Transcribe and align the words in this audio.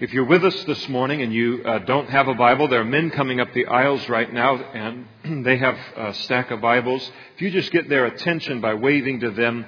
If 0.00 0.14
you're 0.14 0.24
with 0.24 0.46
us 0.46 0.64
this 0.64 0.88
morning 0.88 1.20
and 1.20 1.30
you 1.30 1.62
uh, 1.62 1.80
don't 1.80 2.08
have 2.08 2.26
a 2.26 2.32
Bible, 2.32 2.68
there 2.68 2.80
are 2.80 2.86
men 2.86 3.10
coming 3.10 3.38
up 3.38 3.52
the 3.52 3.66
aisles 3.66 4.08
right 4.08 4.32
now 4.32 4.56
and 4.56 5.04
they 5.44 5.58
have 5.58 5.76
a 5.94 6.14
stack 6.14 6.50
of 6.50 6.62
Bibles. 6.62 7.12
If 7.34 7.42
you 7.42 7.50
just 7.50 7.70
get 7.70 7.86
their 7.90 8.06
attention 8.06 8.62
by 8.62 8.72
waving 8.72 9.20
to 9.20 9.30
them, 9.30 9.66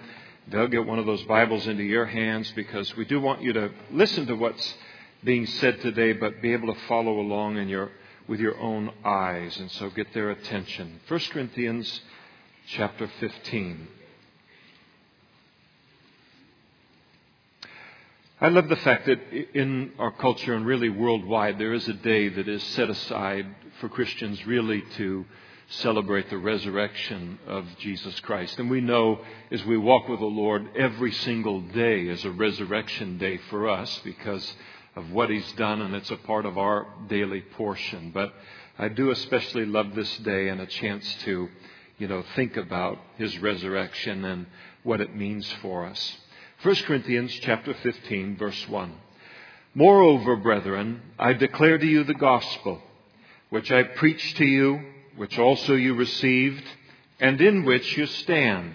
they'll 0.48 0.68
get 0.68 0.86
one 0.86 0.98
of 0.98 1.04
those 1.04 1.22
Bibles 1.24 1.66
into 1.66 1.82
your 1.82 2.06
hands 2.06 2.50
because 2.56 2.96
we 2.96 3.04
do 3.04 3.20
want 3.20 3.42
you 3.42 3.52
to 3.52 3.72
listen 3.90 4.26
to 4.28 4.34
what's 4.34 4.74
being 5.22 5.44
said 5.44 5.82
today, 5.82 6.14
but 6.14 6.40
be 6.40 6.54
able 6.54 6.72
to 6.72 6.80
follow 6.88 7.20
along 7.20 7.58
in 7.58 7.68
your, 7.68 7.90
with 8.26 8.40
your 8.40 8.58
own 8.58 8.90
eyes. 9.04 9.54
And 9.58 9.70
so 9.72 9.90
get 9.90 10.14
their 10.14 10.30
attention. 10.30 10.98
1 11.08 11.20
Corinthians 11.30 12.00
chapter 12.68 13.06
15. 13.20 13.86
I 18.42 18.48
love 18.48 18.68
the 18.68 18.74
fact 18.74 19.06
that 19.06 19.20
in 19.54 19.92
our 20.00 20.10
culture 20.10 20.54
and 20.54 20.66
really 20.66 20.88
worldwide, 20.88 21.60
there 21.60 21.74
is 21.74 21.86
a 21.86 21.92
day 21.92 22.28
that 22.28 22.48
is 22.48 22.60
set 22.60 22.90
aside 22.90 23.46
for 23.78 23.88
Christians 23.88 24.44
really 24.44 24.82
to 24.96 25.24
celebrate 25.68 26.28
the 26.28 26.38
resurrection 26.38 27.38
of 27.46 27.64
Jesus 27.78 28.18
Christ. 28.18 28.58
And 28.58 28.68
we 28.68 28.80
know 28.80 29.20
as 29.52 29.64
we 29.64 29.78
walk 29.78 30.08
with 30.08 30.18
the 30.18 30.26
Lord, 30.26 30.70
every 30.76 31.12
single 31.12 31.60
day 31.60 32.08
is 32.08 32.24
a 32.24 32.32
resurrection 32.32 33.16
day 33.16 33.38
for 33.48 33.68
us 33.68 34.00
because 34.02 34.56
of 34.96 35.12
what 35.12 35.30
He's 35.30 35.52
done, 35.52 35.80
and 35.80 35.94
it's 35.94 36.10
a 36.10 36.16
part 36.16 36.44
of 36.44 36.58
our 36.58 36.88
daily 37.06 37.42
portion. 37.42 38.10
But 38.12 38.34
I 38.76 38.88
do 38.88 39.12
especially 39.12 39.66
love 39.66 39.94
this 39.94 40.18
day 40.18 40.48
and 40.48 40.60
a 40.60 40.66
chance 40.66 41.14
to, 41.26 41.48
you 41.96 42.08
know, 42.08 42.24
think 42.34 42.56
about 42.56 42.98
His 43.18 43.38
resurrection 43.38 44.24
and 44.24 44.46
what 44.82 45.00
it 45.00 45.14
means 45.14 45.48
for 45.62 45.86
us. 45.86 46.16
1 46.62 46.76
Corinthians 46.86 47.36
chapter 47.40 47.74
15 47.74 48.36
verse 48.36 48.68
1. 48.68 48.92
Moreover, 49.74 50.36
brethren, 50.36 51.02
I 51.18 51.32
declare 51.32 51.76
to 51.76 51.84
you 51.84 52.04
the 52.04 52.14
gospel, 52.14 52.80
which 53.50 53.72
I 53.72 53.82
preached 53.82 54.36
to 54.36 54.44
you, 54.44 54.80
which 55.16 55.40
also 55.40 55.74
you 55.74 55.94
received, 55.94 56.62
and 57.18 57.40
in 57.40 57.64
which 57.64 57.96
you 57.96 58.06
stand, 58.06 58.74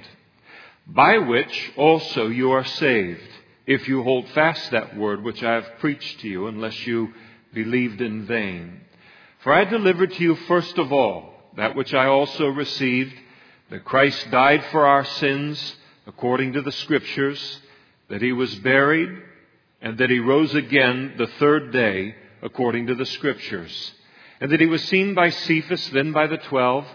by 0.85 1.17
which 1.19 1.71
also 1.77 2.27
you 2.27 2.51
are 2.51 2.65
saved, 2.65 3.29
if 3.65 3.87
you 3.87 4.03
hold 4.03 4.27
fast 4.31 4.69
that 4.71 4.97
word 4.97 5.23
which 5.23 5.41
I 5.41 5.53
have 5.53 5.79
preached 5.79 6.19
to 6.19 6.27
you, 6.27 6.47
unless 6.47 6.85
you 6.85 7.13
believed 7.53 8.01
in 8.01 8.25
vain. 8.25 8.81
For 9.39 9.53
I 9.53 9.63
delivered 9.63 10.11
to 10.11 10.21
you 10.21 10.35
first 10.35 10.77
of 10.77 10.91
all 10.91 11.33
that 11.55 11.73
which 11.73 11.93
I 11.93 12.07
also 12.07 12.47
received, 12.47 13.15
that 13.69 13.85
Christ 13.85 14.29
died 14.29 14.65
for 14.71 14.85
our 14.85 15.05
sins, 15.05 15.77
according 16.05 16.51
to 16.51 16.61
the 16.61 16.73
Scriptures, 16.73 17.61
that 18.09 18.21
he 18.21 18.31
was 18.31 18.53
buried, 18.55 19.09
and 19.81 19.97
that 19.97 20.09
he 20.09 20.19
rose 20.19 20.53
again 20.55 21.13
the 21.17 21.27
third 21.39 21.71
day, 21.71 22.15
according 22.41 22.87
to 22.87 22.95
the 22.95 23.05
Scriptures, 23.05 23.93
and 24.39 24.51
that 24.51 24.59
he 24.59 24.65
was 24.65 24.83
seen 24.83 25.13
by 25.13 25.29
Cephas, 25.29 25.89
then 25.89 26.11
by 26.11 26.27
the 26.27 26.37
twelve, 26.37 26.85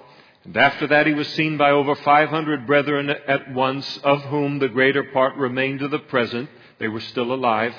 and 0.44 0.56
after 0.56 0.86
that 0.88 1.06
he 1.06 1.14
was 1.14 1.28
seen 1.28 1.56
by 1.56 1.70
over 1.70 1.94
five 1.96 2.28
hundred 2.28 2.66
brethren 2.66 3.10
at 3.10 3.52
once, 3.52 3.98
of 3.98 4.22
whom 4.24 4.58
the 4.58 4.68
greater 4.68 5.05
part 5.05 5.36
remain 5.36 5.78
to 5.78 5.88
the 5.88 6.00
present. 6.00 6.48
They 6.78 6.88
were 6.88 7.00
still 7.00 7.33
alive. 7.33 7.74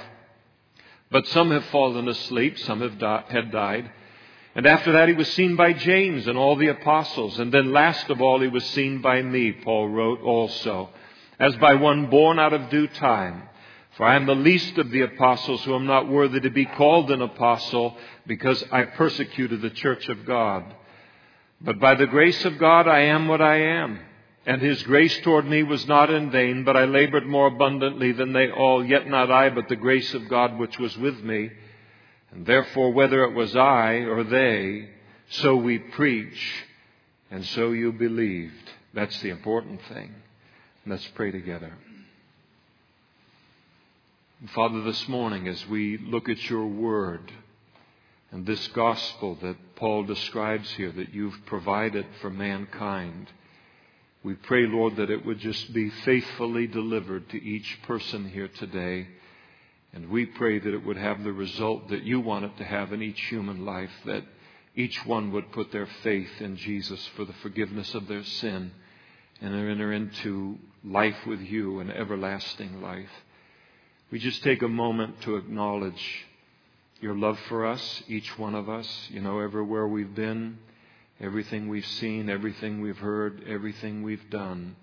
But 1.11 1.27
some 1.27 1.51
have 1.51 1.65
fallen 1.65 2.07
asleep, 2.07 2.57
some 2.59 2.81
have 2.81 2.97
di- 2.97 3.23
had 3.29 3.51
died. 3.51 3.91
And 4.55 4.65
after 4.65 4.93
that 4.93 5.09
he 5.09 5.13
was 5.13 5.31
seen 5.33 5.55
by 5.55 5.73
James 5.73 6.27
and 6.27 6.37
all 6.37 6.55
the 6.55 6.69
apostles. 6.69 7.37
And 7.39 7.51
then 7.51 7.73
last 7.73 8.09
of 8.09 8.21
all 8.21 8.39
he 8.39 8.47
was 8.47 8.63
seen 8.65 9.01
by 9.01 9.21
me, 9.21 9.51
Paul 9.51 9.89
wrote 9.89 10.21
also 10.21 10.89
as 11.39 11.55
by 11.57 11.75
one 11.75 12.09
born 12.09 12.39
out 12.39 12.53
of 12.53 12.69
due 12.69 12.87
time. 12.87 13.49
For 13.97 14.05
I 14.05 14.15
am 14.15 14.25
the 14.25 14.35
least 14.35 14.77
of 14.77 14.89
the 14.89 15.01
apostles 15.01 15.63
who 15.63 15.75
am 15.75 15.85
not 15.85 16.09
worthy 16.09 16.39
to 16.39 16.49
be 16.49 16.65
called 16.65 17.11
an 17.11 17.21
apostle 17.21 17.95
because 18.25 18.63
I 18.71 18.83
persecuted 18.83 19.61
the 19.61 19.69
church 19.69 20.09
of 20.09 20.25
God. 20.25 20.63
But 21.61 21.79
by 21.79 21.95
the 21.95 22.07
grace 22.07 22.43
of 22.43 22.57
God 22.57 22.87
I 22.87 23.01
am 23.01 23.27
what 23.27 23.41
I 23.41 23.57
am. 23.57 23.99
And 24.45 24.61
his 24.61 24.81
grace 24.83 25.17
toward 25.21 25.45
me 25.45 25.63
was 25.63 25.87
not 25.87 26.09
in 26.09 26.31
vain, 26.31 26.65
but 26.65 26.75
I 26.75 26.85
labored 26.85 27.25
more 27.25 27.47
abundantly 27.47 28.11
than 28.11 28.33
they 28.33 28.49
all, 28.49 28.83
yet 28.83 29.07
not 29.07 29.31
I, 29.31 29.49
but 29.49 29.69
the 29.69 29.77
grace 29.77 30.13
of 30.13 30.27
God 30.27 30.57
which 30.57 30.77
was 30.79 30.97
with 30.97 31.23
me. 31.23 31.49
And 32.31 32.45
therefore, 32.45 32.91
whether 32.91 33.23
it 33.23 33.35
was 33.35 33.55
I 33.55 33.99
or 33.99 34.23
they, 34.23 34.89
so 35.29 35.55
we 35.55 35.79
preach, 35.79 36.65
and 37.31 37.45
so 37.45 37.71
you 37.71 37.93
believed. 37.93 38.71
That's 38.93 39.17
the 39.21 39.29
important 39.29 39.81
thing. 39.85 40.13
Let's 40.85 41.07
pray 41.15 41.31
together. 41.31 41.71
Father, 44.53 44.81
this 44.81 45.07
morning 45.07 45.47
as 45.47 45.65
we 45.67 45.97
look 45.97 46.27
at 46.27 46.49
your 46.49 46.65
word 46.65 47.31
and 48.31 48.45
this 48.45 48.67
gospel 48.67 49.37
that 49.41 49.55
Paul 49.77 50.03
describes 50.03 50.69
here 50.71 50.91
that 50.91 51.13
you've 51.13 51.45
provided 51.45 52.05
for 52.19 52.29
mankind, 52.29 53.31
we 54.25 54.33
pray, 54.33 54.67
Lord, 54.67 54.97
that 54.97 55.09
it 55.09 55.25
would 55.25 55.39
just 55.39 55.71
be 55.71 55.89
faithfully 55.89 56.67
delivered 56.67 57.29
to 57.29 57.41
each 57.41 57.81
person 57.83 58.27
here 58.27 58.49
today. 58.49 59.07
And 59.93 60.09
we 60.09 60.25
pray 60.25 60.59
that 60.59 60.73
it 60.73 60.85
would 60.85 60.97
have 60.97 61.23
the 61.23 61.31
result 61.31 61.91
that 61.91 62.03
you 62.03 62.19
want 62.19 62.43
it 62.43 62.57
to 62.57 62.65
have 62.65 62.91
in 62.91 63.01
each 63.01 63.21
human 63.29 63.63
life, 63.63 63.91
that 64.03 64.25
each 64.75 65.05
one 65.05 65.31
would 65.31 65.53
put 65.53 65.71
their 65.71 65.87
faith 66.03 66.41
in 66.41 66.57
Jesus 66.57 67.09
for 67.15 67.23
the 67.23 67.35
forgiveness 67.41 67.95
of 67.95 68.09
their 68.09 68.25
sin 68.25 68.71
and 69.39 69.55
enter 69.55 69.93
into 69.93 70.57
life 70.83 71.25
with 71.25 71.39
you 71.39 71.79
and 71.79 71.91
everlasting 71.91 72.81
life. 72.81 73.09
We 74.11 74.19
just 74.19 74.43
take 74.43 74.61
a 74.61 74.67
moment 74.67 75.21
to 75.21 75.37
acknowledge 75.37 76.25
your 76.99 77.15
love 77.15 77.39
for 77.49 77.65
us, 77.65 78.03
each 78.07 78.37
one 78.37 78.55
of 78.55 78.69
us, 78.69 79.07
you 79.09 79.21
know, 79.21 79.39
everywhere 79.39 79.87
we've 79.87 80.13
been, 80.13 80.57
everything 81.19 81.67
we've 81.67 81.85
seen, 81.85 82.29
everything 82.29 82.81
we've 82.81 82.97
heard, 82.97 83.43
everything 83.47 84.03
we've 84.03 84.29
done. 84.29 84.75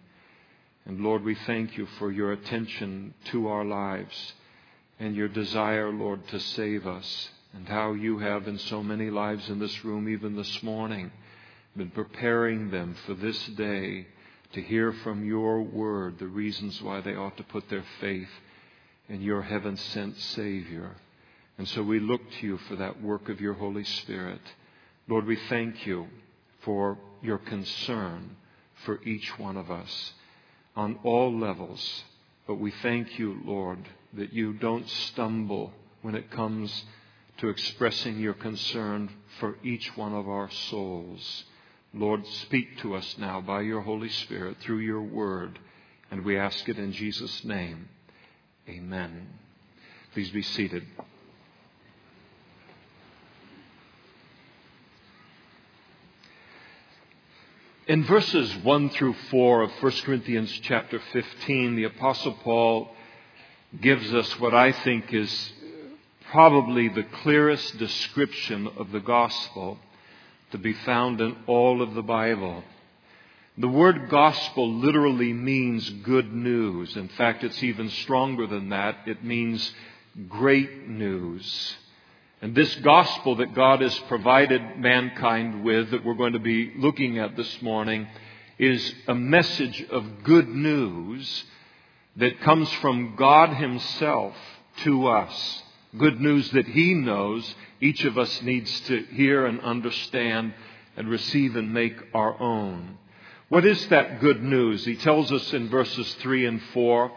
And 0.86 1.00
Lord, 1.00 1.22
we 1.22 1.34
thank 1.34 1.76
you 1.76 1.86
for 1.98 2.10
your 2.10 2.32
attention 2.32 3.14
to 3.26 3.48
our 3.48 3.64
lives 3.64 4.32
and 4.98 5.14
your 5.14 5.28
desire, 5.28 5.90
Lord, 5.90 6.26
to 6.28 6.40
save 6.40 6.86
us 6.86 7.30
and 7.52 7.68
how 7.68 7.92
you 7.92 8.18
have 8.18 8.48
in 8.48 8.58
so 8.58 8.82
many 8.82 9.10
lives 9.10 9.48
in 9.48 9.58
this 9.58 9.84
room, 9.84 10.08
even 10.08 10.36
this 10.36 10.62
morning, 10.62 11.10
been 11.76 11.90
preparing 11.90 12.70
them 12.70 12.96
for 13.06 13.14
this 13.14 13.46
day 13.46 14.06
to 14.52 14.62
hear 14.62 14.92
from 14.92 15.24
your 15.24 15.62
word 15.62 16.18
the 16.18 16.26
reasons 16.26 16.82
why 16.82 17.00
they 17.00 17.14
ought 17.14 17.36
to 17.36 17.42
put 17.44 17.68
their 17.68 17.84
faith 18.00 18.28
in 19.08 19.20
your 19.20 19.42
heaven 19.42 19.76
sent 19.76 20.16
Savior. 20.16 20.96
And 21.58 21.68
so 21.68 21.82
we 21.82 22.00
look 22.00 22.22
to 22.40 22.46
you 22.46 22.58
for 22.58 22.76
that 22.76 23.02
work 23.02 23.28
of 23.28 23.40
your 23.40 23.54
Holy 23.54 23.84
Spirit. 23.84 24.40
Lord, 25.08 25.26
we 25.26 25.36
thank 25.48 25.86
you 25.86 26.08
for 26.60 26.98
your 27.22 27.38
concern 27.38 28.36
for 28.84 29.02
each 29.04 29.38
one 29.38 29.56
of 29.56 29.70
us 29.70 30.12
on 30.74 30.98
all 31.02 31.36
levels. 31.36 32.04
But 32.46 32.54
we 32.54 32.72
thank 32.82 33.18
you, 33.18 33.40
Lord, 33.44 33.78
that 34.14 34.32
you 34.32 34.52
don't 34.54 34.88
stumble 34.88 35.72
when 36.02 36.14
it 36.14 36.30
comes 36.30 36.84
to 37.38 37.48
expressing 37.48 38.18
your 38.18 38.34
concern 38.34 39.10
for 39.38 39.56
each 39.62 39.96
one 39.96 40.14
of 40.14 40.28
our 40.28 40.50
souls. 40.50 41.44
Lord, 41.92 42.24
speak 42.26 42.78
to 42.78 42.94
us 42.94 43.16
now 43.18 43.40
by 43.40 43.62
your 43.62 43.80
Holy 43.80 44.10
Spirit 44.10 44.58
through 44.60 44.78
your 44.78 45.02
word, 45.02 45.58
and 46.10 46.24
we 46.24 46.38
ask 46.38 46.68
it 46.68 46.78
in 46.78 46.92
Jesus' 46.92 47.44
name. 47.44 47.88
Amen. 48.68 49.28
Please 50.12 50.30
be 50.30 50.42
seated. 50.42 50.86
In 57.88 58.04
verses 58.04 58.54
1 58.62 58.90
through 58.90 59.14
4 59.30 59.62
of 59.62 59.70
1 59.80 59.92
Corinthians 60.04 60.60
chapter 60.62 61.00
15, 61.12 61.74
the 61.74 61.84
Apostle 61.84 62.34
Paul 62.44 62.88
gives 63.80 64.14
us 64.14 64.38
what 64.38 64.54
I 64.54 64.70
think 64.70 65.12
is 65.12 65.52
probably 66.30 66.86
the 66.86 67.02
clearest 67.02 67.78
description 67.78 68.68
of 68.76 68.92
the 68.92 69.00
gospel 69.00 69.76
to 70.52 70.58
be 70.58 70.72
found 70.72 71.20
in 71.20 71.36
all 71.46 71.82
of 71.82 71.94
the 71.94 72.02
Bible. 72.02 72.62
The 73.58 73.68
word 73.68 74.08
gospel 74.08 74.72
literally 74.72 75.32
means 75.32 75.88
good 75.90 76.32
news. 76.32 76.96
In 76.96 77.08
fact, 77.08 77.44
it's 77.44 77.62
even 77.62 77.90
stronger 77.90 78.46
than 78.46 78.70
that. 78.70 78.98
It 79.06 79.24
means 79.24 79.74
great 80.28 80.88
news. 80.88 81.76
And 82.42 82.54
this 82.54 82.74
gospel 82.76 83.36
that 83.36 83.54
God 83.54 83.82
has 83.82 83.96
provided 84.00 84.78
mankind 84.78 85.62
with, 85.62 85.90
that 85.90 86.04
we're 86.04 86.14
going 86.14 86.32
to 86.32 86.38
be 86.38 86.72
looking 86.76 87.18
at 87.18 87.36
this 87.36 87.60
morning, 87.60 88.08
is 88.58 88.94
a 89.08 89.14
message 89.14 89.84
of 89.90 90.24
good 90.24 90.48
news 90.48 91.44
that 92.16 92.40
comes 92.40 92.70
from 92.74 93.14
God 93.16 93.50
Himself 93.54 94.34
to 94.84 95.06
us. 95.08 95.62
Good 95.98 96.20
news 96.20 96.50
that 96.52 96.66
He 96.66 96.94
knows 96.94 97.54
each 97.80 98.04
of 98.04 98.18
us 98.18 98.42
needs 98.42 98.80
to 98.82 99.02
hear 99.04 99.46
and 99.46 99.60
understand 99.60 100.54
and 100.96 101.08
receive 101.08 101.56
and 101.56 101.72
make 101.72 101.96
our 102.14 102.40
own. 102.40 102.98
What 103.48 103.64
is 103.64 103.86
that 103.88 104.20
good 104.20 104.42
news? 104.42 104.84
He 104.84 104.96
tells 104.96 105.32
us 105.32 105.52
in 105.52 105.68
verses 105.68 106.14
3 106.20 106.46
and 106.46 106.62
4 106.74 107.10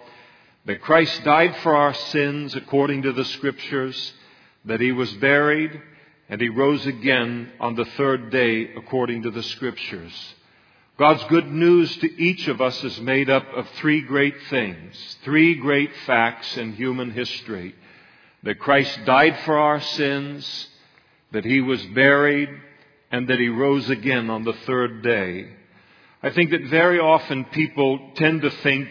that 0.66 0.82
Christ 0.82 1.24
died 1.24 1.56
for 1.58 1.76
our 1.76 1.94
sins 1.94 2.56
according 2.56 3.04
to 3.04 3.12
the 3.14 3.26
Scriptures, 3.26 4.14
that 4.66 4.80
he 4.80 4.92
was 4.92 5.12
buried, 5.14 5.82
and 6.30 6.40
he 6.40 6.50
rose 6.50 6.86
again 6.86 7.52
on 7.60 7.76
the 7.76 7.86
third 7.86 8.30
day 8.32 8.74
according 8.76 9.24
to 9.24 9.32
the 9.32 9.44
scriptures. 9.44 10.34
God's 10.98 11.24
good 11.26 11.48
news 11.48 11.96
to 11.98 12.22
each 12.22 12.48
of 12.48 12.62
us 12.62 12.84
is 12.84 13.00
made 13.02 13.30
up 13.30 13.46
of 13.54 13.68
three 13.76 14.02
great 14.02 14.36
things, 14.50 15.18
three 15.24 15.56
great 15.56 15.92
facts 16.06 16.56
in 16.56 16.74
human 16.74 17.12
history. 17.12 17.76
That 18.44 18.60
Christ 18.60 19.06
died 19.06 19.40
for 19.46 19.58
our 19.58 19.80
sins, 19.80 20.68
that 21.32 21.46
he 21.46 21.62
was 21.62 21.84
buried, 21.88 22.50
and 23.12 23.28
that 23.28 23.40
he 23.40 23.48
rose 23.48 23.90
again 23.90 24.30
on 24.30 24.44
the 24.44 24.54
third 24.66 25.02
day. 25.02 25.48
I 26.22 26.30
think 26.30 26.52
that 26.52 26.66
very 26.66 27.00
often 27.00 27.46
people 27.46 28.12
tend 28.16 28.42
to 28.42 28.50
think 28.50 28.90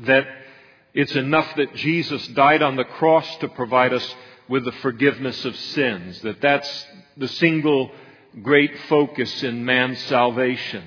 that 0.00 0.26
it's 0.94 1.16
enough 1.16 1.54
that 1.56 1.74
Jesus 1.74 2.26
died 2.28 2.62
on 2.62 2.76
the 2.76 2.84
cross 2.84 3.36
to 3.36 3.48
provide 3.48 3.92
us 3.92 4.14
with 4.48 4.64
the 4.64 4.72
forgiveness 4.72 5.44
of 5.44 5.54
sins, 5.54 6.20
that 6.22 6.40
that's 6.40 6.86
the 7.16 7.28
single 7.28 7.90
great 8.42 8.78
focus 8.88 9.42
in 9.42 9.64
man's 9.64 9.98
salvation. 10.04 10.84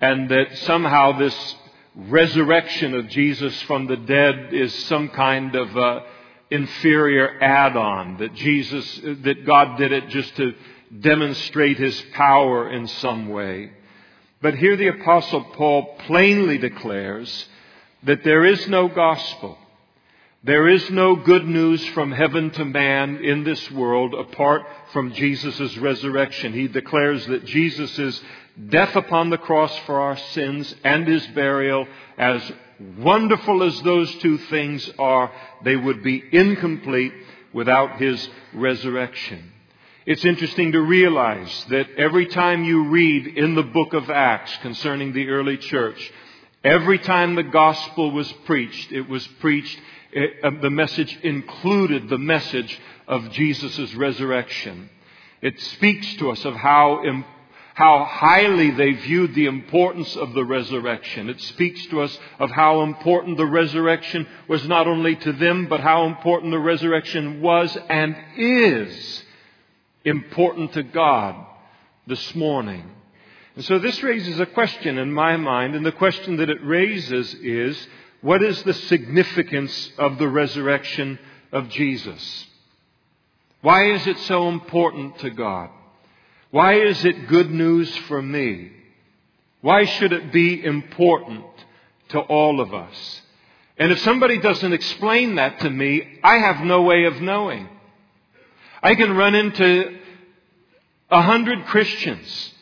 And 0.00 0.28
that 0.30 0.56
somehow 0.58 1.18
this 1.18 1.56
resurrection 1.94 2.94
of 2.94 3.08
Jesus 3.08 3.62
from 3.62 3.86
the 3.86 3.96
dead 3.96 4.52
is 4.52 4.74
some 4.84 5.08
kind 5.08 5.54
of 5.54 5.76
a 5.76 6.04
inferior 6.50 7.42
add-on, 7.42 8.18
that 8.18 8.34
Jesus, 8.34 9.00
that 9.24 9.44
God 9.46 9.78
did 9.78 9.92
it 9.92 10.08
just 10.08 10.34
to 10.36 10.54
demonstrate 11.00 11.78
His 11.78 12.00
power 12.12 12.70
in 12.70 12.86
some 12.86 13.28
way. 13.28 13.72
But 14.42 14.54
here 14.54 14.76
the 14.76 14.88
apostle 14.88 15.42
Paul 15.44 15.96
plainly 16.06 16.58
declares 16.58 17.46
that 18.04 18.22
there 18.22 18.44
is 18.44 18.68
no 18.68 18.88
gospel 18.88 19.58
there 20.46 20.68
is 20.68 20.88
no 20.90 21.16
good 21.16 21.44
news 21.44 21.84
from 21.86 22.12
heaven 22.12 22.52
to 22.52 22.64
man 22.64 23.16
in 23.16 23.42
this 23.42 23.68
world 23.72 24.14
apart 24.14 24.62
from 24.92 25.12
Jesus' 25.12 25.76
resurrection. 25.76 26.52
He 26.52 26.68
declares 26.68 27.26
that 27.26 27.46
Jesus' 27.46 28.20
death 28.68 28.94
upon 28.94 29.30
the 29.30 29.38
cross 29.38 29.76
for 29.80 29.98
our 29.98 30.16
sins 30.16 30.72
and 30.84 31.04
his 31.04 31.26
burial, 31.28 31.88
as 32.16 32.52
wonderful 32.98 33.62
as 33.62 33.80
those 33.82 34.14
two 34.16 34.38
things 34.38 34.90
are, 34.98 35.32
they 35.64 35.76
would 35.76 36.02
be 36.02 36.22
incomplete 36.32 37.12
without 37.52 38.00
his 38.00 38.28
resurrection. 38.52 39.52
It's 40.04 40.24
interesting 40.24 40.72
to 40.72 40.80
realize 40.80 41.66
that 41.70 41.88
every 41.96 42.26
time 42.26 42.64
you 42.64 42.88
read 42.88 43.26
in 43.26 43.54
the 43.54 43.62
book 43.62 43.92
of 43.92 44.08
Acts 44.10 44.56
concerning 44.58 45.12
the 45.12 45.28
early 45.28 45.56
church, 45.56 46.12
every 46.62 46.98
time 46.98 47.34
the 47.34 47.42
gospel 47.42 48.12
was 48.12 48.30
preached, 48.44 48.92
it 48.92 49.08
was 49.08 49.26
preached 49.40 49.80
it, 50.12 50.44
uh, 50.44 50.50
the 50.62 50.70
message 50.70 51.18
included 51.22 52.08
the 52.08 52.18
message 52.18 52.78
of 53.08 53.30
Jesus' 53.32 53.94
resurrection. 53.94 54.88
It 55.42 55.60
speaks 55.60 56.14
to 56.16 56.30
us 56.30 56.44
of 56.44 56.54
how, 56.54 57.02
how 57.76 58.06
highly 58.06 58.70
they 58.70 58.92
viewed 58.92 59.34
the 59.34 59.44
importance 59.44 60.16
of 60.16 60.32
the 60.32 60.42
resurrection. 60.42 61.28
It 61.28 61.38
speaks 61.42 61.84
to 61.88 62.00
us 62.00 62.18
of 62.38 62.50
how 62.50 62.80
important 62.80 63.36
the 63.36 63.44
resurrection 63.44 64.26
was 64.48 64.66
not 64.66 64.88
only 64.88 65.14
to 65.14 65.32
them, 65.34 65.66
but 65.68 65.80
how 65.80 66.06
important 66.06 66.52
the 66.52 66.58
resurrection 66.58 67.42
was 67.42 67.76
and 67.90 68.16
is 68.38 69.22
important 70.06 70.72
to 70.72 70.84
God 70.84 71.36
this 72.06 72.34
morning. 72.34 72.90
And 73.56 73.64
so 73.66 73.78
this 73.78 74.02
raises 74.02 74.40
a 74.40 74.46
question 74.46 74.96
in 74.96 75.12
my 75.12 75.36
mind, 75.36 75.74
and 75.74 75.84
the 75.84 75.92
question 75.92 76.38
that 76.38 76.48
it 76.48 76.64
raises 76.64 77.34
is, 77.34 77.88
what 78.22 78.42
is 78.42 78.62
the 78.62 78.72
significance 78.72 79.90
of 79.98 80.16
the 80.16 80.28
resurrection 80.28 81.18
of 81.52 81.68
Jesus? 81.68 82.46
Why 83.60 83.90
is 83.90 84.06
it 84.06 84.16
so 84.20 84.48
important 84.48 85.18
to 85.18 85.28
God? 85.28 85.68
Why 86.50 86.74
is 86.74 87.04
it 87.04 87.28
good 87.28 87.50
news 87.50 87.94
for 88.08 88.20
me? 88.22 88.72
Why 89.60 89.84
should 89.84 90.12
it 90.12 90.32
be 90.32 90.64
important 90.64 91.44
to 92.10 92.20
all 92.20 92.60
of 92.60 92.72
us? 92.72 93.22
And 93.78 93.92
if 93.92 93.98
somebody 94.00 94.38
doesn't 94.38 94.72
explain 94.72 95.34
that 95.34 95.60
to 95.60 95.70
me, 95.70 96.18
I 96.22 96.38
have 96.38 96.60
no 96.60 96.82
way 96.82 97.04
of 97.04 97.20
knowing. 97.20 97.68
I 98.82 98.94
can 98.94 99.16
run 99.16 99.34
into 99.34 99.98
a 101.10 101.22
hundred 101.22 101.66
Christians 101.66 102.52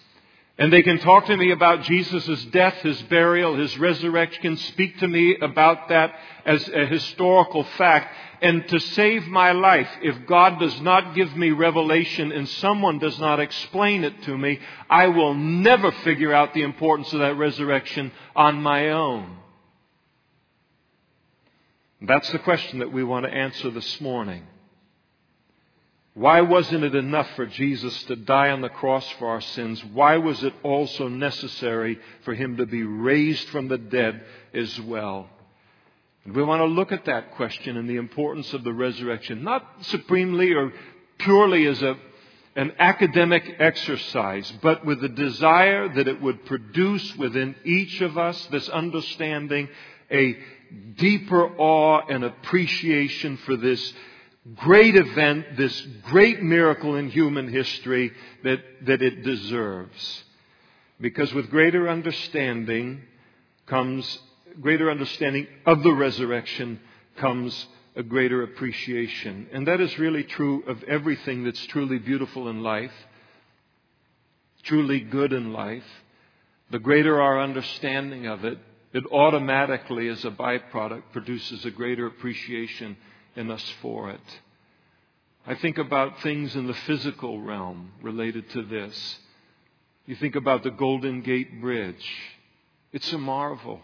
and 0.56 0.73
they 0.73 0.83
can 0.83 0.99
talk 0.99 1.27
to 1.27 1.37
me 1.37 1.51
about 1.51 1.83
Jesus' 1.83 2.45
death, 2.47 2.75
His 2.75 3.03
burial, 3.03 3.56
His 3.56 3.77
resurrection, 3.77 4.56
speak 4.56 4.99
to 4.99 5.09
me 5.09 5.37
about 5.41 5.89
that 5.89 6.15
as 6.47 6.69
a 6.69 6.87
historical 6.87 7.65
fact. 7.77 8.15
And 8.41 8.69
to 8.69 8.79
save 8.79 9.27
my 9.27 9.51
life, 9.51 9.89
if 10.01 10.27
God 10.27 10.61
does 10.61 10.81
not 10.81 11.17
give 11.17 11.35
me 11.37 11.51
revelation 11.51 12.31
and 12.31 12.49
someone 12.49 13.01
does 13.01 13.19
not 13.19 13.41
explain 13.41 14.05
it 14.05 14.23
to 14.25 14.39
me, 14.39 14.61
I 14.89 15.09
will 15.09 15.35
never 15.35 15.91
figure 15.91 16.33
out 16.33 16.55
the 16.55 16.62
importance 16.62 17.12
of 17.12 17.19
that 17.19 17.37
resurrection 17.37 18.12
on 18.37 18.62
my 18.62 18.91
own. 18.91 19.39
That's 22.01 22.31
the 22.31 22.39
question 22.39 22.79
that 22.79 22.93
we 22.93 23.03
want 23.03 23.27
to 23.27 23.33
answer 23.33 23.71
this 23.71 24.01
morning. 24.01 24.45
Why 26.14 26.43
wasn't 26.43 26.84
it 26.84 26.94
enough 26.94 27.28
for 27.34 27.44
Jesus 27.44 28.05
to 28.05 28.14
die 28.14 28.50
on 28.50 28.61
the 28.61 28.69
cross 28.69 29.08
for 29.19 29.28
our 29.31 29.40
sins? 29.40 29.84
Why 29.93 30.16
was 30.19 30.44
it 30.44 30.55
also 30.62 31.08
necessary 31.08 31.99
for 32.22 32.34
him 32.34 32.56
to 32.58 32.66
be 32.66 32.84
raised 32.84 33.49
from 33.49 33.66
the 33.66 33.78
dead 33.78 34.22
as 34.55 34.81
well? 34.81 35.28
And 36.25 36.37
we 36.37 36.44
want 36.44 36.61
to 36.61 36.66
look 36.66 36.93
at 36.93 37.06
that 37.06 37.32
question 37.32 37.76
and 37.76 37.90
the 37.90 37.96
importance 37.96 38.52
of 38.55 38.62
the 38.62 38.72
resurrection, 38.72 39.43
not 39.43 39.66
supremely 39.87 40.52
or 40.52 40.72
purely 41.19 41.66
as 41.66 41.82
a, 41.82 41.96
an 42.55 42.72
academic 42.78 43.56
exercise, 43.58 44.50
but 44.62 44.87
with 44.87 45.00
the 45.00 45.08
desire 45.08 45.88
that 45.88 46.06
it 46.06 46.22
would 46.22 46.46
produce 46.46 47.17
within 47.17 47.56
each 47.64 48.00
of 48.00 48.17
us 48.17 48.46
this 48.46 48.69
understanding, 48.69 49.69
a 50.12 50.38
deeper 50.96 51.56
awe 51.58 52.02
and 52.08 52.22
appreciation 52.25 53.37
for 53.38 53.56
this 53.56 53.93
great 54.52 54.94
event, 54.94 55.56
this 55.56 55.81
great 56.02 56.43
miracle 56.43 56.96
in 56.96 57.08
human 57.08 57.49
history 57.49 58.12
that, 58.43 58.61
that 58.87 59.02
it 59.02 59.23
deserves. 59.23 60.25
Because 61.00 61.32
with 61.32 61.50
greater 61.50 61.88
understanding 61.88 63.02
comes, 63.67 64.19
greater 64.61 64.91
understanding 64.91 65.46
of 65.64 65.82
the 65.82 65.93
resurrection 65.93 66.81
comes 67.17 67.67
a 67.96 68.02
greater 68.02 68.43
appreciation. 68.43 69.49
And 69.52 69.67
that 69.67 69.81
is 69.81 69.99
really 69.99 70.25
true 70.25 70.62
of 70.67 70.82
everything 70.85 71.44
that's 71.44 71.64
truly 71.67 71.98
beautiful 71.98 72.48
in 72.48 72.63
life, 72.63 72.93
truly 74.65 75.01
good 75.01 75.32
in 75.32 75.53
life. 75.53 75.84
The 76.70 76.79
greater 76.79 77.20
our 77.20 77.41
understanding 77.41 78.27
of 78.27 78.44
it, 78.44 78.58
it 78.93 79.05
automatically, 79.10 80.08
as 80.08 80.24
a 80.24 80.31
byproduct, 80.31 81.05
produces 81.13 81.65
a 81.65 81.70
greater 81.70 82.06
appreciation 82.06 82.96
in 83.36 83.50
us 83.50 83.64
for 83.82 84.10
it. 84.10 84.41
I 85.46 85.55
think 85.55 85.79
about 85.79 86.22
things 86.22 86.56
in 86.56 86.67
the 86.67 86.74
physical 86.74 87.41
realm 87.41 87.93
related 88.03 88.48
to 88.50 88.62
this. 88.62 89.19
You 90.06 90.17
think 90.17 90.36
about 90.36 90.62
the 90.62 90.70
Golden 90.70 91.22
Gate 91.22 91.60
Bridge. 91.60 92.06
It's 92.93 93.12
a 93.12 93.19
marvel. 93.19 93.81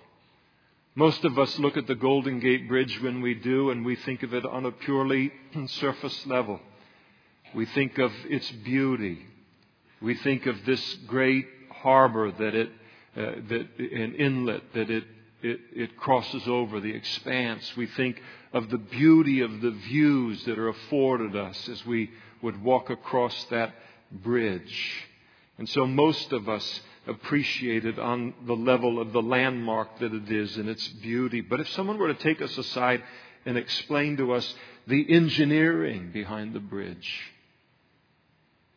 Most 0.94 1.24
of 1.24 1.38
us 1.38 1.58
look 1.58 1.76
at 1.76 1.86
the 1.86 1.94
Golden 1.94 2.40
Gate 2.40 2.68
Bridge 2.68 3.00
when 3.02 3.20
we 3.20 3.34
do, 3.34 3.70
and 3.70 3.84
we 3.84 3.96
think 3.96 4.22
of 4.22 4.34
it 4.34 4.44
on 4.44 4.66
a 4.66 4.72
purely 4.72 5.32
surface 5.66 6.26
level. 6.26 6.60
We 7.54 7.66
think 7.66 7.98
of 7.98 8.12
its 8.28 8.50
beauty. 8.50 9.18
We 10.00 10.14
think 10.14 10.46
of 10.46 10.56
this 10.64 10.94
great 11.06 11.46
harbor 11.70 12.32
that 12.32 12.54
it, 12.54 12.68
uh, 13.16 13.32
that 13.48 13.68
an 13.78 14.14
inlet 14.14 14.62
that 14.74 14.90
it, 14.90 15.04
it, 15.42 15.60
it 15.74 15.96
crosses 15.96 16.46
over, 16.46 16.80
the 16.80 16.94
expanse. 16.94 17.76
We 17.76 17.86
think 17.86 18.20
of 18.52 18.70
the 18.70 18.78
beauty 18.78 19.40
of 19.40 19.60
the 19.60 19.70
views 19.70 20.44
that 20.44 20.58
are 20.58 20.68
afforded 20.68 21.36
us 21.36 21.68
as 21.68 21.84
we 21.86 22.10
would 22.42 22.62
walk 22.62 22.90
across 22.90 23.44
that 23.50 23.74
bridge. 24.10 25.06
And 25.58 25.68
so 25.68 25.86
most 25.86 26.32
of 26.32 26.48
us 26.48 26.80
appreciate 27.06 27.84
it 27.84 27.98
on 27.98 28.34
the 28.46 28.56
level 28.56 29.00
of 29.00 29.12
the 29.12 29.22
landmark 29.22 29.98
that 30.00 30.12
it 30.12 30.30
is 30.30 30.56
and 30.56 30.68
its 30.68 30.86
beauty. 30.88 31.40
But 31.40 31.60
if 31.60 31.68
someone 31.70 31.98
were 31.98 32.12
to 32.12 32.22
take 32.22 32.42
us 32.42 32.56
aside 32.56 33.02
and 33.46 33.56
explain 33.56 34.16
to 34.18 34.32
us 34.32 34.54
the 34.86 35.06
engineering 35.12 36.10
behind 36.12 36.54
the 36.54 36.60
bridge, 36.60 37.08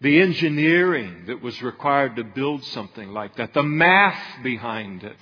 the 0.01 0.21
engineering 0.21 1.23
that 1.27 1.41
was 1.41 1.61
required 1.61 2.17
to 2.17 2.23
build 2.23 2.63
something 2.65 3.09
like 3.09 3.37
that, 3.37 3.53
the 3.53 3.63
math 3.63 4.43
behind 4.43 5.03
it, 5.03 5.17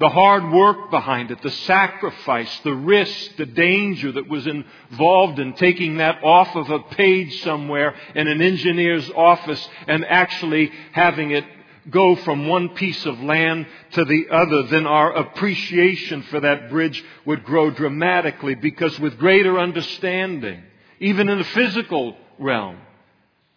the 0.00 0.08
hard 0.08 0.52
work 0.52 0.90
behind 0.90 1.32
it, 1.32 1.42
the 1.42 1.50
sacrifice, 1.50 2.60
the 2.60 2.74
risk, 2.74 3.36
the 3.36 3.46
danger 3.46 4.12
that 4.12 4.28
was 4.28 4.46
involved 4.46 5.40
in 5.40 5.54
taking 5.54 5.96
that 5.96 6.22
off 6.22 6.54
of 6.54 6.70
a 6.70 6.78
page 6.94 7.42
somewhere 7.42 7.94
in 8.14 8.28
an 8.28 8.40
engineer's 8.40 9.10
office 9.10 9.68
and 9.88 10.04
actually 10.04 10.70
having 10.92 11.32
it 11.32 11.44
go 11.90 12.14
from 12.16 12.46
one 12.46 12.68
piece 12.70 13.06
of 13.06 13.20
land 13.20 13.66
to 13.92 14.04
the 14.04 14.28
other, 14.30 14.64
then 14.64 14.86
our 14.86 15.12
appreciation 15.16 16.22
for 16.24 16.40
that 16.40 16.70
bridge 16.70 17.02
would 17.24 17.42
grow 17.44 17.70
dramatically 17.70 18.54
because 18.54 18.98
with 19.00 19.18
greater 19.18 19.58
understanding, 19.58 20.62
Even 21.00 21.28
in 21.28 21.38
the 21.38 21.44
physical 21.44 22.16
realm 22.38 22.78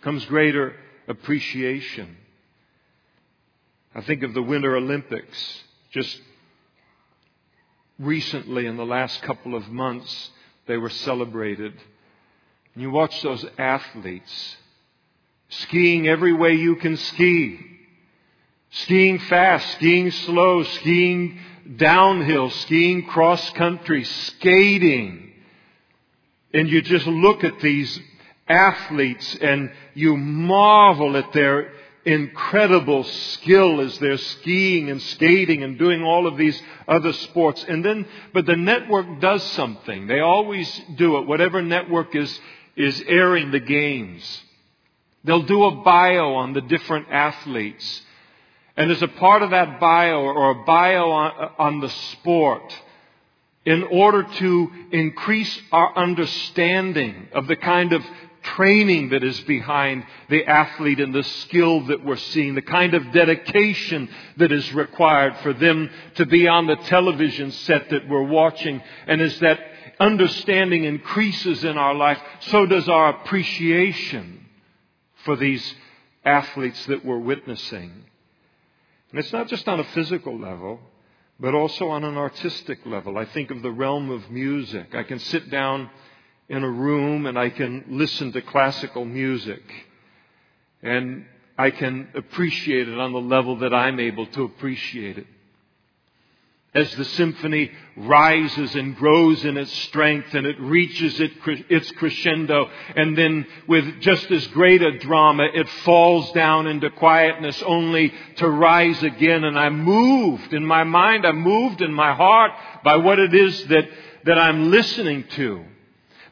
comes 0.02 0.26
greater 0.26 0.76
appreciation. 1.08 2.18
I 3.94 4.02
think 4.02 4.24
of 4.24 4.34
the 4.34 4.42
Winter 4.42 4.76
Olympics 4.76 5.64
just 5.92 6.20
recently 8.02 8.66
in 8.66 8.78
the 8.78 8.86
last 8.86 9.22
couple 9.22 9.56
of 9.56 9.70
months 9.70 10.32
they 10.66 10.78
were 10.78 10.90
celebrated. 10.90 11.74
And 12.74 12.82
you 12.82 12.92
watch 12.92 13.22
those 13.22 13.46
athletes 13.58 14.58
skiing 15.50 16.08
every 16.08 16.34
way 16.34 16.56
you 16.56 16.76
can 16.78 16.98
ski. 16.98 17.60
Skiing 18.72 19.20
fast, 19.20 19.70
skiing 19.74 20.12
slow, 20.12 20.64
skiing 20.64 21.38
downhill, 21.76 22.50
skiing 22.50 23.06
cross 23.06 23.50
country, 23.52 24.04
skating. 24.04 25.34
And 26.54 26.70
you 26.70 26.82
just 26.82 27.06
look 27.06 27.44
at 27.44 27.60
these 27.60 28.00
athletes 28.48 29.38
and 29.42 29.72
you 29.94 30.16
marvel 30.18 31.18
at 31.18 31.32
their 31.34 31.74
incredible 32.06 33.04
skill 33.04 33.82
as 33.82 33.98
they're 34.00 34.18
skiing 34.18 34.90
and 34.90 35.02
skating 35.02 35.64
and 35.64 35.78
doing 35.78 36.04
all 36.04 36.28
of 36.28 36.38
these 36.38 36.60
other 36.88 37.14
sports. 37.14 37.64
And 37.68 37.86
then, 37.86 38.06
but 38.34 38.46
the 38.46 38.56
network 38.56 39.20
does 39.20 39.44
something. 39.52 40.08
They 40.08 40.20
always 40.20 40.82
do 40.96 41.18
it. 41.18 41.28
Whatever 41.28 41.62
network 41.62 42.16
is, 42.16 42.40
is 42.76 43.04
airing 43.08 43.52
the 43.52 43.60
games. 43.60 44.42
They'll 45.24 45.44
do 45.44 45.66
a 45.66 45.76
bio 45.84 46.34
on 46.36 46.54
the 46.54 46.62
different 46.62 47.08
athletes. 47.12 48.02
And 48.76 48.90
as 48.90 49.02
a 49.02 49.08
part 49.08 49.44
of 49.44 49.52
that 49.52 49.80
bio 49.80 50.22
or 50.22 50.52
a 50.52 50.66
bio 50.66 51.12
on, 51.12 51.52
on 51.60 51.80
the 51.82 51.90
sport, 51.90 52.74
in 53.66 53.84
order 53.84 54.24
to 54.24 54.72
increase 54.92 55.62
our 55.72 55.96
understanding 55.96 57.28
of 57.34 57.46
the 57.48 57.56
kind 57.56 57.94
of 57.94 58.02
training 58.44 59.10
that 59.10 59.24
is 59.24 59.40
behind 59.42 60.06
the 60.30 60.46
athlete 60.46 61.00
and 61.00 61.14
the 61.14 61.24
skill 61.24 61.86
that 61.86 62.04
we're 62.04 62.16
seeing, 62.16 62.56
the 62.56 62.62
kind 62.62 62.94
of 62.94 63.12
dedication 63.12 64.10
that 64.38 64.52
is 64.52 64.74
required 64.74 65.38
for 65.38 65.54
them 65.54 65.90
to 66.16 66.26
be 66.26 66.48
on 66.48 66.68
the 66.68 66.76
television 66.76 67.52
set 67.52 67.90
that 67.90 68.08
we're 68.08 68.24
watching. 68.24 68.82
And 69.08 69.22
as 69.22 69.38
that 69.40 69.60
understanding 70.00 70.84
increases 70.84 71.64
in 71.64 71.78
our 71.78 71.94
life, 71.94 72.20
so 72.42 72.66
does 72.66 72.90
our 72.90 73.10
appreciation 73.10 74.46
for 75.24 75.36
these 75.36 75.76
athletes 76.26 76.86
that 76.88 77.06
we're 77.06 77.20
witnessing. 77.20 77.92
And 79.12 79.20
it's 79.20 79.34
not 79.34 79.48
just 79.48 79.68
on 79.68 79.80
a 79.80 79.84
physical 79.84 80.40
level, 80.40 80.80
but 81.40 81.54
also 81.54 81.90
on 81.90 82.04
an 82.04 82.18
artistic 82.18 82.86
level. 82.86 83.18
I 83.18 83.26
think 83.26 83.52
of 83.52 83.62
the 83.62 83.72
realm 83.72 84.10
of 84.10 84.30
music. 84.30 84.96
I 84.96 85.04
can 85.04 85.20
sit 85.20 85.50
down 85.50 85.90
in 86.52 86.66
a 86.66 86.70
room 86.70 87.26
and 87.28 87.40
I 87.40 87.50
can 87.50 87.86
listen 87.88 88.34
to 88.34 88.42
classical 88.42 89.06
music. 89.06 89.64
And 90.84 91.26
I 91.58 91.72
can 91.72 92.10
appreciate 92.14 92.90
it 92.90 93.00
on 93.00 93.14
the 93.14 93.22
level 93.22 93.60
that 93.60 93.74
I'm 93.74 94.02
able 94.02 94.26
to 94.28 94.44
appreciate 94.44 95.18
it. 95.18 95.28
As 96.74 96.94
the 96.96 97.06
symphony 97.06 97.72
rises 97.96 98.76
and 98.76 98.98
grows 98.98 99.46
in 99.46 99.56
its 99.56 99.72
strength 99.84 100.34
and 100.34 100.46
it 100.46 100.60
reaches 100.60 101.22
its 101.22 101.92
crescendo 101.92 102.70
and 102.98 103.18
then 103.18 103.46
with 103.68 104.02
just 104.02 104.30
as 104.32 104.46
great 104.48 104.82
a 104.82 104.98
drama 105.00 105.48
it 105.54 105.70
falls 105.86 106.32
down 106.34 106.68
into 106.68 106.90
quietness 106.90 107.62
only 107.64 108.14
to 108.38 108.50
rise 108.50 109.02
again. 109.04 109.46
And 109.46 109.58
I'm 109.58 109.84
moved 109.84 110.54
in 110.54 110.66
my 110.66 110.84
mind, 110.84 111.26
I'm 111.26 111.40
moved 111.40 111.82
in 111.82 111.94
my 111.94 112.14
heart 112.14 112.52
by 112.84 112.98
what 112.98 113.20
it 113.20 113.34
is 113.34 113.68
that, 113.68 113.88
that 114.26 114.38
I'm 114.38 114.70
listening 114.70 115.24
to. 115.36 115.66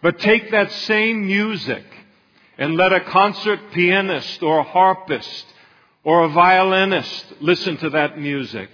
But 0.01 0.19
take 0.19 0.51
that 0.51 0.71
same 0.71 1.27
music 1.27 1.83
and 2.57 2.75
let 2.75 2.93
a 2.93 3.01
concert 3.01 3.59
pianist 3.73 4.41
or 4.43 4.59
a 4.59 4.63
harpist 4.63 5.45
or 6.03 6.23
a 6.23 6.29
violinist 6.29 7.25
listen 7.41 7.77
to 7.77 7.89
that 7.91 8.17
music 8.17 8.69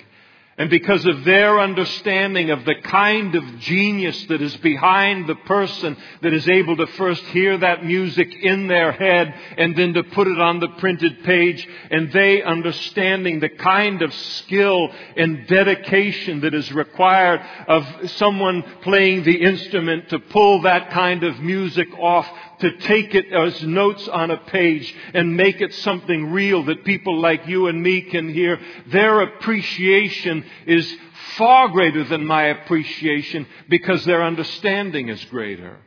and 0.58 0.70
because 0.70 1.06
of 1.06 1.26
their 1.26 1.60
understanding 1.60 2.50
of 2.50 2.64
the 2.64 2.76
kind 2.76 3.36
of 3.36 3.60
genius 3.60 4.26
that 4.28 4.42
is 4.42 4.56
behind 4.58 5.28
the 5.28 5.36
person 5.36 5.98
that 6.22 6.32
is 6.32 6.48
able 6.48 6.78
to 6.78 6.88
first 6.88 7.22
hear 7.26 7.58
that 7.58 7.84
music 7.86 8.34
in 8.34 8.68
their 8.68 8.94
head 8.94 9.36
and 9.58 9.76
then 9.76 9.94
to 9.94 10.04
put 10.04 10.28
it 10.30 10.40
on 10.40 10.62
the 10.62 10.70
printed 10.80 11.26
page, 11.26 11.68
and 11.92 12.10
they 12.14 12.42
understanding 12.42 13.42
the 13.42 13.50
kind 13.50 14.02
of 14.02 14.14
skill 14.14 14.90
and 15.18 15.46
dedication 15.48 16.40
that 16.40 16.54
is 16.54 16.72
required 16.72 17.42
of 17.68 17.86
someone 18.12 18.64
playing 18.82 19.24
the 19.24 19.42
instrument 19.42 20.08
to 20.08 20.20
pull 20.20 20.62
that 20.62 20.90
kind 20.92 21.26
of 21.26 21.38
music 21.42 21.90
off 22.00 22.30
to 22.60 22.78
take 22.78 23.14
it 23.14 23.32
as 23.34 23.62
notes 23.64 24.08
on 24.08 24.32
a 24.32 24.38
page 24.38 24.96
and 25.14 25.36
make 25.36 25.60
it 25.60 25.74
something 25.74 26.32
real 26.32 26.64
that 26.64 26.86
people 26.86 27.20
like 27.20 27.46
you 27.48 27.68
and 27.68 27.82
me 27.84 28.02
can 28.02 28.34
hear. 28.34 28.58
Their 28.88 29.22
appreciation 29.22 30.45
is 30.66 30.96
far 31.38 31.70
greater 31.70 32.04
than 32.04 32.26
my 32.26 32.46
appreciation 32.46 33.48
because 33.70 34.06
their 34.06 34.24
understanding 34.24 35.10
is 35.10 35.24
greater. 35.26 35.78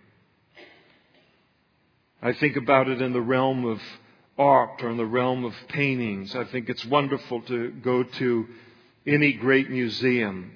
I 2.20 2.32
think 2.32 2.56
about 2.56 2.88
it 2.88 3.00
in 3.00 3.12
the 3.12 3.20
realm 3.20 3.64
of 3.64 3.80
art 4.36 4.82
or 4.82 4.90
in 4.90 4.96
the 4.96 5.06
realm 5.06 5.44
of 5.44 5.54
paintings. 5.68 6.34
I 6.34 6.44
think 6.44 6.68
it's 6.68 6.84
wonderful 6.84 7.42
to 7.42 7.70
go 7.70 8.02
to 8.02 8.46
any 9.06 9.32
great 9.32 9.70
museum 9.70 10.52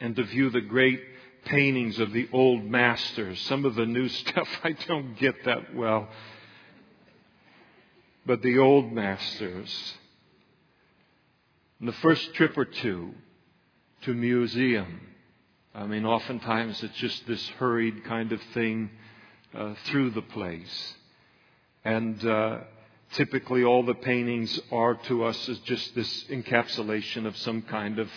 and 0.00 0.16
to 0.16 0.24
view 0.24 0.50
the 0.50 0.60
great 0.60 1.00
paintings 1.44 1.98
of 1.98 2.12
the 2.12 2.28
old 2.32 2.64
masters. 2.64 3.40
Some 3.42 3.64
of 3.64 3.74
the 3.74 3.86
new 3.86 4.08
stuff 4.20 4.48
I 4.64 4.72
don't 4.72 5.18
get 5.18 5.44
that 5.44 5.74
well. 5.74 6.08
But 8.26 8.42
the 8.42 8.58
old 8.58 8.92
masters. 8.92 9.94
And 11.80 11.88
the 11.88 11.92
first 11.94 12.34
trip 12.34 12.58
or 12.58 12.64
two 12.64 13.14
to 14.02 14.14
museum. 14.14 15.00
I 15.74 15.86
mean, 15.86 16.04
oftentimes 16.04 16.82
it's 16.82 16.96
just 16.96 17.26
this 17.26 17.46
hurried 17.50 18.04
kind 18.04 18.32
of 18.32 18.42
thing 18.54 18.90
uh, 19.54 19.74
through 19.84 20.10
the 20.10 20.22
place. 20.22 20.94
And 21.84 22.24
uh, 22.24 22.58
typically 23.12 23.62
all 23.62 23.84
the 23.84 23.94
paintings 23.94 24.58
are 24.72 24.94
to 24.94 25.24
us 25.24 25.50
just 25.64 25.94
this 25.94 26.24
encapsulation 26.24 27.26
of 27.26 27.36
some 27.36 27.62
kind 27.62 27.98
of 28.00 28.08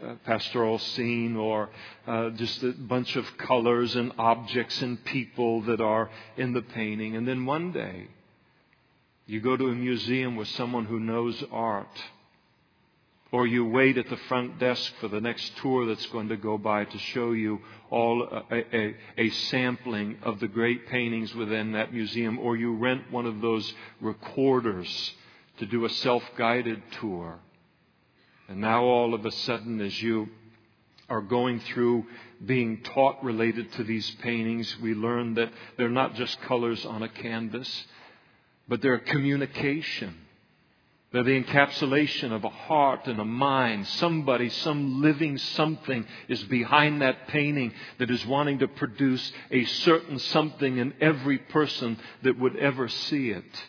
uh, 0.00 0.14
pastoral 0.24 0.78
scene 0.78 1.34
or 1.36 1.70
uh, 2.06 2.30
just 2.30 2.62
a 2.62 2.72
bunch 2.72 3.16
of 3.16 3.26
colors 3.36 3.96
and 3.96 4.12
objects 4.16 4.80
and 4.80 5.04
people 5.04 5.62
that 5.62 5.80
are 5.80 6.08
in 6.36 6.52
the 6.52 6.62
painting. 6.62 7.16
And 7.16 7.26
then 7.26 7.46
one 7.46 7.72
day, 7.72 8.06
you 9.26 9.40
go 9.40 9.56
to 9.56 9.66
a 9.66 9.74
museum 9.74 10.36
with 10.36 10.48
someone 10.48 10.84
who 10.84 11.00
knows 11.00 11.42
art. 11.50 11.88
Or 13.30 13.46
you 13.46 13.66
wait 13.66 13.98
at 13.98 14.08
the 14.08 14.16
front 14.16 14.58
desk 14.58 14.90
for 15.00 15.08
the 15.08 15.20
next 15.20 15.54
tour 15.58 15.86
that's 15.86 16.06
going 16.06 16.28
to 16.30 16.36
go 16.36 16.56
by 16.56 16.84
to 16.84 16.98
show 16.98 17.32
you 17.32 17.60
all 17.90 18.26
uh, 18.30 18.40
a, 18.50 18.76
a, 18.76 18.96
a, 19.18 19.30
sampling 19.30 20.16
of 20.22 20.40
the 20.40 20.48
great 20.48 20.88
paintings 20.88 21.34
within 21.34 21.72
that 21.72 21.92
museum. 21.92 22.38
Or 22.38 22.56
you 22.56 22.74
rent 22.76 23.10
one 23.10 23.26
of 23.26 23.42
those 23.42 23.70
recorders 24.00 25.14
to 25.58 25.66
do 25.66 25.84
a 25.84 25.90
self 25.90 26.22
guided 26.38 26.82
tour. 27.00 27.38
And 28.48 28.62
now 28.62 28.84
all 28.84 29.12
of 29.12 29.26
a 29.26 29.32
sudden, 29.32 29.82
as 29.82 30.02
you 30.02 30.28
are 31.10 31.20
going 31.20 31.60
through 31.60 32.06
being 32.44 32.82
taught 32.82 33.22
related 33.22 33.72
to 33.72 33.84
these 33.84 34.10
paintings, 34.22 34.74
we 34.80 34.94
learn 34.94 35.34
that 35.34 35.50
they're 35.76 35.88
not 35.90 36.14
just 36.14 36.40
colors 36.42 36.84
on 36.86 37.02
a 37.02 37.08
canvas, 37.08 37.84
but 38.68 38.80
they're 38.80 38.98
communication. 38.98 40.14
They're 41.10 41.22
the 41.22 41.42
encapsulation 41.42 42.32
of 42.32 42.44
a 42.44 42.50
heart 42.50 43.06
and 43.06 43.18
a 43.18 43.24
mind. 43.24 43.86
Somebody, 43.86 44.50
some 44.50 45.00
living 45.00 45.38
something 45.38 46.06
is 46.28 46.42
behind 46.44 47.00
that 47.00 47.28
painting 47.28 47.72
that 47.98 48.10
is 48.10 48.26
wanting 48.26 48.58
to 48.58 48.68
produce 48.68 49.32
a 49.50 49.64
certain 49.64 50.18
something 50.18 50.76
in 50.76 50.92
every 51.00 51.38
person 51.38 51.98
that 52.22 52.38
would 52.38 52.56
ever 52.56 52.88
see 52.88 53.30
it. 53.30 53.64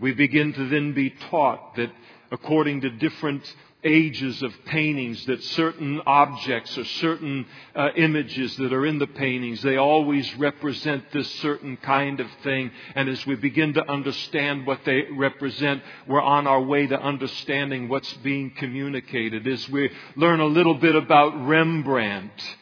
We 0.00 0.12
begin 0.12 0.52
to 0.54 0.68
then 0.68 0.92
be 0.92 1.10
taught 1.10 1.76
that 1.76 1.92
according 2.32 2.80
to 2.80 2.90
different 2.90 3.54
ages 3.84 4.42
of 4.42 4.52
paintings 4.66 5.24
that 5.26 5.42
certain 5.42 6.00
objects 6.06 6.76
or 6.78 6.84
certain 6.84 7.46
uh, 7.76 7.90
images 7.96 8.56
that 8.56 8.72
are 8.72 8.86
in 8.86 8.98
the 8.98 9.06
paintings, 9.06 9.62
they 9.62 9.76
always 9.76 10.34
represent 10.36 11.04
this 11.12 11.30
certain 11.36 11.76
kind 11.76 12.20
of 12.20 12.26
thing. 12.42 12.70
And 12.94 13.08
as 13.08 13.24
we 13.26 13.36
begin 13.36 13.74
to 13.74 13.90
understand 13.90 14.66
what 14.66 14.80
they 14.84 15.02
represent, 15.16 15.82
we're 16.08 16.22
on 16.22 16.46
our 16.46 16.62
way 16.62 16.86
to 16.86 17.00
understanding 17.00 17.88
what's 17.88 18.12
being 18.14 18.50
communicated. 18.52 19.46
As 19.46 19.68
we 19.68 19.90
learn 20.16 20.40
a 20.40 20.46
little 20.46 20.74
bit 20.74 20.94
about 20.94 21.46
Rembrandt, 21.46 22.56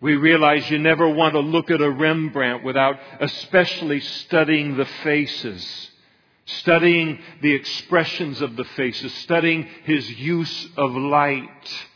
we 0.00 0.14
realize 0.14 0.70
you 0.70 0.78
never 0.78 1.08
want 1.08 1.34
to 1.34 1.40
look 1.40 1.70
at 1.70 1.80
a 1.80 1.90
Rembrandt 1.90 2.62
without 2.62 2.96
especially 3.20 4.00
studying 4.00 4.76
the 4.76 4.84
faces 5.02 5.90
studying 6.46 7.18
the 7.42 7.52
expressions 7.52 8.40
of 8.40 8.56
the 8.56 8.64
faces, 8.64 9.12
studying 9.14 9.68
his 9.84 10.08
use 10.18 10.68
of 10.76 10.94
light. 10.94 11.86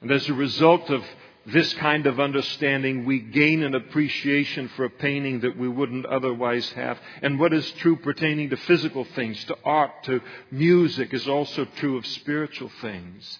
And 0.00 0.10
as 0.10 0.28
a 0.28 0.34
result 0.34 0.90
of 0.90 1.02
this 1.46 1.72
kind 1.74 2.06
of 2.06 2.18
understanding, 2.18 3.04
we 3.04 3.20
gain 3.20 3.62
an 3.62 3.74
appreciation 3.74 4.68
for 4.70 4.84
a 4.84 4.90
painting 4.90 5.40
that 5.40 5.56
we 5.56 5.68
wouldn't 5.68 6.06
otherwise 6.06 6.68
have. 6.72 6.98
And 7.22 7.38
what 7.38 7.52
is 7.52 7.70
true 7.72 7.96
pertaining 7.96 8.50
to 8.50 8.56
physical 8.56 9.04
things, 9.04 9.42
to 9.44 9.56
art, 9.64 9.90
to 10.04 10.20
music, 10.50 11.12
is 11.12 11.28
also 11.28 11.66
true 11.76 11.96
of 11.96 12.06
spiritual 12.06 12.70
things. 12.80 13.38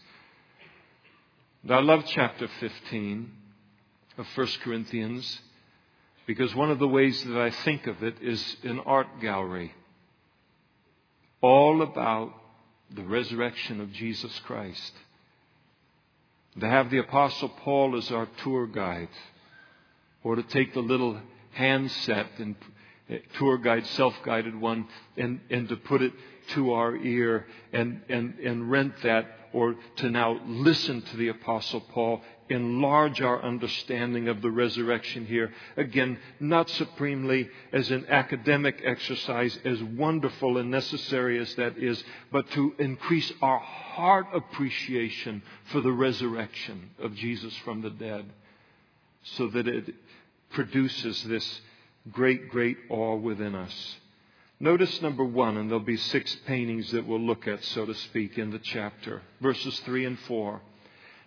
And 1.62 1.72
I 1.72 1.80
love 1.80 2.04
chapter 2.06 2.46
15 2.60 3.30
of 4.18 4.26
1 4.34 4.46
Corinthians 4.62 5.40
because 6.26 6.54
one 6.54 6.71
of 6.71 6.78
the 6.78 6.88
ways 6.88 7.23
that 7.25 7.38
I 7.38 7.50
think 7.50 7.87
of 7.87 8.02
it 8.02 8.16
is 8.21 8.57
an 8.62 8.81
art 8.81 9.21
gallery. 9.21 9.75
All 11.40 11.83
about 11.83 12.33
the 12.90 13.02
resurrection 13.02 13.81
of 13.81 13.93
Jesus 13.93 14.38
Christ 14.40 14.93
to 16.61 16.69
have 16.69 16.90
the 16.90 16.99
Apostle 16.99 17.49
Paul 17.49 17.97
as 17.97 18.11
our 18.11 18.28
tour 18.43 18.66
guide, 18.66 19.09
or 20.23 20.37
to 20.37 20.43
take 20.43 20.73
the 20.73 20.81
little 20.81 21.21
handset 21.52 22.26
and 22.38 22.54
eh, 23.11 23.19
tour 23.38 23.59
guide, 23.59 23.87
self 23.87 24.14
guided 24.25 24.59
one, 24.59 24.87
and, 25.16 25.40
and 25.50 25.69
to 25.69 25.76
put 25.76 26.02
it 26.02 26.12
to 26.50 26.73
our 26.73 26.95
ear 26.97 27.47
and, 27.73 28.02
and, 28.09 28.38
and 28.38 28.71
rent 28.71 28.95
that, 29.02 29.26
or 29.52 29.75
to 29.97 30.11
now 30.11 30.40
listen 30.47 31.02
to 31.02 31.16
the 31.16 31.28
Apostle 31.28 31.81
Paul 31.81 32.23
enlarge 32.48 33.20
our 33.20 33.42
understanding 33.42 34.28
of 34.28 34.42
the 34.42 34.50
resurrection 34.50 35.26
here. 35.26 35.52
Again, 35.76 36.18
not 36.40 36.68
supremely 36.70 37.48
as 37.72 37.90
an 37.90 38.06
academic 38.08 38.82
exercise, 38.84 39.58
as 39.64 39.82
wonderful 39.82 40.58
and 40.58 40.70
necessary 40.70 41.38
as 41.38 41.54
that 41.54 41.78
is, 41.78 42.02
but 42.30 42.50
to 42.50 42.74
increase 42.78 43.32
our 43.40 43.58
heart 43.58 44.26
appreciation 44.34 45.42
for 45.66 45.80
the 45.80 45.92
resurrection 45.92 46.90
of 46.98 47.14
Jesus 47.14 47.56
from 47.58 47.80
the 47.80 47.90
dead, 47.90 48.26
so 49.22 49.48
that 49.48 49.66
it 49.66 49.94
produces 50.50 51.22
this 51.24 51.60
great, 52.12 52.50
great 52.50 52.76
awe 52.90 53.16
within 53.16 53.54
us. 53.54 53.96
Notice 54.60 55.02
number 55.02 55.24
one, 55.24 55.56
and 55.56 55.68
there'll 55.68 55.84
be 55.84 55.96
six 55.96 56.34
paintings 56.46 56.92
that 56.92 57.06
we'll 57.06 57.20
look 57.20 57.48
at, 57.48 57.64
so 57.64 57.86
to 57.86 57.94
speak, 57.94 58.38
in 58.38 58.50
the 58.50 58.60
chapter. 58.60 59.22
Verses 59.40 59.80
three 59.80 60.04
and 60.04 60.18
four 60.20 60.60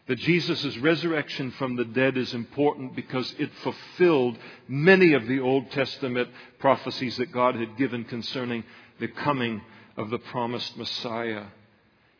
that 0.07 0.19
Jesus' 0.19 0.77
resurrection 0.77 1.51
from 1.51 1.75
the 1.75 1.85
dead 1.85 2.17
is 2.17 2.33
important 2.33 2.95
because 2.95 3.33
it 3.37 3.51
fulfilled 3.61 4.37
many 4.67 5.13
of 5.13 5.27
the 5.27 5.39
Old 5.39 5.69
Testament 5.71 6.29
prophecies 6.59 7.17
that 7.17 7.31
God 7.31 7.55
had 7.55 7.77
given 7.77 8.05
concerning 8.05 8.63
the 8.99 9.09
coming 9.09 9.61
of 9.97 10.09
the 10.09 10.17
promised 10.17 10.77
Messiah. 10.77 11.45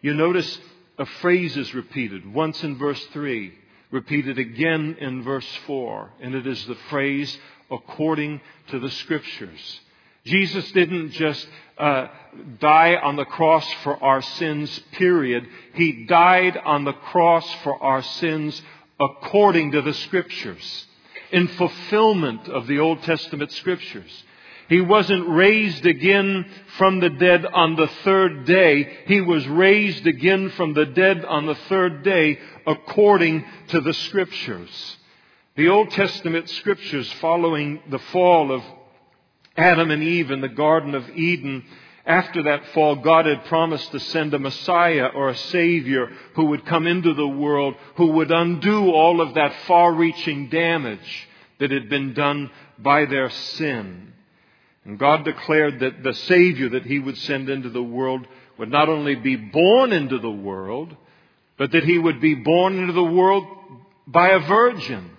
You 0.02 0.14
notice 0.14 0.60
a 0.98 1.06
phrase 1.06 1.56
is 1.56 1.74
repeated 1.74 2.32
once 2.32 2.62
in 2.64 2.78
verse 2.78 3.04
3, 3.14 3.54
repeated 3.92 4.38
again 4.38 4.98
in 5.00 5.24
verse 5.24 5.48
4, 5.66 6.12
and 6.22 6.36
it 6.36 6.46
is 6.46 6.66
the 6.66 6.78
phrase 6.90 7.38
according 7.72 8.42
to 8.70 8.80
the 8.80 8.92
Scriptures. 8.92 9.80
Jesus 10.28 10.72
didn't 10.74 11.12
just 11.12 11.48
uh, 11.78 12.08
die 12.60 12.96
on 12.96 13.16
the 13.16 13.26
cross 13.26 13.66
for 13.84 14.02
our 14.04 14.22
sins, 14.22 14.80
period. 14.92 15.48
He 15.74 16.06
died 16.06 16.58
on 16.58 16.84
the 16.84 16.94
cross 16.94 17.52
for 17.64 17.82
our 17.82 18.02
sins 18.04 18.62
according 19.00 19.72
to 19.72 19.82
the 19.82 19.94
Scriptures, 19.94 20.88
in 21.32 21.48
fulfillment 21.48 22.48
of 22.48 22.68
the 22.68 22.80
Old 22.80 23.04
Testament 23.04 23.52
Scriptures. 23.52 24.24
He 24.70 24.82
wasn't 24.82 25.30
raised 25.30 25.86
again 25.86 26.46
from 26.78 27.00
the 27.00 27.10
dead 27.10 27.46
on 27.46 27.76
the 27.76 27.88
third 28.04 28.46
day. 28.46 28.98
He 29.06 29.22
was 29.22 29.48
raised 29.48 30.06
again 30.06 30.50
from 30.52 30.74
the 30.74 30.86
dead 30.86 31.24
on 31.24 31.46
the 31.46 31.56
third 31.56 32.04
day 32.04 32.40
according 32.66 33.46
to 33.70 33.80
the 33.80 33.94
Scriptures. 33.94 34.98
The 35.56 35.70
Old 35.70 35.92
Testament 35.92 36.50
Scriptures 36.50 37.12
following 37.14 37.82
the 37.90 38.00
fall 38.00 38.52
of 38.52 38.62
Adam 39.58 39.90
and 39.90 40.04
Eve 40.04 40.30
in 40.30 40.42
the 40.42 40.48
Garden 40.48 40.94
of 40.94 41.10
Eden, 41.10 41.66
after 42.06 42.44
that 42.44 42.66
fall, 42.74 42.96
God 42.96 43.26
had 43.26 43.46
promised 43.46 43.92
to 43.92 44.00
send 44.00 44.34
a 44.34 44.40
Messiah 44.40 45.08
or 45.08 45.30
a 45.30 45.36
Savior 45.36 46.10
who 46.36 46.46
would 46.46 46.66
come 46.66 46.88
into 46.88 47.14
the 47.14 47.28
world, 47.28 47.76
who 47.96 48.08
would 48.14 48.32
undo 48.32 48.92
all 48.92 49.20
of 49.20 49.34
that 49.34 49.54
far 49.68 49.94
reaching 49.94 50.48
damage 50.50 51.28
that 51.60 51.72
had 51.72 51.90
been 51.90 52.14
done 52.14 52.52
by 52.78 53.06
their 53.06 53.30
sin. 53.30 54.14
And 54.86 54.98
God 54.98 55.26
declared 55.26 55.82
that 55.82 56.02
the 56.02 56.14
Savior 56.14 56.70
that 56.70 56.86
He 56.86 57.00
would 57.00 57.18
send 57.18 57.50
into 57.50 57.70
the 57.70 57.84
world 57.84 58.26
would 58.58 58.72
not 58.72 58.88
only 58.88 59.16
be 59.16 59.36
born 59.36 59.92
into 59.92 60.20
the 60.20 60.32
world, 60.32 60.96
but 61.58 61.72
that 61.72 61.84
He 61.84 61.98
would 61.98 62.22
be 62.22 62.36
born 62.36 62.78
into 62.78 62.94
the 62.94 63.04
world 63.04 63.46
by 64.06 64.30
a 64.30 64.40
virgin. 64.40 65.17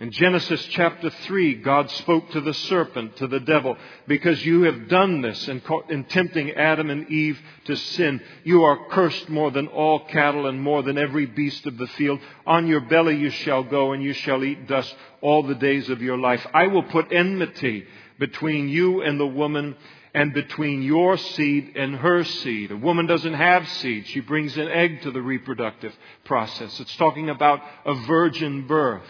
In 0.00 0.12
Genesis 0.12 0.64
chapter 0.70 1.10
3, 1.10 1.54
God 1.56 1.90
spoke 1.90 2.30
to 2.30 2.40
the 2.40 2.54
serpent, 2.54 3.16
to 3.16 3.26
the 3.26 3.40
devil, 3.40 3.76
because 4.06 4.46
you 4.46 4.62
have 4.62 4.86
done 4.86 5.22
this 5.22 5.48
in, 5.48 5.60
in, 5.88 6.04
tempting 6.04 6.52
Adam 6.52 6.88
and 6.88 7.10
Eve 7.10 7.36
to 7.64 7.74
sin. 7.74 8.20
You 8.44 8.62
are 8.62 8.86
cursed 8.90 9.28
more 9.28 9.50
than 9.50 9.66
all 9.66 10.06
cattle 10.06 10.46
and 10.46 10.62
more 10.62 10.84
than 10.84 10.98
every 10.98 11.26
beast 11.26 11.66
of 11.66 11.78
the 11.78 11.88
field. 11.88 12.20
On 12.46 12.68
your 12.68 12.82
belly 12.82 13.16
you 13.16 13.30
shall 13.30 13.64
go 13.64 13.90
and 13.90 14.00
you 14.00 14.12
shall 14.12 14.44
eat 14.44 14.68
dust 14.68 14.94
all 15.20 15.42
the 15.42 15.56
days 15.56 15.90
of 15.90 16.00
your 16.00 16.16
life. 16.16 16.46
I 16.54 16.68
will 16.68 16.84
put 16.84 17.12
enmity 17.12 17.84
between 18.20 18.68
you 18.68 19.02
and 19.02 19.18
the 19.18 19.26
woman 19.26 19.74
and 20.14 20.32
between 20.32 20.82
your 20.82 21.16
seed 21.16 21.72
and 21.74 21.96
her 21.96 22.22
seed. 22.22 22.70
A 22.70 22.76
woman 22.76 23.06
doesn't 23.06 23.34
have 23.34 23.68
seed. 23.68 24.06
She 24.06 24.20
brings 24.20 24.56
an 24.56 24.68
egg 24.68 25.02
to 25.02 25.10
the 25.10 25.22
reproductive 25.22 25.94
process. 26.24 26.78
It's 26.78 26.96
talking 26.96 27.30
about 27.30 27.60
a 27.84 27.94
virgin 27.94 28.68
birth. 28.68 29.02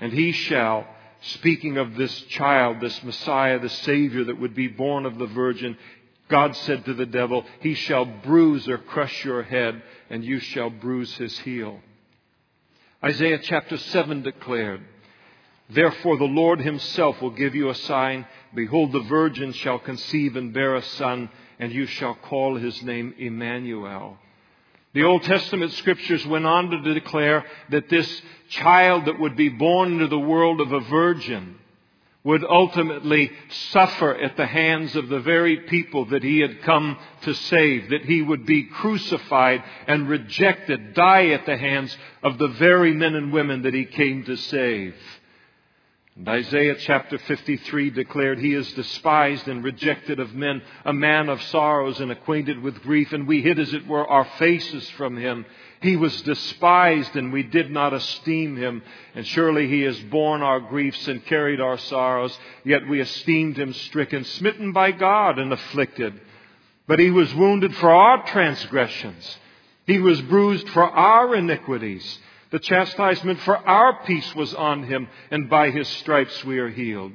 And 0.00 0.12
he 0.12 0.32
shall, 0.32 0.86
speaking 1.20 1.76
of 1.76 1.96
this 1.96 2.14
child, 2.22 2.80
this 2.80 3.02
Messiah, 3.02 3.58
the 3.58 3.68
Savior 3.68 4.24
that 4.24 4.40
would 4.40 4.54
be 4.54 4.68
born 4.68 5.06
of 5.06 5.18
the 5.18 5.26
Virgin, 5.26 5.76
God 6.28 6.54
said 6.54 6.84
to 6.84 6.94
the 6.94 7.06
devil, 7.06 7.44
He 7.60 7.74
shall 7.74 8.04
bruise 8.04 8.68
or 8.68 8.78
crush 8.78 9.24
your 9.24 9.42
head, 9.42 9.82
and 10.10 10.24
you 10.24 10.40
shall 10.40 10.70
bruise 10.70 11.14
his 11.16 11.38
heel. 11.40 11.80
Isaiah 13.02 13.38
chapter 13.38 13.76
7 13.76 14.22
declared, 14.22 14.82
Therefore 15.70 16.16
the 16.16 16.24
Lord 16.24 16.60
himself 16.60 17.20
will 17.20 17.30
give 17.30 17.54
you 17.54 17.68
a 17.68 17.74
sign. 17.74 18.26
Behold, 18.54 18.92
the 18.92 19.00
virgin 19.00 19.52
shall 19.52 19.78
conceive 19.78 20.36
and 20.36 20.52
bear 20.52 20.76
a 20.76 20.82
son, 20.82 21.28
and 21.58 21.72
you 21.72 21.86
shall 21.86 22.14
call 22.14 22.56
his 22.56 22.82
name 22.82 23.14
Emmanuel. 23.18 24.18
The 24.94 25.04
Old 25.04 25.22
Testament 25.22 25.72
scriptures 25.72 26.26
went 26.26 26.46
on 26.46 26.70
to 26.70 26.94
declare 26.94 27.44
that 27.70 27.88
this 27.88 28.22
child 28.48 29.04
that 29.04 29.20
would 29.20 29.36
be 29.36 29.50
born 29.50 29.92
into 29.92 30.08
the 30.08 30.18
world 30.18 30.60
of 30.60 30.72
a 30.72 30.80
virgin 30.80 31.56
would 32.24 32.44
ultimately 32.44 33.30
suffer 33.70 34.14
at 34.14 34.36
the 34.36 34.46
hands 34.46 34.96
of 34.96 35.08
the 35.08 35.20
very 35.20 35.56
people 35.60 36.06
that 36.06 36.22
he 36.22 36.40
had 36.40 36.62
come 36.62 36.98
to 37.22 37.32
save, 37.32 37.90
that 37.90 38.04
he 38.04 38.20
would 38.20 38.44
be 38.44 38.64
crucified 38.64 39.62
and 39.86 40.08
rejected, 40.08 40.94
die 40.94 41.28
at 41.28 41.46
the 41.46 41.56
hands 41.56 41.96
of 42.22 42.36
the 42.38 42.48
very 42.48 42.92
men 42.92 43.14
and 43.14 43.32
women 43.32 43.62
that 43.62 43.72
he 43.72 43.84
came 43.84 44.24
to 44.24 44.36
save. 44.36 44.94
And 46.18 46.28
Isaiah 46.28 46.74
chapter 46.74 47.16
53 47.16 47.90
declared, 47.90 48.40
He 48.40 48.52
is 48.52 48.72
despised 48.72 49.46
and 49.46 49.62
rejected 49.62 50.18
of 50.18 50.34
men, 50.34 50.62
a 50.84 50.92
man 50.92 51.28
of 51.28 51.40
sorrows 51.40 52.00
and 52.00 52.10
acquainted 52.10 52.60
with 52.60 52.82
grief, 52.82 53.12
and 53.12 53.28
we 53.28 53.40
hid, 53.40 53.60
as 53.60 53.72
it 53.72 53.86
were, 53.86 54.04
our 54.04 54.24
faces 54.36 54.90
from 54.90 55.16
him. 55.16 55.46
He 55.80 55.94
was 55.94 56.20
despised 56.22 57.14
and 57.14 57.32
we 57.32 57.44
did 57.44 57.70
not 57.70 57.94
esteem 57.94 58.56
him. 58.56 58.82
And 59.14 59.24
surely 59.28 59.68
he 59.68 59.82
has 59.82 59.96
borne 60.00 60.42
our 60.42 60.58
griefs 60.58 61.06
and 61.06 61.24
carried 61.24 61.60
our 61.60 61.78
sorrows, 61.78 62.36
yet 62.64 62.88
we 62.88 63.00
esteemed 63.00 63.56
him 63.56 63.72
stricken, 63.72 64.24
smitten 64.24 64.72
by 64.72 64.90
God 64.90 65.38
and 65.38 65.52
afflicted. 65.52 66.20
But 66.88 66.98
he 66.98 67.12
was 67.12 67.32
wounded 67.32 67.76
for 67.76 67.92
our 67.92 68.26
transgressions. 68.26 69.38
He 69.86 70.00
was 70.00 70.20
bruised 70.22 70.68
for 70.70 70.82
our 70.82 71.32
iniquities. 71.36 72.18
The 72.50 72.58
chastisement 72.58 73.40
for 73.40 73.56
our 73.56 74.04
peace 74.04 74.34
was 74.34 74.54
on 74.54 74.84
him, 74.84 75.08
and 75.30 75.50
by 75.50 75.70
his 75.70 75.88
stripes 75.88 76.44
we 76.44 76.58
are 76.58 76.70
healed. 76.70 77.12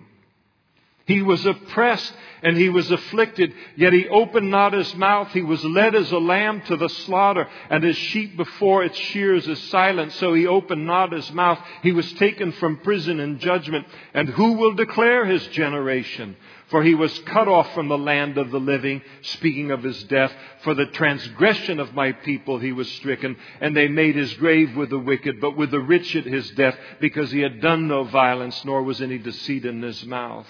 He 1.06 1.22
was 1.22 1.46
oppressed 1.46 2.14
and 2.44 2.56
he 2.56 2.70
was 2.70 2.90
afflicted, 2.90 3.54
yet 3.76 3.92
he 3.92 4.08
opened 4.08 4.50
not 4.50 4.72
his 4.74 4.96
mouth. 4.96 5.32
He 5.32 5.42
was 5.42 5.64
led 5.64 5.96
as 5.96 6.12
a 6.12 6.18
lamb 6.18 6.62
to 6.68 6.78
the 6.78 6.88
slaughter, 6.88 7.48
and 7.70 7.84
as 7.84 7.98
sheep 7.98 8.38
before 8.38 8.84
its 8.84 8.98
shears 8.98 9.48
is 9.48 9.62
silent, 9.64 10.14
so 10.14 10.34
he 10.34 10.48
opened 10.48 10.86
not 10.86 11.12
his 11.12 11.30
mouth. 11.32 11.60
He 11.82 11.92
was 11.92 12.12
taken 12.14 12.54
from 12.54 12.78
prison 12.78 13.20
in 13.20 13.40
judgment. 13.40 13.86
And 14.14 14.30
who 14.30 14.54
will 14.54 14.76
declare 14.76 15.26
his 15.26 15.46
generation? 15.48 16.38
For 16.74 16.82
he 16.82 16.96
was 16.96 17.20
cut 17.20 17.48
off 17.48 17.72
from 17.76 17.88
the 17.88 18.00
land 18.00 18.40
of 18.40 18.50
the 18.50 18.60
living, 18.60 19.04
speaking 19.22 19.70
of 19.70 19.84
his 19.84 20.06
death. 20.06 20.34
For 20.64 20.74
the 20.74 20.88
transgression 20.88 21.80
of 21.80 21.94
my 21.94 22.14
people 22.14 22.58
he 22.58 22.72
was 22.72 22.92
stricken, 22.94 23.38
and 23.62 23.78
they 23.78 23.88
made 23.88 24.16
his 24.16 24.34
grave 24.34 24.76
with 24.76 24.90
the 24.90 24.98
wicked, 24.98 25.40
but 25.40 25.56
with 25.56 25.70
the 25.70 25.80
rich 25.80 26.16
at 26.16 26.26
his 26.26 26.50
death, 26.50 26.76
because 27.00 27.30
he 27.30 27.42
had 27.42 27.62
done 27.62 27.88
no 27.88 28.06
violence, 28.06 28.66
nor 28.66 28.82
was 28.82 29.04
any 29.04 29.20
deceit 29.20 29.66
in 29.66 29.84
his 29.84 30.04
mouth. 30.04 30.48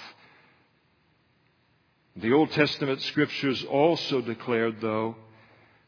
The 2.15 2.31
Old 2.31 2.51
Testament 2.51 3.01
scriptures 3.01 3.61
also 3.65 4.21
declared, 4.21 4.79
though, 4.79 5.17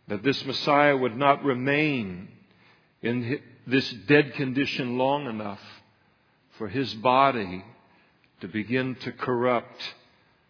that 0.09 0.21
this 0.21 0.43
Messiah 0.43 0.97
would 0.97 1.15
not 1.15 1.45
remain 1.45 2.27
in 3.01 3.39
this 3.65 3.89
dead 3.89 4.33
condition 4.33 4.97
long 4.97 5.27
enough 5.27 5.61
for 6.57 6.67
his 6.67 6.93
body 6.95 7.63
to 8.41 8.49
begin 8.49 8.95
to 8.95 9.13
corrupt, 9.13 9.93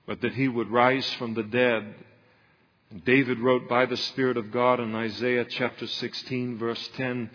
but 0.06 0.22
that 0.22 0.34
he 0.34 0.48
would 0.48 0.70
rise 0.70 1.12
from 1.14 1.34
the 1.34 1.44
dead. 1.44 1.96
And 2.92 3.04
David 3.04 3.40
wrote 3.40 3.68
by 3.68 3.86
the 3.86 3.98
Spirit 3.98 4.38
of 4.38 4.52
God 4.52 4.80
in 4.80 4.94
Isaiah 4.94 5.46
chapter 5.46 5.88
16, 5.88 6.58
verse 6.58 6.90
10. 6.96 7.30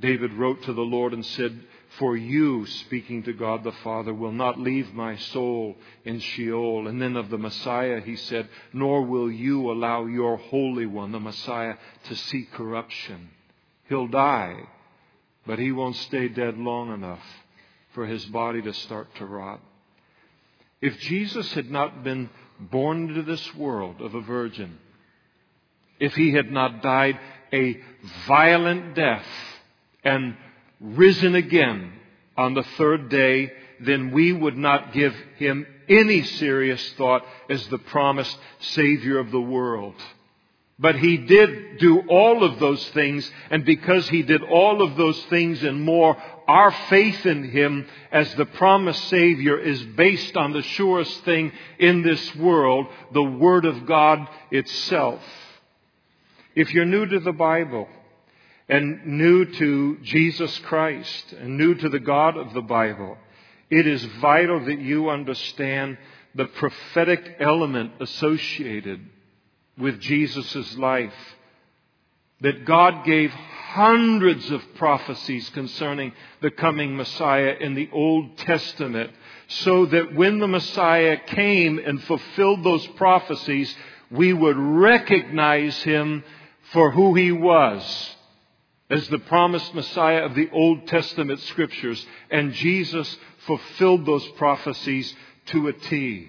David 0.00 0.32
wrote 0.34 0.62
to 0.62 0.72
the 0.72 0.80
Lord 0.80 1.12
and 1.12 1.24
said, 1.24 1.64
For 1.98 2.16
you, 2.16 2.66
speaking 2.66 3.24
to 3.24 3.32
God 3.32 3.64
the 3.64 3.72
Father, 3.84 4.14
will 4.14 4.32
not 4.32 4.58
leave 4.58 4.94
my 4.94 5.16
soul 5.16 5.76
in 6.04 6.20
Sheol. 6.20 6.86
And 6.86 7.02
then 7.02 7.16
of 7.16 7.30
the 7.30 7.38
Messiah, 7.38 8.00
he 8.00 8.16
said, 8.16 8.48
Nor 8.72 9.02
will 9.02 9.30
you 9.30 9.70
allow 9.70 10.06
your 10.06 10.36
Holy 10.36 10.86
One, 10.86 11.12
the 11.12 11.20
Messiah, 11.20 11.74
to 12.04 12.16
see 12.16 12.48
corruption. 12.52 13.30
He'll 13.88 14.08
die, 14.08 14.62
but 15.46 15.58
he 15.58 15.72
won't 15.72 15.96
stay 15.96 16.28
dead 16.28 16.56
long 16.56 16.94
enough 16.94 17.22
for 17.94 18.06
his 18.06 18.24
body 18.26 18.62
to 18.62 18.72
start 18.72 19.14
to 19.16 19.26
rot. 19.26 19.60
If 20.82 20.98
Jesus 20.98 21.52
had 21.54 21.70
not 21.70 22.02
been 22.02 22.28
born 22.58 23.08
into 23.08 23.22
this 23.22 23.54
world 23.54 24.00
of 24.00 24.14
a 24.14 24.20
virgin, 24.20 24.78
if 26.00 26.14
he 26.14 26.32
had 26.32 26.50
not 26.50 26.82
died 26.82 27.18
a 27.52 27.80
violent 28.26 28.96
death 28.96 29.26
and 30.02 30.36
risen 30.80 31.36
again 31.36 31.92
on 32.36 32.54
the 32.54 32.64
third 32.76 33.08
day, 33.08 33.52
then 33.80 34.10
we 34.10 34.32
would 34.32 34.56
not 34.56 34.92
give 34.92 35.14
him 35.36 35.66
any 35.88 36.22
serious 36.22 36.92
thought 36.94 37.24
as 37.48 37.66
the 37.68 37.78
promised 37.78 38.36
Savior 38.60 39.18
of 39.18 39.30
the 39.30 39.40
world. 39.40 39.94
But 40.78 40.96
he 40.96 41.16
did 41.18 41.78
do 41.78 42.00
all 42.08 42.42
of 42.42 42.58
those 42.58 42.84
things, 42.88 43.30
and 43.50 43.64
because 43.64 44.08
he 44.08 44.22
did 44.22 44.42
all 44.42 44.82
of 44.82 44.96
those 44.96 45.22
things 45.26 45.62
and 45.62 45.82
more, 45.82 46.20
our 46.48 46.70
faith 46.88 47.24
in 47.26 47.50
him 47.50 47.86
as 48.10 48.34
the 48.34 48.46
promised 48.46 49.04
Savior 49.08 49.58
is 49.58 49.82
based 49.82 50.36
on 50.36 50.52
the 50.52 50.62
surest 50.62 51.24
thing 51.24 51.52
in 51.78 52.02
this 52.02 52.34
world, 52.36 52.86
the 53.12 53.22
Word 53.22 53.64
of 53.64 53.86
God 53.86 54.28
itself. 54.50 55.22
If 56.54 56.72
you're 56.74 56.84
new 56.84 57.06
to 57.06 57.20
the 57.20 57.32
Bible 57.32 57.88
and 58.68 59.06
new 59.06 59.44
to 59.44 59.98
Jesus 60.02 60.58
Christ 60.60 61.32
and 61.32 61.56
new 61.56 61.74
to 61.74 61.88
the 61.88 62.00
God 62.00 62.36
of 62.36 62.52
the 62.52 62.62
Bible, 62.62 63.16
it 63.70 63.86
is 63.86 64.04
vital 64.20 64.64
that 64.66 64.80
you 64.80 65.08
understand 65.08 65.96
the 66.34 66.44
prophetic 66.44 67.36
element 67.40 67.92
associated 68.00 69.00
with 69.78 70.00
Jesus' 70.00 70.76
life. 70.76 71.14
That 72.42 72.64
God 72.64 73.04
gave 73.04 73.32
hundreds 73.72 74.50
of 74.50 74.62
prophecies 74.74 75.48
concerning 75.50 76.12
the 76.42 76.50
coming 76.50 76.94
Messiah 76.94 77.56
in 77.58 77.74
the 77.74 77.88
Old 77.90 78.36
Testament, 78.36 79.10
so 79.48 79.86
that 79.86 80.14
when 80.14 80.38
the 80.40 80.46
Messiah 80.46 81.16
came 81.26 81.78
and 81.78 82.02
fulfilled 82.04 82.62
those 82.62 82.86
prophecies, 82.88 83.74
we 84.10 84.34
would 84.34 84.58
recognize 84.58 85.76
him 85.84 86.22
for 86.72 86.90
who 86.90 87.14
he 87.14 87.32
was 87.32 87.82
as 88.90 89.08
the 89.08 89.18
promised 89.18 89.74
Messiah 89.74 90.24
of 90.26 90.34
the 90.34 90.50
Old 90.50 90.86
Testament 90.86 91.40
scriptures. 91.40 92.04
And 92.30 92.52
Jesus 92.52 93.16
fulfilled 93.46 94.04
those 94.04 94.26
prophecies 94.36 95.14
to 95.46 95.68
a 95.68 95.72
T. 95.72 96.28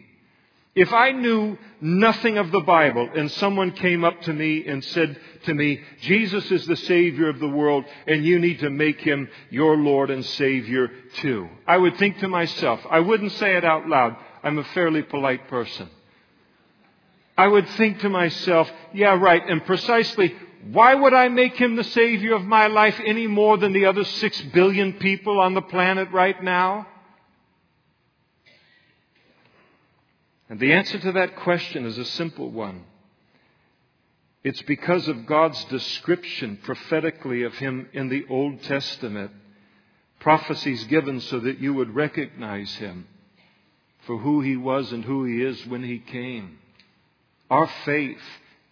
If 0.75 0.91
I 0.91 1.11
knew 1.11 1.57
nothing 1.81 2.39
of 2.39 2.51
the 2.51 2.61
Bible 2.61 3.07
and 3.15 3.29
someone 3.31 3.73
came 3.73 4.03
up 4.03 4.19
to 4.21 4.33
me 4.33 4.65
and 4.65 4.83
said 4.83 5.19
to 5.45 5.53
me, 5.53 5.81
Jesus 6.01 6.49
is 6.51 6.65
the 6.65 6.75
Savior 6.75 7.29
of 7.29 7.39
the 7.39 7.47
world 7.47 7.85
and 8.07 8.25
you 8.25 8.39
need 8.39 8.59
to 8.59 8.71
make 8.71 8.99
Him 8.99 9.29
your 9.51 9.77
Lord 9.77 10.09
and 10.09 10.25
Savior 10.25 10.89
too, 11.17 11.47
I 11.67 11.77
would 11.77 11.97
think 11.97 12.19
to 12.19 12.27
myself, 12.27 12.79
I 12.89 13.01
wouldn't 13.01 13.33
say 13.33 13.55
it 13.55 13.63
out 13.63 13.87
loud. 13.87 14.15
I'm 14.41 14.57
a 14.57 14.63
fairly 14.63 15.03
polite 15.03 15.47
person. 15.47 15.89
I 17.37 17.47
would 17.47 17.67
think 17.69 17.99
to 17.99 18.09
myself, 18.09 18.71
yeah, 18.93 19.15
right, 19.15 19.41
and 19.47 19.65
precisely 19.65 20.35
why 20.71 20.95
would 20.95 21.13
I 21.13 21.27
make 21.27 21.55
him 21.55 21.75
the 21.75 21.83
Savior 21.83 22.35
of 22.35 22.45
my 22.45 22.67
life 22.67 22.99
any 23.05 23.27
more 23.27 23.57
than 23.57 23.73
the 23.73 23.85
other 23.85 24.05
six 24.05 24.41
billion 24.41 24.93
people 24.93 25.39
on 25.39 25.53
the 25.53 25.61
planet 25.61 26.09
right 26.11 26.41
now? 26.41 26.87
And 30.53 30.59
the 30.59 30.73
answer 30.73 30.99
to 30.99 31.13
that 31.13 31.37
question 31.37 31.83
is 31.87 31.97
a 31.97 32.05
simple 32.05 32.47
one. 32.47 32.83
It's 34.43 34.61
because 34.61 35.07
of 35.07 35.25
God's 35.25 35.63
description 35.65 36.59
prophetically 36.61 37.41
of 37.41 37.55
him 37.55 37.89
in 37.91 38.09
the 38.09 38.23
Old 38.29 38.61
Testament, 38.61 39.31
prophecies 40.19 40.83
given 40.83 41.21
so 41.21 41.39
that 41.39 41.57
you 41.57 41.73
would 41.73 41.95
recognize 41.95 42.71
him 42.75 43.07
for 44.05 44.19
who 44.19 44.41
he 44.41 44.55
was 44.55 44.91
and 44.91 45.03
who 45.03 45.25
he 45.25 45.41
is 45.41 45.65
when 45.65 45.81
he 45.81 45.97
came. 45.97 46.59
Our 47.49 47.67
faith 47.83 48.21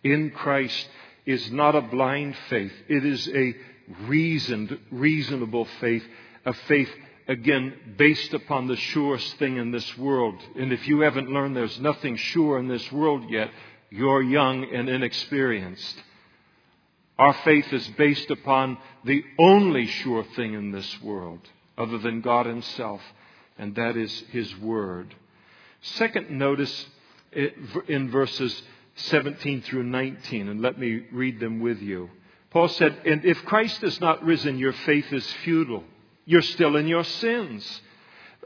in 0.03 0.29
Christ 0.29 0.87
is 1.25 1.51
not 1.51 1.75
a 1.75 1.81
blind 1.81 2.35
faith. 2.47 2.73
It 2.89 3.03
is 3.03 3.27
a 3.29 3.55
reasoned, 4.05 4.77
reasonable 4.91 5.65
faith, 5.79 6.03
a 6.45 6.53
faith, 6.53 6.91
again, 7.31 7.95
based 7.97 8.33
upon 8.33 8.67
the 8.67 8.75
surest 8.75 9.37
thing 9.37 9.55
in 9.55 9.71
this 9.71 9.97
world. 9.97 10.35
And 10.57 10.73
if 10.73 10.85
you 10.85 10.99
haven't 10.99 11.31
learned 11.31 11.55
there's 11.55 11.79
nothing 11.79 12.17
sure 12.17 12.59
in 12.59 12.67
this 12.67 12.91
world 12.91 13.29
yet, 13.29 13.49
you're 13.89 14.21
young 14.21 14.65
and 14.73 14.89
inexperienced. 14.89 15.95
Our 17.17 17.33
faith 17.45 17.71
is 17.71 17.87
based 17.97 18.29
upon 18.31 18.77
the 19.05 19.23
only 19.39 19.87
sure 19.87 20.25
thing 20.35 20.55
in 20.55 20.71
this 20.71 21.01
world, 21.01 21.39
other 21.77 21.97
than 21.99 22.21
God 22.21 22.45
Himself, 22.45 23.01
and 23.57 23.75
that 23.75 23.95
is 23.95 24.11
His 24.31 24.57
Word. 24.57 25.15
Second, 25.81 26.31
notice 26.31 26.85
in 27.87 28.11
verses 28.11 28.61
17 28.95 29.61
through 29.61 29.83
19, 29.83 30.49
and 30.49 30.61
let 30.61 30.77
me 30.77 31.05
read 31.13 31.39
them 31.39 31.61
with 31.61 31.81
you. 31.81 32.09
Paul 32.49 32.67
said, 32.67 32.97
And 33.05 33.23
if 33.23 33.45
Christ 33.45 33.83
is 33.83 34.01
not 34.01 34.23
risen, 34.23 34.57
your 34.57 34.73
faith 34.73 35.13
is 35.13 35.25
futile. 35.43 35.85
You're 36.31 36.41
still 36.41 36.77
in 36.77 36.87
your 36.87 37.03
sins. 37.03 37.81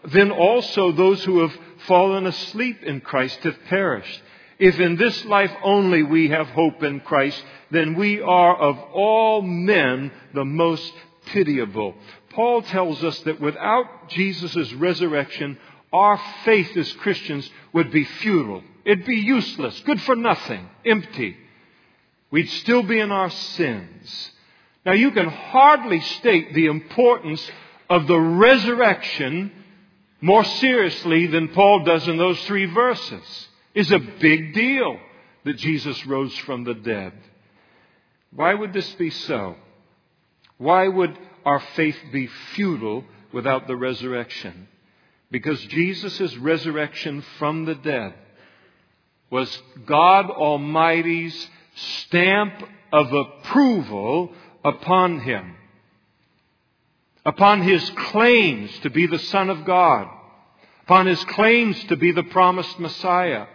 Then 0.05 0.31
also 0.31 0.91
those 0.91 1.23
who 1.23 1.41
have 1.41 1.55
fallen 1.85 2.25
asleep 2.25 2.81
in 2.81 2.99
Christ 2.99 3.37
have 3.43 3.57
perished. 3.69 4.23
If 4.57 4.79
in 4.79 4.95
this 4.95 5.23
life 5.25 5.51
only 5.63 6.01
we 6.01 6.29
have 6.29 6.47
hope 6.47 6.81
in 6.81 7.01
Christ, 7.01 7.43
then 7.69 7.93
we 7.93 8.19
are 8.21 8.55
of 8.57 8.79
all 8.91 9.43
men 9.43 10.11
the 10.33 10.43
most 10.45 10.91
pitiable. 11.27 11.93
Paul 12.31 12.63
tells 12.63 13.03
us 13.03 13.19
that 13.19 13.39
without 13.39 14.09
Jesus' 14.09 14.73
resurrection, 14.73 15.59
our 15.93 16.19
faith 16.43 16.75
as 16.75 16.91
Christians 16.93 17.47
would 17.71 17.91
be 17.91 18.03
futile. 18.03 18.63
It'd 18.83 19.05
be 19.05 19.17
useless, 19.17 19.79
good 19.81 20.01
for 20.01 20.15
nothing, 20.15 20.67
empty. 20.83 21.37
We'd 22.31 22.49
still 22.49 22.81
be 22.81 22.99
in 22.99 23.11
our 23.11 23.29
sins. 23.29 24.31
Now 24.87 24.93
you 24.93 25.11
can 25.11 25.27
hardly 25.27 25.99
state 25.99 26.55
the 26.55 26.65
importance 26.65 27.47
of 27.89 28.07
the 28.07 28.19
resurrection 28.19 29.51
more 30.21 30.43
seriously 30.43 31.27
than 31.27 31.49
Paul 31.49 31.83
does 31.83 32.07
in 32.07 32.17
those 32.17 32.39
three 32.45 32.65
verses. 32.65 33.47
It's 33.73 33.91
a 33.91 33.99
big 33.99 34.53
deal 34.53 34.97
that 35.43 35.57
Jesus 35.57 36.05
rose 36.05 36.35
from 36.39 36.63
the 36.63 36.73
dead. 36.73 37.13
Why 38.33 38.53
would 38.53 38.73
this 38.73 38.91
be 38.93 39.09
so? 39.09 39.55
Why 40.57 40.87
would 40.87 41.17
our 41.45 41.59
faith 41.75 41.97
be 42.11 42.27
futile 42.53 43.03
without 43.31 43.67
the 43.67 43.75
resurrection? 43.75 44.67
Because 45.29 45.59
Jesus' 45.65 46.35
resurrection 46.37 47.23
from 47.37 47.65
the 47.65 47.75
dead 47.75 48.13
was 49.29 49.61
God 49.85 50.29
Almighty's 50.29 51.49
stamp 51.75 52.53
of 52.93 53.11
approval 53.11 54.31
upon 54.63 55.19
him, 55.19 55.55
upon 57.25 57.61
his 57.61 57.89
claims 57.91 58.77
to 58.79 58.89
be 58.89 59.07
the 59.07 59.19
Son 59.19 59.49
of 59.49 59.65
God, 59.65 60.07
upon 60.83 61.07
his 61.07 61.23
claims 61.25 61.83
to 61.85 61.95
be 61.95 62.11
the 62.11 62.23
promised 62.23 62.79
Messiah. 62.79 63.47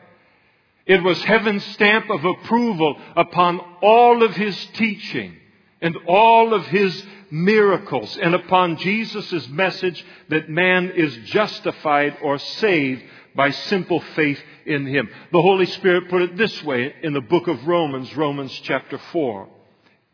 It 0.86 1.02
was 1.02 1.22
heaven's 1.22 1.64
stamp 1.66 2.10
of 2.10 2.24
approval 2.24 2.96
upon 3.14 3.60
all 3.80 4.24
of 4.24 4.34
his 4.34 4.56
teaching 4.74 5.36
and 5.80 5.96
all 6.08 6.52
of 6.52 6.66
his 6.66 7.04
miracles 7.30 8.18
and 8.20 8.34
upon 8.34 8.76
Jesus' 8.76 9.48
message 9.48 10.04
that 10.28 10.50
man 10.50 10.90
is 10.90 11.16
justified 11.26 12.16
or 12.22 12.38
saved 12.38 13.02
by 13.36 13.50
simple 13.50 14.00
faith 14.16 14.40
in 14.66 14.86
him. 14.86 15.08
The 15.30 15.42
Holy 15.42 15.66
Spirit 15.66 16.08
put 16.08 16.22
it 16.22 16.36
this 16.36 16.62
way 16.64 16.92
in 17.02 17.12
the 17.12 17.20
book 17.20 17.46
of 17.46 17.66
Romans, 17.66 18.14
Romans 18.16 18.52
chapter 18.64 18.98
4. 18.98 19.48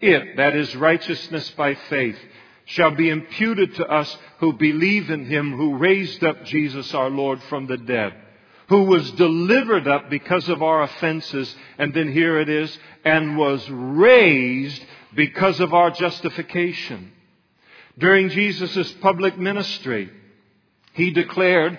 It, 0.01 0.37
that 0.37 0.55
is 0.55 0.77
righteousness 0.77 1.51
by 1.53 1.75
faith, 1.75 2.19
shall 2.67 2.91
be 2.91 3.09
imputed 3.09 3.75
to 3.77 3.87
us 3.87 4.19
who 4.39 4.53
believe 4.53 5.11
in 5.11 5.25
him 5.25 5.57
who 5.57 5.79
raised 5.79 6.23
up 6.23 6.45
Jesus 6.45 6.93
our 6.95 7.09
Lord 7.09 7.43
from 7.45 7.67
the 7.67 7.79
dead, 7.79 8.13
who 8.69 8.83
was 8.83 9.11
delivered 9.13 9.89
up 9.89 10.11
because 10.11 10.49
of 10.49 10.63
our 10.63 10.83
offenses, 10.83 11.55
and 11.79 11.95
then 11.95 12.13
here 12.13 12.39
it 12.41 12.49
is, 12.49 12.77
and 13.05 13.39
was 13.39 13.69
raised 13.71 14.85
because 15.15 15.61
of 15.61 15.73
our 15.73 15.91
justification. 15.93 17.13
During 17.99 18.29
Jesus' 18.29 18.93
public 19.01 19.39
ministry, 19.39 20.11
he 20.93 21.13
declared 21.13 21.79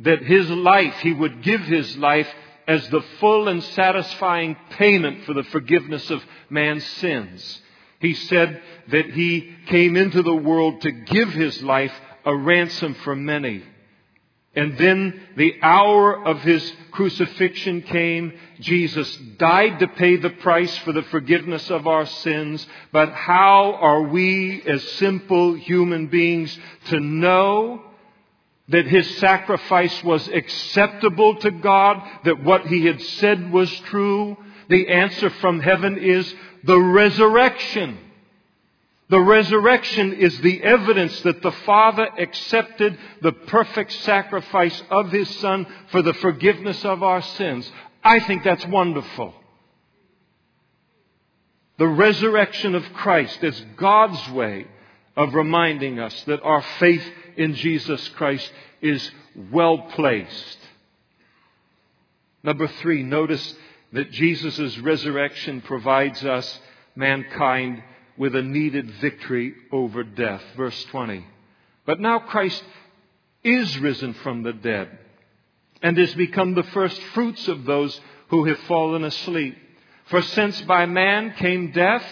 that 0.00 0.22
his 0.22 0.48
life, 0.50 0.96
he 0.98 1.12
would 1.12 1.42
give 1.42 1.62
his 1.62 1.96
life 1.96 2.28
as 2.68 2.86
the 2.90 3.02
full 3.20 3.48
and 3.48 3.62
satisfying 3.62 4.56
payment 4.70 5.24
for 5.24 5.32
the 5.32 5.44
forgiveness 5.44 6.10
of 6.10 6.22
man's 6.50 6.84
sins. 6.84 7.62
He 8.06 8.14
said 8.14 8.62
that 8.92 9.10
he 9.10 9.52
came 9.66 9.96
into 9.96 10.22
the 10.22 10.36
world 10.36 10.80
to 10.82 10.92
give 10.92 11.30
his 11.32 11.60
life 11.60 11.92
a 12.24 12.36
ransom 12.36 12.94
for 13.02 13.16
many. 13.16 13.64
And 14.54 14.78
then 14.78 15.20
the 15.36 15.56
hour 15.60 16.24
of 16.24 16.40
his 16.42 16.72
crucifixion 16.92 17.82
came. 17.82 18.32
Jesus 18.60 19.12
died 19.38 19.80
to 19.80 19.88
pay 19.88 20.14
the 20.14 20.30
price 20.30 20.74
for 20.78 20.92
the 20.92 21.02
forgiveness 21.02 21.68
of 21.68 21.88
our 21.88 22.06
sins. 22.06 22.64
But 22.92 23.10
how 23.10 23.74
are 23.74 24.02
we 24.02 24.62
as 24.62 24.88
simple 24.92 25.54
human 25.54 26.06
beings 26.06 26.56
to 26.90 27.00
know 27.00 27.82
that 28.68 28.86
his 28.86 29.18
sacrifice 29.18 30.04
was 30.04 30.28
acceptable 30.28 31.34
to 31.38 31.50
God, 31.50 32.00
that 32.24 32.44
what 32.44 32.68
he 32.68 32.86
had 32.86 33.02
said 33.02 33.50
was 33.50 33.70
true? 33.90 34.36
The 34.68 34.90
answer 34.90 35.30
from 35.30 35.58
heaven 35.58 35.98
is 35.98 36.34
the 36.66 36.78
resurrection. 36.78 37.98
The 39.08 39.20
resurrection 39.20 40.14
is 40.14 40.40
the 40.40 40.62
evidence 40.64 41.20
that 41.20 41.40
the 41.40 41.52
Father 41.52 42.08
accepted 42.18 42.98
the 43.22 43.32
perfect 43.32 43.92
sacrifice 43.92 44.82
of 44.90 45.12
His 45.12 45.30
Son 45.36 45.66
for 45.92 46.02
the 46.02 46.14
forgiveness 46.14 46.84
of 46.84 47.04
our 47.04 47.22
sins. 47.22 47.70
I 48.02 48.18
think 48.20 48.42
that's 48.42 48.66
wonderful. 48.66 49.32
The 51.78 51.86
resurrection 51.86 52.74
of 52.74 52.84
Christ 52.94 53.44
is 53.44 53.64
God's 53.76 54.28
way 54.30 54.66
of 55.16 55.34
reminding 55.34 56.00
us 56.00 56.24
that 56.24 56.42
our 56.42 56.62
faith 56.80 57.04
in 57.36 57.54
Jesus 57.54 58.08
Christ 58.10 58.50
is 58.80 59.08
well 59.52 59.78
placed. 59.78 60.58
Number 62.42 62.66
three, 62.66 63.02
notice 63.02 63.54
that 63.96 64.10
Jesus' 64.10 64.78
resurrection 64.78 65.62
provides 65.62 66.22
us, 66.22 66.60
mankind, 66.94 67.82
with 68.18 68.36
a 68.36 68.42
needed 68.42 68.90
victory 69.00 69.54
over 69.72 70.04
death. 70.04 70.42
Verse 70.54 70.84
20. 70.84 71.24
But 71.86 71.98
now 71.98 72.18
Christ 72.18 72.62
is 73.42 73.78
risen 73.78 74.12
from 74.12 74.42
the 74.42 74.52
dead 74.52 74.90
and 75.80 75.96
has 75.96 76.14
become 76.14 76.54
the 76.54 76.62
first 76.62 77.00
fruits 77.14 77.48
of 77.48 77.64
those 77.64 77.98
who 78.28 78.44
have 78.44 78.58
fallen 78.60 79.02
asleep. 79.02 79.56
For 80.06 80.20
since 80.20 80.60
by 80.62 80.84
man 80.84 81.32
came 81.38 81.72
death, 81.72 82.04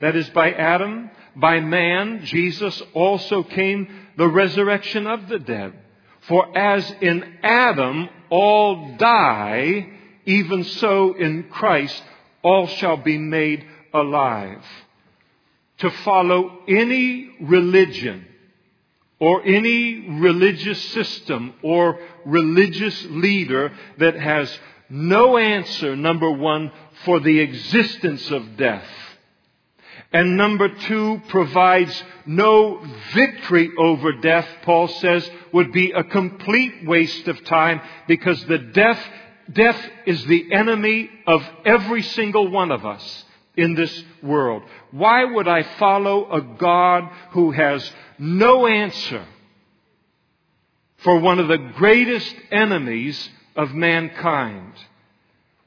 that 0.00 0.16
is 0.16 0.28
by 0.30 0.50
Adam, 0.52 1.10
by 1.36 1.60
man, 1.60 2.24
Jesus, 2.24 2.82
also 2.92 3.44
came 3.44 4.08
the 4.16 4.28
resurrection 4.28 5.06
of 5.06 5.28
the 5.28 5.38
dead. 5.38 5.74
For 6.22 6.58
as 6.58 6.92
in 7.00 7.38
Adam 7.44 8.08
all 8.30 8.96
die, 8.96 9.99
even 10.26 10.64
so 10.64 11.14
in 11.14 11.44
Christ 11.44 12.02
all 12.42 12.66
shall 12.66 12.96
be 12.96 13.18
made 13.18 13.64
alive 13.92 14.64
to 15.78 15.90
follow 15.90 16.58
any 16.68 17.30
religion 17.40 18.26
or 19.18 19.42
any 19.44 20.08
religious 20.20 20.80
system 20.92 21.54
or 21.62 21.98
religious 22.24 23.04
leader 23.10 23.72
that 23.98 24.14
has 24.14 24.58
no 24.88 25.36
answer, 25.36 25.94
number 25.94 26.30
one, 26.30 26.72
for 27.04 27.20
the 27.20 27.38
existence 27.38 28.30
of 28.30 28.56
death. 28.56 28.86
And 30.12 30.36
number 30.36 30.68
two, 30.68 31.22
provides 31.28 32.02
no 32.26 32.84
victory 33.14 33.70
over 33.78 34.12
death, 34.14 34.48
Paul 34.62 34.88
says, 34.88 35.30
would 35.52 35.70
be 35.72 35.92
a 35.92 36.02
complete 36.02 36.84
waste 36.86 37.28
of 37.28 37.44
time 37.44 37.80
because 38.08 38.44
the 38.46 38.58
death, 38.58 39.00
death 39.52 39.80
is 40.06 40.24
the 40.24 40.52
enemy 40.52 41.10
of 41.26 41.42
every 41.64 42.02
single 42.02 42.48
one 42.50 42.70
of 42.70 42.84
us 42.86 43.24
in 43.56 43.74
this 43.74 44.04
world. 44.22 44.62
Why 44.90 45.24
would 45.24 45.48
I 45.48 45.62
follow 45.78 46.30
a 46.30 46.40
God 46.40 47.10
who 47.30 47.50
has 47.50 47.90
no 48.18 48.66
answer 48.66 49.24
for 50.98 51.18
one 51.18 51.38
of 51.38 51.48
the 51.48 51.72
greatest 51.76 52.34
enemies 52.50 53.28
of 53.56 53.74
mankind? 53.74 54.72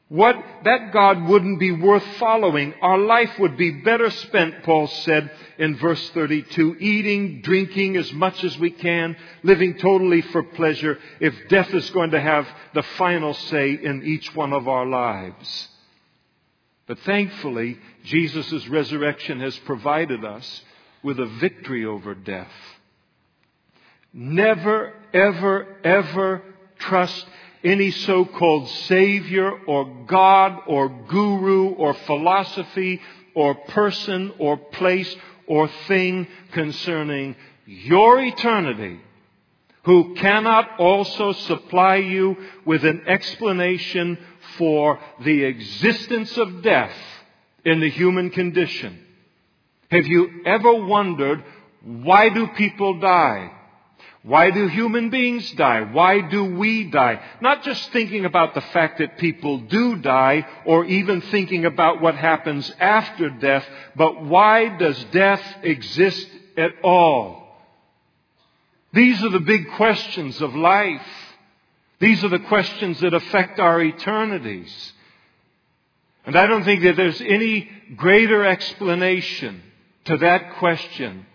What, 0.09 0.35
that 0.65 0.91
God 0.93 1.23
wouldn't 1.27 1.59
be 1.59 1.71
worth 1.71 2.05
following. 2.19 2.73
Our 2.81 2.99
life 2.99 3.39
would 3.39 3.57
be 3.57 3.71
better 3.71 4.11
spent, 4.11 4.63
Paul 4.63 4.87
said 4.87 5.31
in 5.57 5.77
verse 5.77 6.09
32, 6.11 6.77
eating, 6.79 7.41
drinking 7.41 7.95
as 7.97 8.11
much 8.13 8.43
as 8.43 8.57
we 8.59 8.69
can, 8.69 9.15
living 9.43 9.77
totally 9.77 10.21
for 10.21 10.43
pleasure, 10.43 10.99
if 11.19 11.33
death 11.49 11.73
is 11.73 11.89
going 11.91 12.11
to 12.11 12.21
have 12.21 12.47
the 12.73 12.83
final 12.83 13.33
say 13.33 13.71
in 13.73 14.03
each 14.03 14.35
one 14.35 14.53
of 14.53 14.67
our 14.67 14.85
lives. 14.85 15.69
But 16.85 16.99
thankfully, 16.99 17.79
Jesus' 18.03 18.67
resurrection 18.67 19.39
has 19.39 19.57
provided 19.59 20.25
us 20.25 20.61
with 21.01 21.19
a 21.19 21.25
victory 21.25 21.85
over 21.85 22.13
death. 22.13 22.51
Never, 24.13 24.93
ever, 25.13 25.77
ever 25.83 26.43
trust 26.77 27.25
any 27.63 27.91
so-called 27.91 28.67
savior 28.67 29.51
or 29.65 30.05
God 30.05 30.59
or 30.67 30.89
guru 30.89 31.69
or 31.69 31.93
philosophy 31.93 33.01
or 33.35 33.55
person 33.55 34.33
or 34.37 34.57
place 34.57 35.15
or 35.47 35.67
thing 35.87 36.27
concerning 36.51 37.35
your 37.65 38.21
eternity 38.21 38.99
who 39.83 40.15
cannot 40.15 40.79
also 40.79 41.33
supply 41.33 41.97
you 41.97 42.37
with 42.65 42.85
an 42.85 43.03
explanation 43.07 44.17
for 44.57 44.99
the 45.23 45.43
existence 45.43 46.37
of 46.37 46.61
death 46.61 46.95
in 47.65 47.79
the 47.79 47.89
human 47.89 48.29
condition. 48.29 48.99
Have 49.91 50.07
you 50.07 50.41
ever 50.45 50.73
wondered 50.73 51.43
why 51.83 52.29
do 52.29 52.47
people 52.47 52.99
die? 52.99 53.51
Why 54.23 54.51
do 54.51 54.67
human 54.67 55.09
beings 55.09 55.51
die? 55.51 55.81
Why 55.81 56.21
do 56.21 56.55
we 56.55 56.85
die? 56.85 57.21
Not 57.41 57.63
just 57.63 57.91
thinking 57.91 58.23
about 58.23 58.53
the 58.53 58.61
fact 58.61 58.99
that 58.99 59.17
people 59.17 59.59
do 59.59 59.97
die 59.97 60.47
or 60.65 60.85
even 60.85 61.19
thinking 61.19 61.65
about 61.65 62.01
what 62.01 62.15
happens 62.15 62.71
after 62.79 63.29
death, 63.29 63.65
but 63.97 64.23
why 64.23 64.69
does 64.77 65.03
death 65.11 65.43
exist 65.61 66.25
at 66.55 66.71
all? 66.85 67.43
These 68.93 69.21
are 69.23 69.29
the 69.29 69.41
big 69.41 69.69
questions 69.71 70.41
of 70.41 70.55
life. 70.55 71.05
These 71.99 72.23
are 72.23 72.29
the 72.29 72.39
questions 72.39 73.01
that 73.01 73.13
affect 73.13 73.59
our 73.59 73.81
eternities. 73.81 74.93
And 76.25 76.37
I 76.37 76.47
don't 76.47 76.63
think 76.63 76.83
that 76.83 76.95
there's 76.95 77.19
any 77.19 77.69
greater 77.97 78.45
explanation 78.45 79.61
to 80.05 80.15
that 80.17 80.55
question 80.59 81.25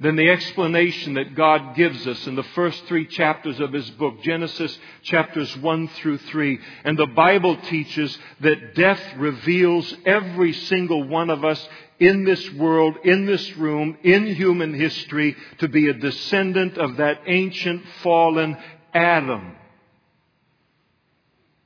than 0.00 0.16
the 0.16 0.30
explanation 0.30 1.14
that 1.14 1.34
God 1.34 1.76
gives 1.76 2.06
us 2.06 2.26
in 2.26 2.34
the 2.34 2.42
first 2.42 2.84
three 2.86 3.06
chapters 3.06 3.60
of 3.60 3.72
His 3.72 3.88
book, 3.90 4.22
Genesis 4.22 4.78
chapters 5.02 5.54
1 5.58 5.88
through 5.88 6.18
3. 6.18 6.58
And 6.84 6.98
the 6.98 7.06
Bible 7.06 7.56
teaches 7.56 8.18
that 8.40 8.74
death 8.74 9.02
reveals 9.18 9.94
every 10.06 10.54
single 10.54 11.06
one 11.06 11.28
of 11.28 11.44
us 11.44 11.68
in 11.98 12.24
this 12.24 12.50
world, 12.54 12.96
in 13.04 13.26
this 13.26 13.56
room, 13.58 13.98
in 14.02 14.34
human 14.34 14.72
history, 14.72 15.36
to 15.58 15.68
be 15.68 15.88
a 15.88 15.94
descendant 15.94 16.78
of 16.78 16.96
that 16.96 17.20
ancient 17.26 17.84
fallen 18.02 18.56
Adam. 18.94 19.54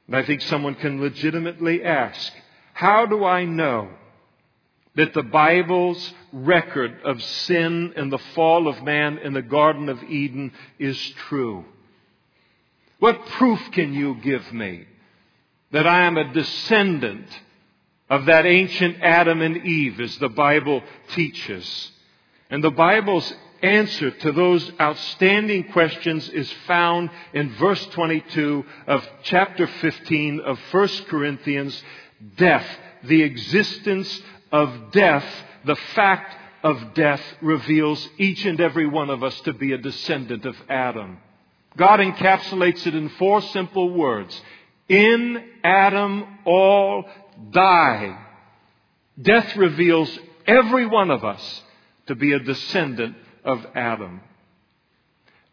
And 0.09 0.17
I 0.17 0.25
think 0.25 0.43
someone 0.43 0.75
can 0.75 1.01
legitimately 1.01 1.85
ask, 1.85 2.33
how 2.73 3.07
do 3.07 3.25
I 3.25 3.45
know 3.45 3.91
that 4.97 5.13
the 5.15 5.23
Bible's 5.23 6.13
record 6.33 7.01
of 7.05 7.23
sin 7.23 7.93
and 7.97 8.13
the 8.13 8.19
fall 8.19 8.69
of 8.69 8.83
man 8.83 9.19
in 9.19 9.33
the 9.33 9.43
Garden 9.43 9.89
of 9.89 10.03
Eden 10.05 10.53
is 10.79 10.99
true? 11.29 11.65
What 13.01 13.27
proof 13.27 13.61
can 13.73 13.93
you 13.93 14.17
give 14.17 14.53
me 14.53 14.87
that 15.73 15.87
I 15.87 16.03
am 16.05 16.17
a 16.17 16.33
descendant 16.33 17.27
of 18.09 18.27
that 18.27 18.47
ancient 18.47 18.99
Adam 19.03 19.43
and 19.43 19.67
Eve 19.67 20.01
as 20.01 20.17
the 20.19 20.29
Bible 20.29 20.83
teaches? 21.15 21.91
And 22.49 22.63
the 22.63 22.71
Bible's 22.71 23.35
answer 23.63 24.11
to 24.11 24.33
those 24.33 24.71
outstanding 24.81 25.65
questions 25.73 26.29
is 26.29 26.53
found 26.67 27.11
in 27.33 27.51
verse 27.57 27.85
22 27.87 28.65
of 28.87 29.09
chapter 29.25 29.67
15 29.67 30.41
of 30.41 30.59
1 30.71 30.89
Corinthians. 31.09 31.83
Death, 32.37 32.67
the 33.03 33.23
existence 33.23 34.23
of 34.55 34.93
death, 34.93 35.27
the 35.65 35.75
fact 35.97 36.37
of 36.63 36.95
death 36.95 37.21
reveals 37.43 38.09
each 38.19 38.45
and 38.45 38.61
every 38.61 38.87
one 38.87 39.11
of 39.11 39.25
us 39.25 39.39
to 39.41 39.53
be 39.53 39.73
a 39.73 39.79
descendant 39.79 40.47
of 40.47 40.55
Adam. 40.69 41.19
God 41.77 41.99
encapsulates 41.99 42.87
it 42.87 42.95
in 42.95 43.09
four 43.09 43.43
simple 43.43 43.93
words. 43.93 44.41
In 44.89 45.43
Adam 45.65 46.39
all 46.45 47.05
die. 47.51 48.17
Death 49.21 49.57
reveals 49.57 50.17
every 50.47 50.87
one 50.87 51.11
of 51.11 51.25
us 51.25 51.63
to 52.07 52.15
be 52.15 52.31
a 52.31 52.39
descendant 52.39 53.17
of 53.45 53.67
Adam. 53.75 54.21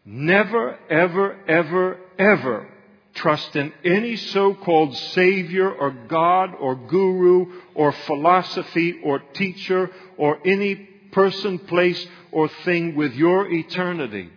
Never, 0.04 0.78
ever, 0.88 1.40
ever, 1.48 1.98
ever 2.20 2.71
trust 3.14 3.54
in 3.56 3.72
any 3.84 4.16
so-called 4.16 4.96
savior 4.96 5.70
or 5.70 5.90
God 5.90 6.54
or 6.58 6.74
guru 6.74 7.46
or 7.74 7.92
philosophy 7.92 9.00
or 9.02 9.18
teacher 9.18 9.90
or 10.16 10.38
any 10.44 10.74
person, 11.12 11.58
place, 11.58 12.06
or 12.30 12.48
thing 12.48 12.94
with 12.94 13.14
your 13.14 13.50
eternity 13.50 14.30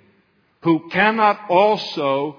who 0.61 0.89
cannot 0.89 1.39
also 1.49 2.37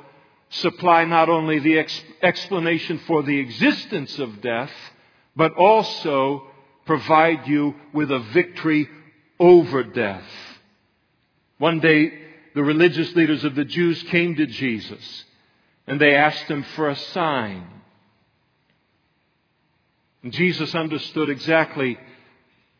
supply 0.51 1.05
not 1.05 1.29
only 1.29 1.59
the 1.59 1.79
ex- 1.79 2.03
explanation 2.23 2.99
for 3.07 3.23
the 3.23 3.39
existence 3.39 4.19
of 4.19 4.41
death, 4.41 4.71
but 5.35 5.55
also 5.55 6.43
provide 6.85 7.47
you 7.47 7.75
with 7.93 8.11
a 8.11 8.19
victory 8.19 8.89
over 9.39 9.83
death. 9.83 10.25
One 11.59 11.81
day, 11.81 12.13
the 12.55 12.63
religious 12.63 13.15
leaders 13.15 13.45
of 13.45 13.55
the 13.55 13.65
Jews 13.65 14.03
came 14.05 14.35
to 14.37 14.47
Jesus 14.47 15.25
and 15.87 16.01
they 16.01 16.15
asked 16.15 16.45
him 16.45 16.65
for 16.75 16.89
a 16.89 16.97
sign. 16.97 17.67
And 20.23 20.33
Jesus 20.33 20.75
understood 20.75 21.31
exactly 21.31 21.99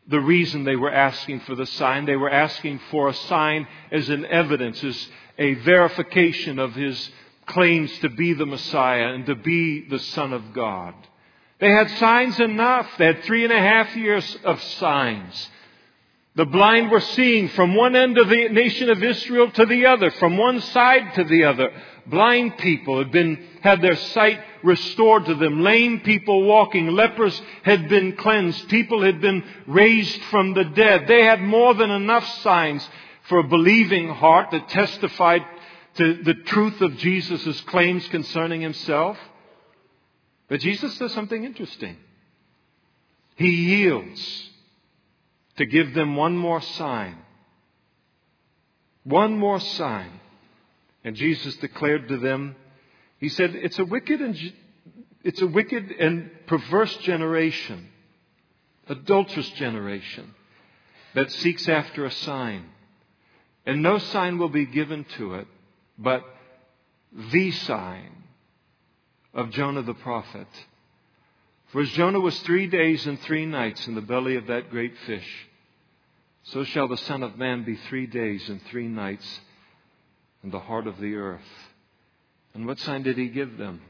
the 0.07 0.19
reason 0.19 0.63
they 0.63 0.75
were 0.75 0.91
asking 0.91 1.41
for 1.41 1.55
the 1.55 1.65
sign. 1.65 2.05
They 2.05 2.15
were 2.15 2.29
asking 2.29 2.79
for 2.91 3.09
a 3.09 3.13
sign 3.13 3.67
as 3.91 4.09
an 4.09 4.25
evidence, 4.25 4.83
as 4.83 5.07
a 5.37 5.53
verification 5.55 6.59
of 6.59 6.73
his 6.73 7.11
claims 7.45 7.97
to 7.99 8.09
be 8.09 8.33
the 8.33 8.45
Messiah 8.45 9.13
and 9.13 9.25
to 9.25 9.35
be 9.35 9.87
the 9.87 9.99
Son 9.99 10.33
of 10.33 10.53
God. 10.53 10.93
They 11.59 11.71
had 11.71 11.89
signs 11.91 12.39
enough. 12.39 12.87
They 12.97 13.05
had 13.05 13.23
three 13.23 13.43
and 13.43 13.53
a 13.53 13.59
half 13.59 13.95
years 13.95 14.37
of 14.43 14.61
signs. 14.61 15.49
The 16.37 16.45
blind 16.45 16.91
were 16.91 17.01
seeing 17.01 17.49
from 17.49 17.73
one 17.73 17.95
end 17.95 18.19
of 18.19 18.29
the 18.29 18.49
nation 18.49 18.91
of 18.91 19.03
Israel 19.03 19.49
to 19.49 19.65
the 19.65 19.87
other, 19.87 20.11
from 20.11 20.37
one 20.37 20.61
side 20.61 21.15
to 21.15 21.23
the 21.23 21.45
other. 21.45 21.71
Blind 22.05 22.59
people 22.59 22.99
had 22.99 23.11
been, 23.11 23.43
had 23.61 23.81
their 23.81 23.95
sight 23.95 24.39
restored 24.61 25.25
to 25.25 25.33
them. 25.33 25.61
Lame 25.61 26.01
people 26.01 26.43
walking. 26.43 26.89
Lepers 26.89 27.41
had 27.63 27.89
been 27.89 28.15
cleansed. 28.17 28.69
People 28.69 29.01
had 29.01 29.19
been 29.19 29.43
raised 29.65 30.21
from 30.25 30.53
the 30.53 30.65
dead. 30.65 31.07
They 31.07 31.23
had 31.23 31.41
more 31.41 31.73
than 31.73 31.89
enough 31.89 32.27
signs 32.43 32.87
for 33.23 33.39
a 33.39 33.47
believing 33.47 34.07
heart 34.07 34.51
that 34.51 34.69
testified 34.69 35.43
to 35.95 36.21
the 36.21 36.35
truth 36.35 36.81
of 36.81 36.97
Jesus' 36.97 37.61
claims 37.61 38.07
concerning 38.09 38.61
himself. 38.61 39.17
But 40.49 40.59
Jesus 40.59 40.99
does 40.99 41.13
something 41.13 41.43
interesting. 41.43 41.97
He 43.37 43.49
yields 43.49 44.51
to 45.57 45.65
give 45.65 45.93
them 45.93 46.15
one 46.15 46.37
more 46.37 46.61
sign. 46.61 47.17
One 49.03 49.37
more 49.37 49.59
sign. 49.59 50.11
And 51.03 51.15
Jesus 51.15 51.55
declared 51.57 52.07
to 52.09 52.17
them, 52.17 52.55
He 53.19 53.29
said, 53.29 53.55
It's 53.55 53.79
a 53.79 53.85
wicked 53.85 54.21
and, 54.21 54.53
it's 55.23 55.41
a 55.41 55.47
wicked 55.47 55.91
and 55.91 56.29
perverse 56.47 56.95
generation, 56.97 57.89
adulterous 58.87 59.49
generation, 59.51 60.33
that 61.13 61.31
seeks 61.31 61.67
after 61.67 62.05
a 62.05 62.11
sign. 62.11 62.65
And 63.65 63.81
no 63.81 63.97
sign 63.97 64.37
will 64.37 64.49
be 64.49 64.65
given 64.65 65.05
to 65.17 65.35
it 65.35 65.47
but 65.97 66.23
the 67.31 67.51
sign 67.51 68.11
of 69.33 69.49
Jonah 69.51 69.81
the 69.81 69.93
prophet. 69.93 70.47
For 71.67 71.81
as 71.81 71.89
Jonah 71.91 72.19
was 72.19 72.39
three 72.41 72.67
days 72.67 73.05
and 73.05 73.19
three 73.21 73.45
nights 73.45 73.87
in 73.87 73.95
the 73.95 74.01
belly 74.01 74.35
of 74.35 74.47
that 74.47 74.69
great 74.69 74.97
fish, 75.05 75.47
so 76.43 76.63
shall 76.63 76.87
the 76.87 76.97
Son 76.97 77.23
of 77.23 77.37
Man 77.37 77.63
be 77.63 77.75
three 77.75 78.07
days 78.07 78.47
and 78.47 78.61
three 78.63 78.87
nights 78.87 79.41
in 80.43 80.49
the 80.49 80.59
heart 80.59 80.87
of 80.87 80.99
the 80.99 81.15
earth. 81.15 81.41
And 82.53 82.65
what 82.65 82.79
sign 82.79 83.03
did 83.03 83.17
he 83.17 83.27
give 83.27 83.57
them? 83.57 83.81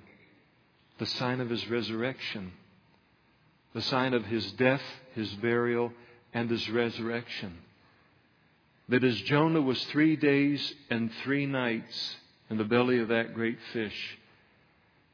The 0.97 1.05
sign 1.05 1.39
of 1.39 1.49
his 1.49 1.69
resurrection, 1.69 2.51
the 3.73 3.81
sign 3.83 4.15
of 4.15 4.25
his 4.25 4.51
death, 4.53 4.81
his 5.13 5.31
burial, 5.35 5.93
and 6.33 6.49
his 6.49 6.67
resurrection 6.69 7.59
that 8.89 9.03
as 9.03 9.19
Jonah 9.21 9.61
was 9.61 9.83
three 9.85 10.15
days 10.15 10.73
and 10.89 11.11
three 11.23 11.45
nights 11.45 12.15
in 12.49 12.57
the 12.57 12.63
belly 12.63 12.99
of 12.99 13.09
that 13.09 13.33
great 13.33 13.57
fish, 13.73 14.17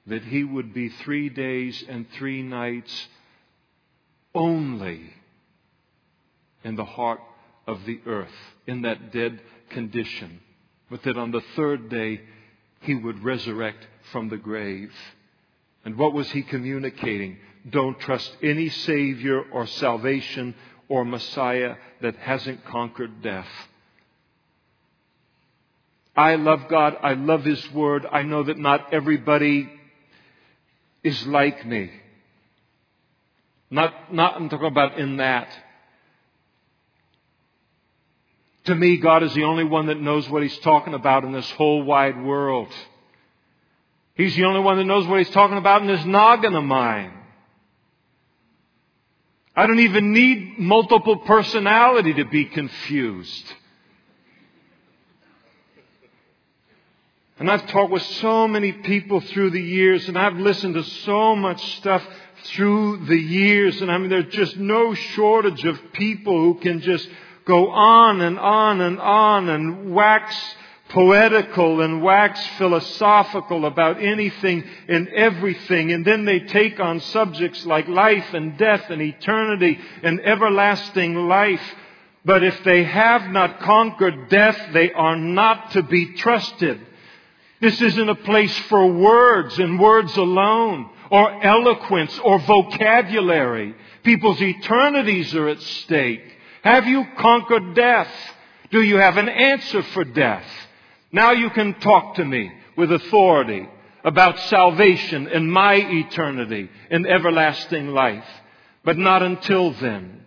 that 0.08 0.24
he 0.24 0.44
would 0.44 0.74
be 0.74 0.90
three 0.90 1.30
days 1.30 1.84
and 1.88 2.06
three 2.18 2.42
nights 2.42 3.08
only 4.36 5.14
in 6.64 6.76
the 6.76 6.86
heart 6.86 7.22
of 7.68 7.86
the 7.86 8.00
earth, 8.06 8.34
in 8.68 8.82
that 8.82 9.12
dead 9.12 9.40
condition, 9.70 10.40
but 10.90 11.04
that 11.04 11.18
on 11.18 11.32
the 11.32 11.44
third 11.56 11.90
day 11.90 12.22
he 12.82 12.96
would 12.96 13.24
resurrect 13.24 13.88
from 14.12 14.30
the 14.30 14.38
grave. 14.38 14.92
And 15.86 15.98
what 15.98 16.14
was 16.14 16.30
he 16.32 16.42
communicating? 16.44 17.38
Don't 17.70 18.00
trust 18.00 18.36
any 18.42 18.70
Savior 18.70 19.42
or 19.52 19.68
salvation 19.68 20.56
or 20.90 21.06
Messiah 21.06 21.76
that 22.02 22.16
hasn't 22.18 22.66
conquered 22.66 23.22
death. 23.22 23.48
I 26.16 26.36
love 26.36 26.68
God. 26.70 26.98
I 27.02 27.14
love 27.14 27.44
His 27.44 27.72
Word. 27.72 28.06
I 28.12 28.22
know 28.24 28.44
that 28.44 28.60
not 28.60 28.94
everybody 28.94 29.70
is 31.04 31.26
like 31.28 31.66
me. 31.66 31.92
Not, 33.70 34.14
not 34.14 34.36
I'm 34.36 34.50
talking 34.50 34.68
about 34.68 35.00
in 35.00 35.18
that. 35.18 35.48
To 38.66 38.76
me, 38.76 38.98
God 38.98 39.24
is 39.24 39.34
the 39.34 39.44
only 39.44 39.66
one 39.66 39.88
that 39.88 40.00
knows 40.00 40.30
what 40.30 40.44
He's 40.44 40.58
talking 40.60 40.94
about 40.94 41.24
in 41.24 41.34
this 41.34 41.50
whole 41.52 41.84
wide 41.84 42.24
world. 42.24 42.72
He's 44.16 44.36
the 44.36 44.46
only 44.46 44.62
one 44.62 44.78
that 44.78 44.86
knows 44.86 45.08
what 45.08 45.18
He's 45.18 45.30
talking 45.32 45.58
about 45.58 45.82
in 45.82 45.88
this 45.88 46.06
noggin 46.06 46.56
of 46.56 46.64
mine. 46.64 47.12
I 49.56 49.68
don't 49.68 49.80
even 49.80 50.14
need 50.14 50.60
multiple 50.60 51.18
personality 51.18 52.14
to 52.14 52.26
be 52.26 52.46
confused. 52.46 53.54
And 57.40 57.50
I've 57.50 57.68
talked 57.68 57.92
with 57.92 58.04
so 58.04 58.48
many 58.48 58.72
people 58.72 59.20
through 59.20 59.52
the 59.52 59.62
years, 59.62 60.08
and 60.08 60.18
I've 60.18 60.38
listened 60.38 60.76
to 60.76 60.84
so 60.84 61.36
much 61.36 61.78
stuff 61.78 62.06
through 62.46 63.06
the 63.06 63.18
years, 63.18 63.82
and 63.82 63.92
I 63.92 63.98
mean, 63.98 64.10
there's 64.10 64.34
just 64.34 64.58
no 64.58 64.94
shortage 64.94 65.64
of 65.66 65.94
people 65.94 66.38
who 66.40 66.56
can 66.56 66.82
just 66.82 67.08
go 67.46 67.72
on 67.72 68.22
and 68.22 68.38
on 68.38 68.82
and 68.82 69.00
on 69.00 69.50
and 69.50 69.94
wax 69.94 70.36
poetical 70.90 71.82
and 71.82 72.04
wax 72.04 72.40
philosophical 72.58 73.66
about 73.66 74.02
anything 74.02 74.64
and 74.88 75.10
everything. 75.10 75.92
And 75.92 76.06
then 76.06 76.26
they 76.26 76.42
take 76.42 76.80
on 76.80 77.00
subjects 77.00 77.66
like 77.66 77.88
life 77.88 78.34
and 78.34 78.58
death 78.58 78.90
and 78.90 79.02
eternity 79.02 79.80
and 80.04 80.22
everlasting 80.22 81.16
life. 81.28 81.76
But 82.24 82.44
if 82.44 82.64
they 82.64 82.84
have 82.84 83.32
not 83.32 83.60
conquered 83.62 84.30
death, 84.30 84.70
they 84.72 84.94
are 84.94 85.18
not 85.18 85.72
to 85.72 85.82
be 85.82 86.14
trusted. 86.14 86.80
This 87.64 87.82
isn't 87.82 88.10
a 88.10 88.16
place 88.16 88.60
for 88.68 88.92
words 88.92 89.58
and 89.58 89.80
words 89.80 90.18
alone, 90.18 90.90
or 91.10 91.42
eloquence 91.46 92.20
or 92.20 92.38
vocabulary. 92.40 93.74
People's 94.04 94.42
eternities 94.42 95.34
are 95.34 95.48
at 95.48 95.62
stake. 95.62 96.26
Have 96.62 96.88
you 96.88 97.06
conquered 97.18 97.74
death? 97.74 98.12
Do 98.70 98.82
you 98.82 98.98
have 98.98 99.16
an 99.16 99.30
answer 99.30 99.82
for 99.82 100.04
death? 100.04 100.46
Now 101.14 101.32
you 101.32 101.52
can 101.52 101.76
talk 101.76 102.16
to 102.16 102.26
me 102.26 102.52
with 102.76 102.92
authority 102.92 103.70
about 104.04 104.42
salvation 104.42 105.30
and 105.30 105.50
my 105.50 105.76
eternity 105.76 106.70
and 106.92 107.08
everlasting 107.08 107.88
life. 107.88 108.28
But 108.84 108.98
not 108.98 109.24
until 109.24 109.72
then. 109.72 110.23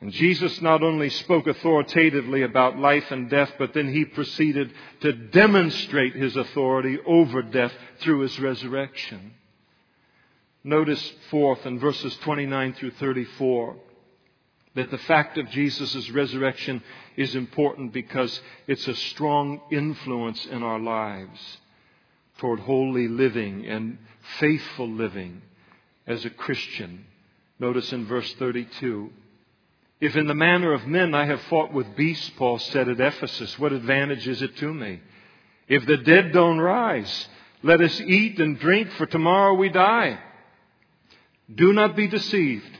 And 0.00 0.12
Jesus 0.12 0.60
not 0.62 0.82
only 0.82 1.10
spoke 1.10 1.48
authoritatively 1.48 2.42
about 2.42 2.78
life 2.78 3.10
and 3.10 3.28
death, 3.28 3.52
but 3.58 3.74
then 3.74 3.92
he 3.92 4.04
proceeded 4.04 4.72
to 5.00 5.12
demonstrate 5.12 6.14
his 6.14 6.36
authority 6.36 6.98
over 7.04 7.42
death 7.42 7.72
through 8.00 8.20
his 8.20 8.38
resurrection. 8.38 9.32
Notice, 10.62 11.12
fourth, 11.30 11.66
in 11.66 11.80
verses 11.80 12.16
29 12.18 12.74
through 12.74 12.92
34, 12.92 13.76
that 14.74 14.90
the 14.90 14.98
fact 14.98 15.36
of 15.36 15.50
Jesus' 15.50 16.10
resurrection 16.10 16.82
is 17.16 17.34
important 17.34 17.92
because 17.92 18.40
it's 18.68 18.86
a 18.86 18.94
strong 18.94 19.60
influence 19.72 20.46
in 20.46 20.62
our 20.62 20.78
lives 20.78 21.58
toward 22.38 22.60
holy 22.60 23.08
living 23.08 23.66
and 23.66 23.98
faithful 24.38 24.88
living 24.88 25.42
as 26.06 26.24
a 26.24 26.30
Christian. 26.30 27.04
Notice 27.58 27.92
in 27.92 28.06
verse 28.06 28.32
32. 28.34 29.10
If 30.00 30.16
in 30.16 30.28
the 30.28 30.34
manner 30.34 30.72
of 30.72 30.86
men 30.86 31.14
I 31.14 31.26
have 31.26 31.40
fought 31.42 31.72
with 31.72 31.96
beasts, 31.96 32.30
Paul 32.36 32.58
said 32.58 32.88
at 32.88 33.00
Ephesus, 33.00 33.58
what 33.58 33.72
advantage 33.72 34.28
is 34.28 34.42
it 34.42 34.56
to 34.58 34.72
me? 34.72 35.00
If 35.66 35.86
the 35.86 35.96
dead 35.96 36.32
don't 36.32 36.60
rise, 36.60 37.28
let 37.62 37.80
us 37.80 38.00
eat 38.00 38.38
and 38.38 38.58
drink, 38.58 38.92
for 38.92 39.06
tomorrow 39.06 39.54
we 39.54 39.68
die. 39.68 40.18
Do 41.52 41.72
not 41.72 41.96
be 41.96 42.06
deceived. 42.06 42.70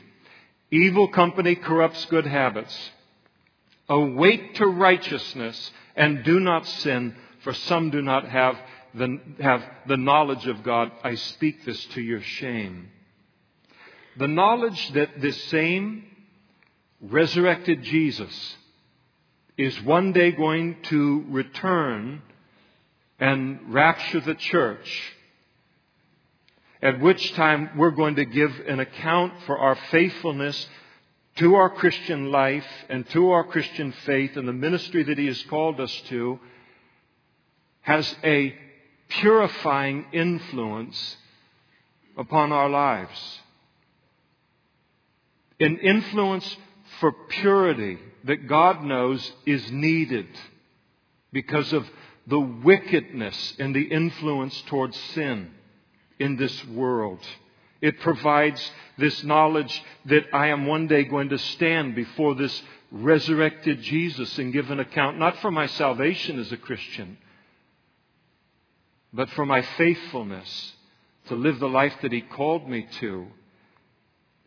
Evil 0.71 1.09
company 1.09 1.55
corrupts 1.55 2.05
good 2.05 2.25
habits. 2.25 2.91
Awake 3.89 4.55
to 4.55 4.67
righteousness 4.67 5.71
and 5.95 6.23
do 6.23 6.39
not 6.39 6.65
sin, 6.65 7.15
for 7.43 7.53
some 7.53 7.89
do 7.89 8.01
not 8.01 8.29
have 8.29 8.57
the, 8.93 9.19
have 9.41 9.63
the 9.87 9.97
knowledge 9.97 10.47
of 10.47 10.63
God. 10.63 10.91
I 11.03 11.15
speak 11.15 11.65
this 11.65 11.83
to 11.87 12.01
your 12.01 12.21
shame. 12.21 12.89
The 14.17 14.27
knowledge 14.27 14.91
that 14.93 15.19
this 15.19 15.41
same 15.45 16.05
resurrected 17.01 17.83
Jesus 17.83 18.55
is 19.57 19.81
one 19.83 20.13
day 20.13 20.31
going 20.31 20.77
to 20.83 21.25
return 21.29 22.21
and 23.19 23.73
rapture 23.73 24.21
the 24.21 24.35
church, 24.35 25.13
at 26.81 26.99
which 27.01 27.33
time 27.33 27.71
we're 27.77 27.91
going 27.91 28.15
to 28.15 28.25
give 28.25 28.51
an 28.67 28.79
account 28.79 29.33
for 29.45 29.57
our 29.57 29.75
faithfulness 29.91 30.67
to 31.35 31.55
our 31.55 31.69
Christian 31.69 32.31
life 32.31 32.65
and 32.89 33.09
to 33.09 33.31
our 33.31 33.43
Christian 33.45 33.93
faith 34.05 34.37
and 34.37 34.47
the 34.47 34.53
ministry 34.53 35.03
that 35.03 35.17
He 35.17 35.27
has 35.27 35.41
called 35.43 35.79
us 35.79 35.93
to, 36.07 36.39
has 37.81 38.15
a 38.23 38.55
purifying 39.09 40.05
influence 40.13 41.17
upon 42.17 42.51
our 42.51 42.69
lives. 42.69 43.39
An 45.59 45.77
influence 45.79 46.55
for 46.99 47.11
purity 47.11 47.97
that 48.25 48.47
God 48.47 48.83
knows 48.83 49.31
is 49.45 49.71
needed 49.71 50.27
because 51.31 51.71
of 51.73 51.87
the 52.27 52.39
wickedness 52.39 53.55
and 53.59 53.75
the 53.75 53.83
influence 53.83 54.61
towards 54.67 54.97
sin 55.13 55.51
in 56.19 56.35
this 56.35 56.65
world. 56.67 57.19
It 57.81 57.99
provides 58.01 58.71
this 58.97 59.23
knowledge 59.23 59.83
that 60.05 60.25
I 60.33 60.47
am 60.47 60.65
one 60.65 60.87
day 60.87 61.05
going 61.05 61.29
to 61.29 61.37
stand 61.37 61.95
before 61.95 62.35
this 62.35 62.61
resurrected 62.91 63.81
Jesus 63.81 64.37
and 64.37 64.51
give 64.51 64.69
an 64.69 64.79
account, 64.79 65.17
not 65.17 65.37
for 65.39 65.51
my 65.51 65.67
salvation 65.67 66.39
as 66.39 66.51
a 66.51 66.57
Christian, 66.57 67.17
but 69.13 69.29
for 69.31 69.45
my 69.45 69.61
faithfulness 69.61 70.73
to 71.27 71.35
live 71.35 71.59
the 71.59 71.69
life 71.69 71.93
that 72.01 72.11
He 72.11 72.21
called 72.21 72.67
me 72.67 72.87
to 72.99 73.27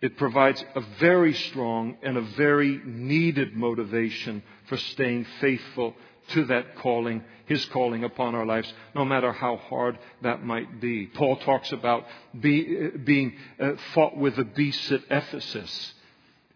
it 0.03 0.17
provides 0.17 0.63
a 0.75 0.81
very 0.99 1.33
strong 1.33 1.97
and 2.03 2.17
a 2.17 2.23
very 2.23 2.81
needed 2.85 3.57
motivation 3.57 4.43
for 4.69 4.77
staying 4.77 5.25
faithful 5.41 5.95
to 6.31 6.45
that 6.47 6.77
calling, 6.77 7.23
His 7.47 7.65
calling 7.67 8.03
upon 8.03 8.35
our 8.35 8.45
lives, 8.45 8.73
no 8.97 9.05
matter 9.05 9.33
how 9.33 9.57
hard 9.57 9.99
that 10.23 10.45
might 10.45 10.81
be. 10.81 11.07
Paul 11.07 11.37
talks 11.37 11.71
about 11.71 12.05
be, 12.39 12.89
being 12.89 13.35
uh, 13.61 13.73
fought 13.95 14.17
with 14.17 14.37
the 14.37 14.45
beasts 14.45 14.91
at 14.91 15.03
Ephesus. 15.09 15.95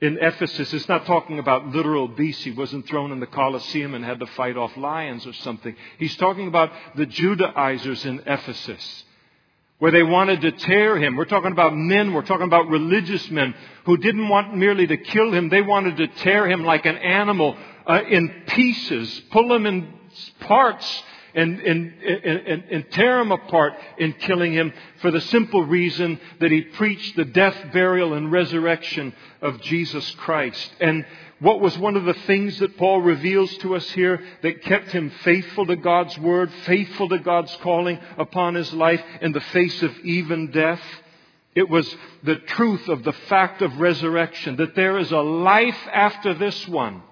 In 0.00 0.18
Ephesus, 0.20 0.74
it's 0.74 0.88
not 0.88 1.06
talking 1.06 1.38
about 1.38 1.68
literal 1.68 2.08
beasts. 2.08 2.44
He 2.44 2.50
wasn't 2.50 2.86
thrown 2.86 3.12
in 3.12 3.20
the 3.20 3.26
Colosseum 3.26 3.94
and 3.94 4.04
had 4.04 4.20
to 4.20 4.26
fight 4.26 4.56
off 4.56 4.76
lions 4.76 5.26
or 5.26 5.32
something. 5.32 5.74
He's 5.98 6.16
talking 6.16 6.48
about 6.48 6.70
the 6.96 7.06
Judaizers 7.06 8.04
in 8.04 8.22
Ephesus 8.26 9.04
where 9.78 9.90
they 9.90 10.02
wanted 10.02 10.40
to 10.40 10.52
tear 10.52 10.98
him. 10.98 11.16
We're 11.16 11.26
talking 11.26 11.52
about 11.52 11.76
men, 11.76 12.12
we're 12.12 12.24
talking 12.24 12.46
about 12.46 12.68
religious 12.68 13.30
men 13.30 13.54
who 13.84 13.96
didn't 13.96 14.28
want 14.28 14.56
merely 14.56 14.86
to 14.86 14.96
kill 14.96 15.32
him, 15.32 15.48
they 15.48 15.62
wanted 15.62 15.98
to 15.98 16.06
tear 16.06 16.48
him 16.48 16.64
like 16.64 16.86
an 16.86 16.96
animal 16.96 17.56
uh, 17.86 18.02
in 18.08 18.44
pieces, 18.46 19.22
pull 19.30 19.54
him 19.54 19.66
in 19.66 19.92
parts. 20.40 21.02
And, 21.36 21.60
and, 21.60 21.92
and, 22.02 22.64
and 22.70 22.90
tear 22.92 23.20
him 23.20 23.30
apart 23.30 23.74
in 23.98 24.14
killing 24.14 24.54
him 24.54 24.72
for 25.02 25.10
the 25.10 25.20
simple 25.20 25.62
reason 25.62 26.18
that 26.40 26.50
he 26.50 26.62
preached 26.62 27.14
the 27.14 27.26
death, 27.26 27.54
burial, 27.74 28.14
and 28.14 28.32
resurrection 28.32 29.12
of 29.42 29.60
Jesus 29.60 30.10
Christ. 30.12 30.74
And 30.80 31.04
what 31.40 31.60
was 31.60 31.76
one 31.76 31.96
of 31.96 32.06
the 32.06 32.14
things 32.26 32.58
that 32.60 32.78
Paul 32.78 33.02
reveals 33.02 33.54
to 33.58 33.76
us 33.76 33.86
here 33.90 34.24
that 34.40 34.62
kept 34.62 34.92
him 34.92 35.10
faithful 35.24 35.66
to 35.66 35.76
God's 35.76 36.16
word, 36.18 36.50
faithful 36.64 37.10
to 37.10 37.18
God's 37.18 37.54
calling 37.56 38.00
upon 38.16 38.54
his 38.54 38.72
life 38.72 39.02
in 39.20 39.32
the 39.32 39.40
face 39.42 39.82
of 39.82 39.94
even 40.00 40.50
death? 40.50 40.80
It 41.54 41.68
was 41.68 41.94
the 42.22 42.36
truth 42.36 42.88
of 42.88 43.04
the 43.04 43.12
fact 43.12 43.60
of 43.60 43.78
resurrection, 43.78 44.56
that 44.56 44.74
there 44.74 44.96
is 44.96 45.12
a 45.12 45.20
life 45.20 45.88
after 45.92 46.32
this 46.32 46.66
one. 46.66 47.02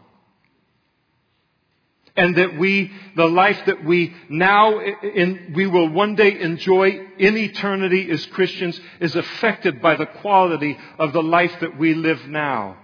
And 2.16 2.36
that 2.36 2.56
we, 2.56 2.92
the 3.16 3.26
life 3.26 3.60
that 3.66 3.84
we 3.84 4.14
now, 4.28 4.78
in, 4.78 5.52
we 5.56 5.66
will 5.66 5.88
one 5.88 6.14
day 6.14 6.40
enjoy 6.40 7.08
in 7.18 7.36
eternity 7.36 8.08
as 8.10 8.24
Christians 8.26 8.80
is 9.00 9.16
affected 9.16 9.82
by 9.82 9.96
the 9.96 10.06
quality 10.06 10.78
of 10.98 11.12
the 11.12 11.22
life 11.22 11.58
that 11.60 11.76
we 11.76 11.94
live 11.94 12.28
now 12.28 12.76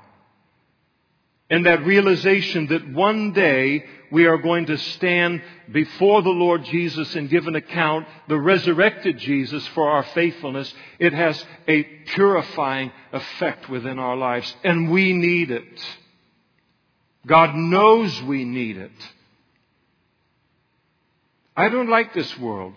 and 1.51 1.67
that 1.67 1.85
realization 1.85 2.69
that 2.69 2.89
one 2.93 3.33
day 3.33 3.85
we 4.13 4.27
are 4.27 4.39
going 4.39 4.67
to 4.67 4.79
stand 4.79 5.43
before 5.71 6.23
the 6.23 6.31
Lord 6.31 6.65
Jesus 6.65 7.15
and 7.17 7.29
give 7.29 7.49
an 7.49 7.57
account, 7.57 8.07
the 8.29 8.39
resurrected 8.39 9.19
Jesus, 9.19 9.67
for 9.69 9.91
our 9.91 10.05
faithfulness, 10.05 10.73
it 11.01 11.13
has 11.13 11.45
a 11.67 11.83
purifying 11.83 12.93
effect 13.13 13.69
within 13.69 13.99
our 13.99 14.17
lives. 14.17 14.55
And 14.63 14.91
we 14.91 15.13
need 15.13 15.51
it. 15.51 15.99
God 17.27 17.55
knows 17.57 18.23
we 18.23 18.45
need 18.45 18.77
it. 18.77 18.93
I 21.57 21.69
don't 21.69 21.89
like 21.89 22.15
this 22.15 22.39
world. 22.39 22.75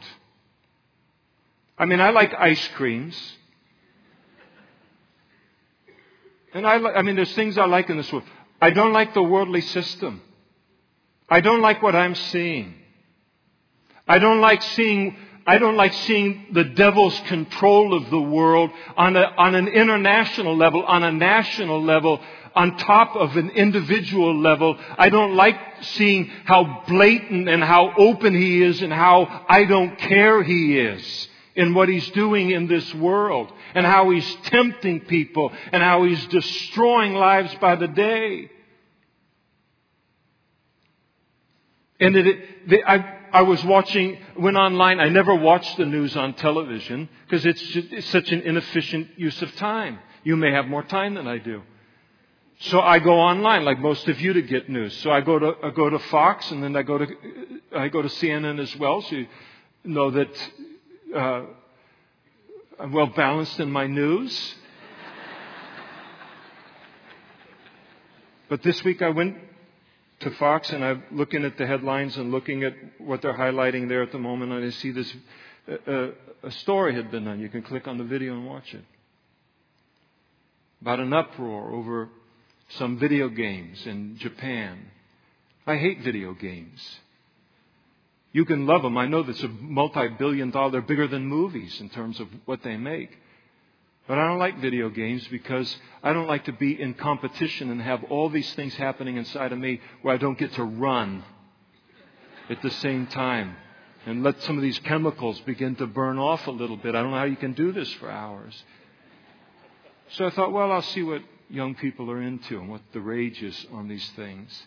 I 1.78 1.86
mean, 1.86 2.02
I 2.02 2.10
like 2.10 2.34
ice 2.34 2.68
creams. 2.76 3.16
And 6.54 6.68
I, 6.68 6.76
I 6.76 7.02
mean, 7.02 7.16
there's 7.16 7.34
things 7.34 7.58
I 7.58 7.66
like 7.66 7.90
in 7.90 7.98
this 7.98 8.12
world. 8.12 8.26
I 8.62 8.70
don't 8.70 8.94
like 8.94 9.14
the 9.14 9.24
worldly 9.24 9.62
system. 9.62 10.22
I 11.30 11.42
don't 11.42 11.62
like 11.62 11.82
what 11.82 11.96
I'm 11.96 12.16
seeing. 12.16 12.76
I 14.08 14.20
don't 14.20 14.42
like 14.42 14.62
seeing 14.62 15.18
I 15.46 15.58
don't 15.58 15.76
like 15.76 15.94
seeing 15.94 16.48
the 16.54 16.64
devil's 16.64 17.20
control 17.22 17.94
of 17.94 18.10
the 18.10 18.22
world 18.22 18.72
on, 18.96 19.18
a, 19.18 19.24
on 19.38 19.56
an 19.56 19.68
international 19.68 20.56
level, 20.56 20.84
on 20.86 21.04
a 21.04 21.12
national 21.12 21.84
level, 21.84 22.22
on 22.56 22.78
top 22.78 23.16
of 23.16 23.36
an 23.36 23.50
individual 23.52 24.40
level. 24.40 24.78
I 24.98 25.10
don't 25.10 25.36
like 25.36 25.58
seeing 25.82 26.32
how 26.46 26.84
blatant 26.88 27.50
and 27.50 27.64
how 27.64 27.94
open 27.98 28.34
he 28.34 28.62
is 28.62 28.82
and 28.82 28.94
how 28.94 29.46
I 29.50 29.66
don't 29.66 29.98
care 29.98 30.44
he 30.44 30.78
is 30.78 31.28
in 31.56 31.74
what 31.74 31.90
he's 31.90 32.10
doing 32.12 32.52
in 32.52 32.68
this 32.68 32.94
world 32.96 33.52
and 33.76 33.86
how 33.86 34.10
he's 34.10 34.36
tempting 34.46 35.02
people 35.02 35.52
and 35.72 35.84
how 35.84 36.04
he's 36.04 36.26
destroying 36.28 37.14
lives 37.14 37.54
by 37.56 37.76
the 37.76 37.88
day. 37.88 38.50
And 42.00 42.16
it, 42.16 42.28
it, 42.68 42.84
I, 42.86 43.20
I 43.32 43.42
was 43.44 43.64
watching, 43.64 44.18
went 44.38 44.58
online. 44.58 45.00
I 45.00 45.10
never 45.10 45.34
watched 45.34 45.78
the 45.78 45.86
news 45.86 46.18
on 46.18 46.34
television 46.34 47.08
because 47.26 47.46
it's, 47.46 47.64
it's 47.76 48.08
such 48.08 48.32
an 48.32 48.42
inefficient 48.42 49.08
use 49.18 49.42
of 49.42 49.56
time. 49.56 50.00
You 50.24 50.36
may 50.36 50.52
have 50.52 50.68
more 50.68 50.84
time 50.84 51.16
than 51.16 51.28
I 51.28 51.38
do. 51.38 51.62
So 52.60 52.80
I 52.80 53.00
go 53.00 53.20
online, 53.20 53.66
like 53.66 53.80
most 53.80 54.08
of 54.08 54.20
you, 54.22 54.34
to 54.34 54.42
get 54.42 54.70
news. 54.70 54.96
So 54.98 55.12
I 55.12 55.22
go 55.22 55.40
to 55.40 55.56
I 55.64 55.72
go 55.72 55.90
to 55.90 56.00
Fox, 56.00 56.50
and 56.52 56.64
then 56.64 56.76
I 56.76 56.84
go 56.84 56.98
to 56.98 57.08
I 57.76 57.90
go 57.90 58.02
to 58.02 58.08
CNN 58.08 58.60
as 58.60 58.76
well. 58.78 59.02
So 59.02 59.16
you 59.16 59.28
know 59.84 60.12
that 60.12 60.52
uh, 61.16 61.42
I'm 62.80 62.92
well 62.92 63.08
balanced 63.08 63.60
in 63.60 63.72
my 63.72 63.88
news. 63.88 64.56
but 68.50 68.62
this 68.64 68.84
week 68.84 69.02
I 69.02 69.10
went 69.10 69.38
to 70.20 70.32
Fox 70.32 70.72
and 70.72 70.86
I'm 70.86 71.04
looking 71.12 71.44
at 71.44 71.58
the 71.58 71.66
headlines 71.66 72.16
and 72.18 72.32
looking 72.32 72.64
at 72.64 72.74
what 72.98 73.22
they're 73.22 73.38
highlighting 73.38 73.90
there 73.90 74.04
at 74.04 74.12
the 74.12 74.20
moment, 74.20 74.52
and 74.52 74.64
I 74.64 74.70
see 74.70 74.92
this 74.92 75.14
uh, 75.68 75.92
uh, 75.92 76.12
a 76.44 76.52
story 76.52 76.94
had 76.96 77.12
been 77.12 77.26
done. 77.26 77.40
You 77.40 77.50
can 77.50 77.62
click 77.62 77.88
on 77.88 77.98
the 77.98 78.04
video 78.04 78.34
and 78.34 78.46
watch 78.46 78.74
it 78.74 78.84
about 80.82 81.00
an 81.00 81.14
uproar 81.14 81.72
over 81.72 82.10
some 82.70 82.98
video 82.98 83.30
games 83.30 83.86
in 83.86 84.18
Japan. 84.18 84.80
I 85.66 85.78
hate 85.78 86.02
video 86.02 86.34
games. 86.34 86.82
You 88.32 88.46
can 88.46 88.66
love 88.66 88.82
them. 88.82 88.98
I 88.98 89.06
know 89.06 89.24
that's 89.24 89.44
a 89.44 89.48
multi-billion 89.48 90.50
dollar, 90.50 90.72
they're 90.72 90.82
bigger 90.82 91.08
than 91.08 91.26
movies 91.26 91.80
in 91.80 91.90
terms 91.90 92.20
of 92.20 92.28
what 92.46 92.64
they 92.64 92.78
make. 92.78 93.12
But 94.08 94.18
I 94.18 94.28
don't 94.28 94.40
like 94.40 94.60
video 94.60 94.90
games 94.90 95.26
because 95.30 95.78
I 96.02 96.12
don't 96.12 96.28
like 96.28 96.46
to 96.46 96.52
be 96.52 96.80
in 96.82 96.94
competition 96.96 97.70
and 97.70 97.82
have 97.82 98.04
all 98.06 98.30
these 98.30 98.52
things 98.54 98.76
happening 98.76 99.16
inside 99.18 99.54
of 99.54 99.60
me 99.60 99.80
where 100.02 100.14
I 100.14 100.18
don't 100.18 100.38
get 100.38 100.52
to 100.54 100.64
run 100.64 101.24
at 102.50 102.62
the 102.62 102.72
same 102.72 103.08
time 103.08 103.56
and 104.06 104.22
let 104.22 104.42
some 104.42 104.58
of 104.58 104.62
these 104.62 104.80
chemicals 104.80 105.40
begin 105.42 105.76
to 105.78 105.88
burn 105.88 106.18
off 106.18 106.46
a 106.48 106.52
little 106.52 106.76
bit. 106.76 106.96
I 106.96 107.02
don't 107.02 107.12
know 107.12 107.18
how 107.18 107.24
you 107.24 107.38
can 107.38 107.54
do 107.54 107.72
this 107.72 107.90
for 107.94 108.10
hours. 108.10 108.62
So 110.10 110.26
I 110.26 110.32
thought, 110.32 110.52
well, 110.52 110.72
I'll 110.72 110.82
see 110.82 111.04
what 111.04 111.22
young 111.54 111.76
people 111.76 112.10
are 112.10 112.22
into 112.22 112.58
and 112.60 112.68
what 112.68 112.82
the 112.94 113.00
rage 113.00 113.42
is 113.44 113.66
on 113.72 113.88
these 113.88 114.10
things. 114.16 114.64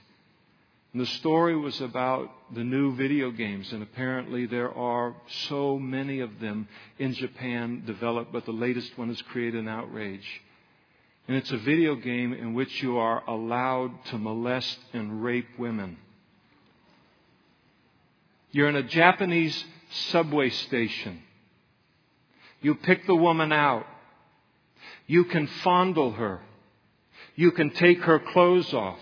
And 0.93 1.03
the 1.03 1.07
story 1.07 1.57
was 1.57 1.80
about 1.80 2.30
the 2.55 2.64
new 2.64 2.95
video 2.95 3.30
games, 3.30 3.72
and 3.72 3.82
apparently 3.82 4.47
there 4.47 4.72
are 4.72 5.14
so 5.49 5.78
many 5.78 6.20
of 6.20 6.39
them 6.41 6.68
in 6.99 7.12
Japan 7.12 7.82
developed, 7.84 8.32
but 8.32 8.47
the 8.47 8.53
latest 8.53 8.97
one 8.97 9.09
has 9.09 9.20
created 9.22 9.61
an 9.61 9.68
outrage. 9.68 10.26
And 11.28 11.37
it's 11.37 11.51
a 11.51 11.59
video 11.59 11.97
game 11.97 12.32
in 12.32 12.55
which 12.55 12.82
you 12.82 12.99
are 12.99 13.22
allowed 13.28 13.93
to 14.07 14.18
molest 14.18 14.78
and 14.93 15.24
rape 15.24 15.59
women. 15.59 15.99
You're 18.53 18.68
in 18.68 18.76
a 18.76 18.82
Japanese 18.84 19.64
subway 20.11 20.51
station. 20.51 21.20
You 22.62 22.76
pick 22.76 23.07
the 23.07 23.16
woman 23.16 23.53
out. 23.53 23.87
You 25.09 25.24
can 25.24 25.49
fondle 25.49 26.12
her. 26.12 26.41
You 27.37 27.53
can 27.53 27.70
take 27.70 28.01
her 28.03 28.18
clothes 28.18 28.72
off. 28.74 28.99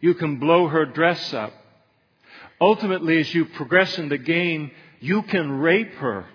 You 0.00 0.14
can 0.14 0.38
blow 0.38 0.68
her 0.68 0.86
dress 0.86 1.32
up. 1.34 1.52
Ultimately, 2.60 3.20
as 3.20 3.32
you 3.32 3.44
progress 3.44 3.98
in 3.98 4.08
the 4.08 4.18
game, 4.18 4.70
you 5.00 5.22
can 5.22 5.50
rape 5.60 5.94
her. 5.94 6.26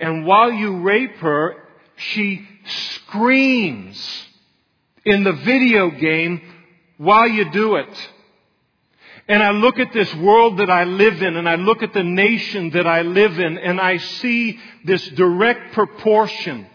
And 0.00 0.24
while 0.24 0.52
you 0.52 0.80
rape 0.80 1.16
her, 1.16 1.56
she 1.96 2.46
screams 2.64 4.26
in 5.04 5.24
the 5.24 5.32
video 5.32 5.90
game 5.90 6.40
while 6.96 7.28
you 7.28 7.50
do 7.50 7.76
it. 7.76 8.10
And 9.28 9.42
I 9.42 9.50
look 9.50 9.78
at 9.78 9.92
this 9.92 10.14
world 10.14 10.58
that 10.58 10.70
I 10.70 10.84
live 10.84 11.20
in 11.20 11.36
and 11.36 11.48
I 11.48 11.56
look 11.56 11.82
at 11.82 11.92
the 11.92 12.04
nation 12.04 12.70
that 12.70 12.86
I 12.86 13.02
live 13.02 13.38
in 13.38 13.58
and 13.58 13.80
I 13.80 13.96
see 13.96 14.58
this 14.84 15.04
direct 15.08 15.72
proportion 15.72 16.66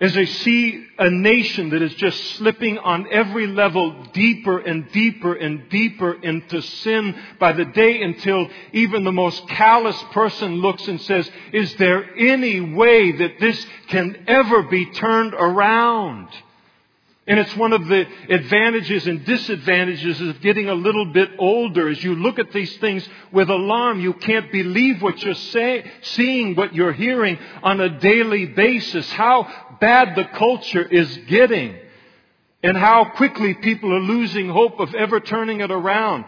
as 0.00 0.16
I 0.16 0.24
see 0.24 0.86
a 0.98 1.08
nation 1.08 1.70
that 1.70 1.80
is 1.80 1.94
just 1.94 2.20
slipping 2.36 2.78
on 2.78 3.06
every 3.12 3.46
level 3.46 4.04
deeper 4.12 4.58
and 4.58 4.90
deeper 4.90 5.34
and 5.34 5.68
deeper 5.68 6.14
into 6.14 6.60
sin 6.62 7.14
by 7.38 7.52
the 7.52 7.64
day 7.64 8.02
until 8.02 8.48
even 8.72 9.04
the 9.04 9.12
most 9.12 9.46
callous 9.48 10.00
person 10.12 10.56
looks 10.56 10.86
and 10.88 11.00
says, 11.00 11.30
is 11.52 11.74
there 11.76 12.16
any 12.18 12.60
way 12.60 13.12
that 13.12 13.38
this 13.38 13.66
can 13.88 14.24
ever 14.26 14.64
be 14.64 14.86
turned 14.86 15.34
around? 15.34 16.28
And 17.26 17.38
it's 17.38 17.56
one 17.56 17.72
of 17.72 17.86
the 17.88 18.06
advantages 18.28 19.06
and 19.06 19.24
disadvantages 19.24 20.20
of 20.20 20.42
getting 20.42 20.68
a 20.68 20.74
little 20.74 21.06
bit 21.06 21.30
older. 21.38 21.88
As 21.88 22.04
you 22.04 22.14
look 22.16 22.38
at 22.38 22.52
these 22.52 22.76
things 22.76 23.08
with 23.32 23.48
alarm, 23.48 24.00
you 24.00 24.12
can't 24.12 24.52
believe 24.52 25.00
what 25.00 25.22
you're 25.22 25.32
say, 25.32 25.90
seeing, 26.02 26.54
what 26.54 26.74
you're 26.74 26.92
hearing 26.92 27.38
on 27.62 27.80
a 27.80 27.98
daily 27.98 28.44
basis, 28.44 29.10
how 29.12 29.50
bad 29.80 30.16
the 30.16 30.24
culture 30.24 30.82
is 30.82 31.16
getting, 31.28 31.76
and 32.62 32.76
how 32.76 33.04
quickly 33.16 33.54
people 33.54 33.92
are 33.92 34.00
losing 34.00 34.48
hope 34.48 34.80
of 34.80 34.94
ever 34.94 35.20
turning 35.20 35.60
it 35.60 35.70
around. 35.70 36.24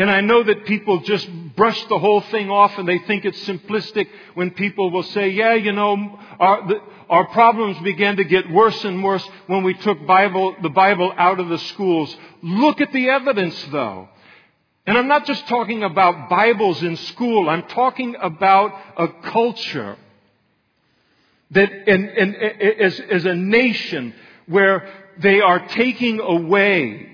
And 0.00 0.10
I 0.10 0.22
know 0.22 0.42
that 0.42 0.64
people 0.64 1.00
just 1.00 1.28
brush 1.54 1.84
the 1.86 1.98
whole 1.98 2.22
thing 2.22 2.48
off 2.48 2.78
and 2.78 2.88
they 2.88 3.00
think 3.00 3.26
it's 3.26 3.40
simplistic 3.46 4.08
when 4.32 4.50
people 4.50 4.90
will 4.90 5.02
say, 5.02 5.28
yeah, 5.28 5.52
you 5.52 5.72
know, 5.72 6.18
our, 6.38 6.66
the, 6.66 6.80
our 7.10 7.26
problems 7.26 7.78
began 7.80 8.16
to 8.16 8.24
get 8.24 8.50
worse 8.50 8.82
and 8.84 9.04
worse 9.04 9.28
when 9.46 9.62
we 9.62 9.74
took 9.74 10.06
Bible, 10.06 10.56
the 10.62 10.70
Bible 10.70 11.12
out 11.18 11.38
of 11.38 11.50
the 11.50 11.58
schools. 11.58 12.16
Look 12.42 12.80
at 12.80 12.94
the 12.94 13.10
evidence 13.10 13.62
though. 13.70 14.08
And 14.86 14.96
I'm 14.96 15.08
not 15.08 15.26
just 15.26 15.46
talking 15.48 15.82
about 15.82 16.30
Bibles 16.30 16.82
in 16.82 16.96
school. 16.96 17.50
I'm 17.50 17.64
talking 17.64 18.16
about 18.20 18.72
a 18.96 19.08
culture 19.30 19.98
that, 21.52 21.70
and, 21.88 22.08
and, 22.08 22.36
as, 22.36 23.00
as 23.00 23.24
a 23.24 23.34
nation 23.34 24.14
where 24.46 24.88
they 25.18 25.40
are 25.40 25.66
taking 25.68 26.20
away, 26.20 27.10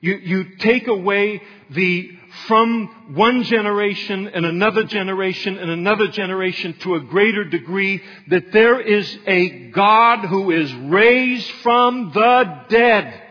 you, 0.00 0.16
you 0.16 0.56
take 0.56 0.86
away 0.86 1.42
the 1.70 2.18
from 2.46 3.14
one 3.14 3.42
generation 3.42 4.28
and 4.28 4.44
another 4.44 4.84
generation 4.84 5.58
and 5.58 5.70
another 5.70 6.08
generation 6.08 6.74
to 6.80 6.94
a 6.94 7.00
greater 7.00 7.44
degree 7.44 8.02
that 8.28 8.52
there 8.52 8.80
is 8.80 9.18
a 9.26 9.70
God 9.70 10.26
who 10.26 10.50
is 10.50 10.72
raised 10.74 11.50
from 11.62 12.12
the 12.12 12.64
dead. 12.68 13.22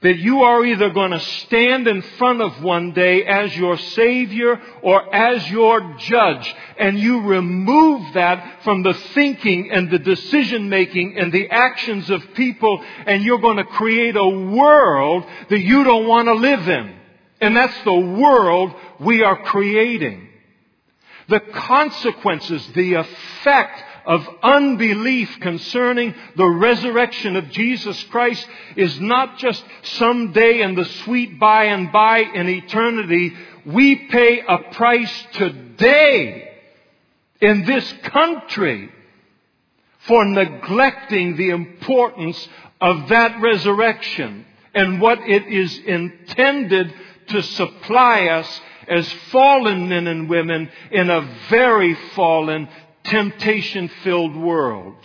That 0.00 0.16
you 0.16 0.42
are 0.42 0.64
either 0.64 0.90
going 0.90 1.10
to 1.10 1.18
stand 1.18 1.88
in 1.88 2.02
front 2.02 2.40
of 2.40 2.62
one 2.62 2.92
day 2.92 3.24
as 3.24 3.56
your 3.56 3.76
Savior 3.76 4.60
or 4.80 5.12
as 5.12 5.50
your 5.50 5.96
judge. 5.98 6.54
And 6.78 6.96
you 7.00 7.22
remove 7.22 8.14
that 8.14 8.62
from 8.62 8.84
the 8.84 8.94
thinking 8.94 9.72
and 9.72 9.90
the 9.90 9.98
decision 9.98 10.68
making 10.68 11.18
and 11.18 11.32
the 11.32 11.50
actions 11.50 12.10
of 12.10 12.22
people 12.34 12.80
and 13.06 13.24
you're 13.24 13.40
going 13.40 13.56
to 13.56 13.64
create 13.64 14.14
a 14.14 14.28
world 14.28 15.24
that 15.50 15.60
you 15.60 15.82
don't 15.82 16.06
want 16.06 16.26
to 16.28 16.34
live 16.34 16.68
in. 16.68 16.94
And 17.40 17.56
that's 17.56 17.82
the 17.82 17.92
world 17.92 18.74
we 19.00 19.24
are 19.24 19.42
creating. 19.42 20.28
The 21.28 21.40
consequences, 21.40 22.66
the 22.68 22.94
effect 22.94 23.82
of 24.08 24.26
unbelief 24.42 25.38
concerning 25.40 26.14
the 26.34 26.48
resurrection 26.48 27.36
of 27.36 27.50
Jesus 27.50 28.02
Christ 28.04 28.48
is 28.74 28.98
not 28.98 29.36
just 29.36 29.62
someday 29.82 30.62
in 30.62 30.74
the 30.74 30.86
sweet 30.86 31.38
by 31.38 31.64
and 31.64 31.92
by 31.92 32.20
in 32.20 32.48
eternity. 32.48 33.34
We 33.66 33.96
pay 34.08 34.40
a 34.40 34.58
price 34.72 35.26
today 35.34 36.52
in 37.42 37.66
this 37.66 37.92
country 38.04 38.90
for 40.06 40.24
neglecting 40.24 41.36
the 41.36 41.50
importance 41.50 42.48
of 42.80 43.10
that 43.10 43.42
resurrection 43.42 44.46
and 44.74 45.02
what 45.02 45.20
it 45.20 45.46
is 45.48 45.78
intended 45.80 46.94
to 47.26 47.42
supply 47.42 48.28
us 48.28 48.60
as 48.88 49.12
fallen 49.30 49.90
men 49.90 50.06
and 50.06 50.30
women 50.30 50.70
in 50.90 51.10
a 51.10 51.20
very 51.50 51.94
fallen, 52.14 52.68
temptation 53.08 53.88
filled 54.02 54.36
world. 54.36 54.96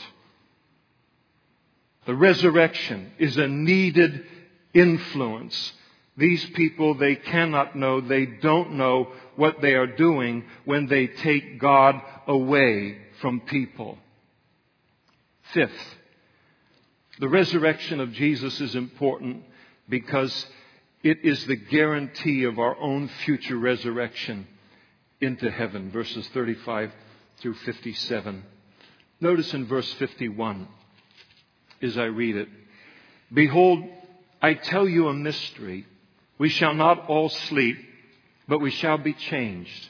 The 2.06 2.16
resurrection 2.16 3.12
is 3.18 3.38
a 3.38 3.48
needed 3.48 4.26
influence. 4.74 5.74
These 6.18 6.46
people, 6.52 6.96
they 6.96 7.16
cannot 7.16 7.76
know, 7.76 8.02
they 8.02 8.26
don't 8.26 8.74
know 8.74 9.12
what 9.36 9.62
they 9.62 9.74
are 9.74 9.88
doing 9.88 10.44
when 10.66 10.88
they 10.88 11.08
take 11.08 11.60
God 11.60 12.02
away 12.28 12.98
from 13.22 13.40
people. 13.42 13.98
Fifth, 15.54 15.96
the 17.20 17.30
resurrection 17.30 18.00
of 18.00 18.12
Jesus 18.12 18.60
is 18.60 18.76
important 18.76 19.44
because 19.88 20.46
it 21.04 21.20
is 21.24 21.46
the 21.46 21.56
guarantee 21.56 22.44
of 22.44 22.60
our 22.60 22.78
own 22.78 23.08
future 23.26 23.58
resurrection 23.58 24.48
into 25.22 25.50
heaven. 25.50 25.92
Verses 25.92 26.28
35 26.30 26.92
through 27.40 27.56
57. 27.56 28.44
Notice 29.20 29.54
in 29.54 29.66
verse 29.66 29.92
51, 29.94 30.68
as 31.82 31.98
I 31.98 32.06
read 32.06 32.36
it, 32.36 32.50
Behold, 33.34 33.84
I 34.42 34.54
tell 34.54 34.88
you 34.88 35.08
a 35.08 35.14
mystery. 35.14 35.86
We 36.38 36.50
shall 36.50 36.74
not 36.74 37.08
all 37.08 37.30
sleep, 37.30 37.78
but 38.48 38.60
we 38.60 38.72
shall 38.72 38.98
be 38.98 39.14
changed 39.14 39.90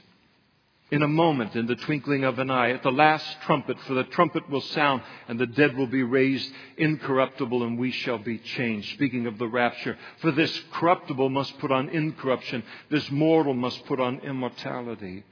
in 0.94 1.02
a 1.02 1.08
moment, 1.08 1.56
in 1.56 1.66
the 1.66 1.76
twinkling 1.76 2.24
of 2.24 2.38
an 2.38 2.52
eye, 2.52 2.70
at 2.70 2.84
the 2.84 2.92
last 2.92 3.26
trumpet, 3.42 3.80
for 3.82 3.96
the 3.96 4.04
trumpet 4.04 4.48
will 4.48 4.62
sound, 4.62 5.02
and 5.28 5.40
the 5.40 5.48
dead 5.48 5.76
will 5.76 5.88
be 5.88 6.04
raised 6.04 6.48
incorruptible, 6.78 7.64
and 7.64 7.80
we 7.80 7.90
shall 7.90 8.20
be 8.20 8.38
changed. 8.38 8.94
Speaking 8.94 9.26
of 9.26 9.40
the 9.40 9.48
rapture, 9.48 9.98
for 10.20 10.32
this 10.32 10.62
corruptible 10.72 11.30
must 11.30 11.58
put 11.58 11.72
on 11.72 11.90
incorruption, 11.90 12.62
this 12.92 13.10
mortal 13.10 13.56
must 13.56 13.84
put 13.86 14.00
on 14.00 14.20
immortality. 14.20 15.24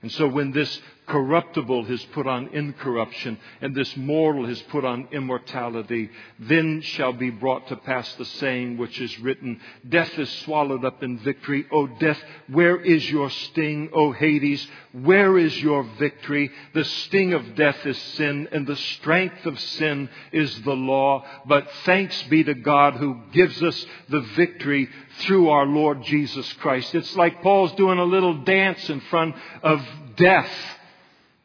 And 0.00 0.10
so 0.10 0.26
when 0.26 0.52
this 0.52 0.80
corruptible 1.06 1.84
has 1.84 2.02
put 2.06 2.26
on 2.26 2.48
incorruption 2.48 3.38
and 3.60 3.74
this 3.74 3.96
mortal 3.96 4.46
has 4.46 4.60
put 4.62 4.84
on 4.84 5.08
immortality, 5.12 6.10
then 6.38 6.80
shall 6.80 7.12
be 7.12 7.30
brought 7.30 7.68
to 7.68 7.76
pass 7.76 8.12
the 8.14 8.24
saying 8.24 8.76
which 8.76 9.00
is 9.00 9.18
written, 9.20 9.60
Death 9.88 10.18
is 10.18 10.30
swallowed 10.44 10.84
up 10.84 11.02
in 11.02 11.18
victory. 11.18 11.66
O 11.70 11.86
death, 11.86 12.20
where 12.48 12.80
is 12.80 13.08
your 13.10 13.30
sting? 13.30 13.90
O 13.92 14.12
Hades, 14.12 14.66
where 14.92 15.36
is 15.36 15.60
your 15.60 15.82
victory? 15.98 16.50
The 16.72 16.84
sting 16.84 17.34
of 17.34 17.54
death 17.54 17.84
is 17.84 17.98
sin 17.98 18.48
and 18.52 18.66
the 18.66 18.76
strength 18.76 19.44
of 19.46 19.58
sin 19.60 20.08
is 20.32 20.62
the 20.62 20.74
law. 20.74 21.24
But 21.46 21.70
thanks 21.84 22.22
be 22.24 22.44
to 22.44 22.54
God 22.54 22.94
who 22.94 23.20
gives 23.32 23.62
us 23.62 23.86
the 24.08 24.20
victory 24.20 24.88
through 25.18 25.50
our 25.50 25.66
Lord 25.66 26.02
Jesus 26.02 26.50
Christ. 26.54 26.94
It's 26.94 27.14
like 27.16 27.42
Paul's 27.42 27.72
doing 27.72 27.98
a 27.98 28.04
little 28.04 28.42
dance 28.44 28.88
in 28.88 29.00
front 29.00 29.34
of 29.62 29.82
death, 30.16 30.50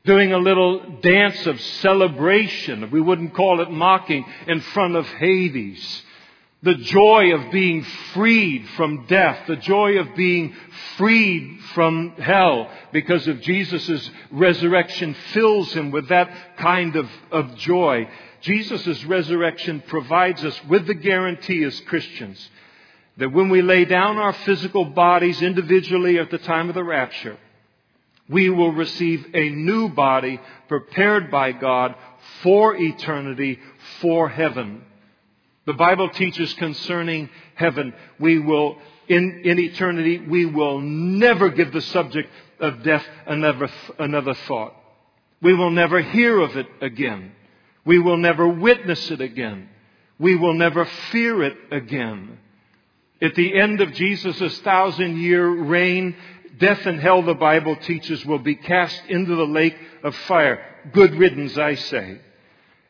doing 0.06 0.32
a 0.32 0.38
little 0.38 1.00
dance 1.02 1.46
of 1.46 1.60
celebration. 1.60 2.90
We 2.92 3.02
wouldn't 3.02 3.34
call 3.34 3.62
it 3.62 3.70
mocking 3.70 4.26
in 4.48 4.62
front 4.62 4.96
of 4.96 5.06
Hades. 5.08 6.04
The 6.62 6.76
joy 6.76 7.34
of 7.34 7.52
being 7.52 7.84
freed 8.14 8.68
from 8.76 9.06
death, 9.06 9.48
the 9.48 9.56
joy 9.56 9.98
of 10.00 10.14
being 10.16 10.54
freed 10.98 11.62
from 11.74 12.12
hell 12.18 12.70
because 12.92 13.28
of 13.28 13.40
Jesus' 13.42 14.10
resurrection 14.30 15.16
fills 15.32 15.72
him 15.72 15.92
with 15.92 16.10
that 16.10 16.58
kind 16.58 16.98
of, 16.98 17.10
of 17.32 17.56
joy. 17.56 18.10
Jesus' 18.42 19.06
resurrection 19.06 19.82
provides 19.88 20.44
us 20.44 20.60
with 20.66 20.86
the 20.86 20.96
guarantee 20.96 21.64
as 21.64 21.80
Christians 21.82 22.50
that 23.18 23.32
when 23.32 23.50
we 23.50 23.62
lay 23.62 23.86
down 23.86 24.18
our 24.18 24.34
physical 24.34 24.86
bodies 24.86 25.42
individually 25.42 26.18
at 26.18 26.32
the 26.32 26.38
time 26.38 26.70
of 26.70 26.76
the 26.76 26.84
rapture, 26.84 27.38
we 28.30 28.50
will 28.50 28.72
receive 28.72 29.26
a 29.34 29.50
new 29.50 29.90
body 29.90 30.40
prepared 30.68 31.32
by 31.32 31.52
God 31.52 31.96
for 32.44 32.76
eternity, 32.76 33.60
for 34.02 34.30
heaven. 34.30 34.84
The 35.66 35.74
Bible 35.74 36.10
teaches 36.10 36.54
concerning 36.54 37.30
heaven, 37.56 37.94
we 38.20 38.40
will, 38.40 38.78
in, 39.08 39.42
in 39.44 39.60
eternity, 39.60 40.20
we 40.20 40.46
will 40.46 40.80
never 40.80 41.50
give 41.50 41.74
the 41.74 41.82
subject 41.82 42.30
of 42.60 42.84
death 42.84 43.06
another, 43.26 43.70
another 43.98 44.34
thought. 44.34 44.76
We 45.42 45.54
will 45.54 45.72
never 45.72 46.02
hear 46.02 46.40
of 46.40 46.56
it 46.56 46.68
again. 46.82 47.32
We 47.86 48.00
will 48.00 48.18
never 48.18 48.48
witness 48.48 49.10
it 49.10 49.22
again. 49.22 49.70
We 50.20 50.36
will 50.36 50.54
never 50.54 50.86
fear 51.12 51.44
it 51.44 51.58
again. 51.72 52.38
At 53.22 53.36
the 53.36 53.60
end 53.60 53.82
of 53.82 53.94
Jesus' 53.94 54.60
thousand 54.60 55.18
year 55.18 55.48
reign, 55.48 56.16
death 56.58 56.86
and 56.86 57.00
hell, 57.00 57.22
the 57.22 57.34
Bible 57.34 57.76
teaches, 57.76 58.26
will 58.26 58.40
be 58.40 58.56
cast 58.56 59.02
into 59.08 59.36
the 59.36 59.46
lake 59.46 59.78
of 60.04 60.16
fire. 60.16 60.64
Good 60.92 61.16
riddance, 61.16 61.58
I 61.58 61.76
say. 61.76 62.20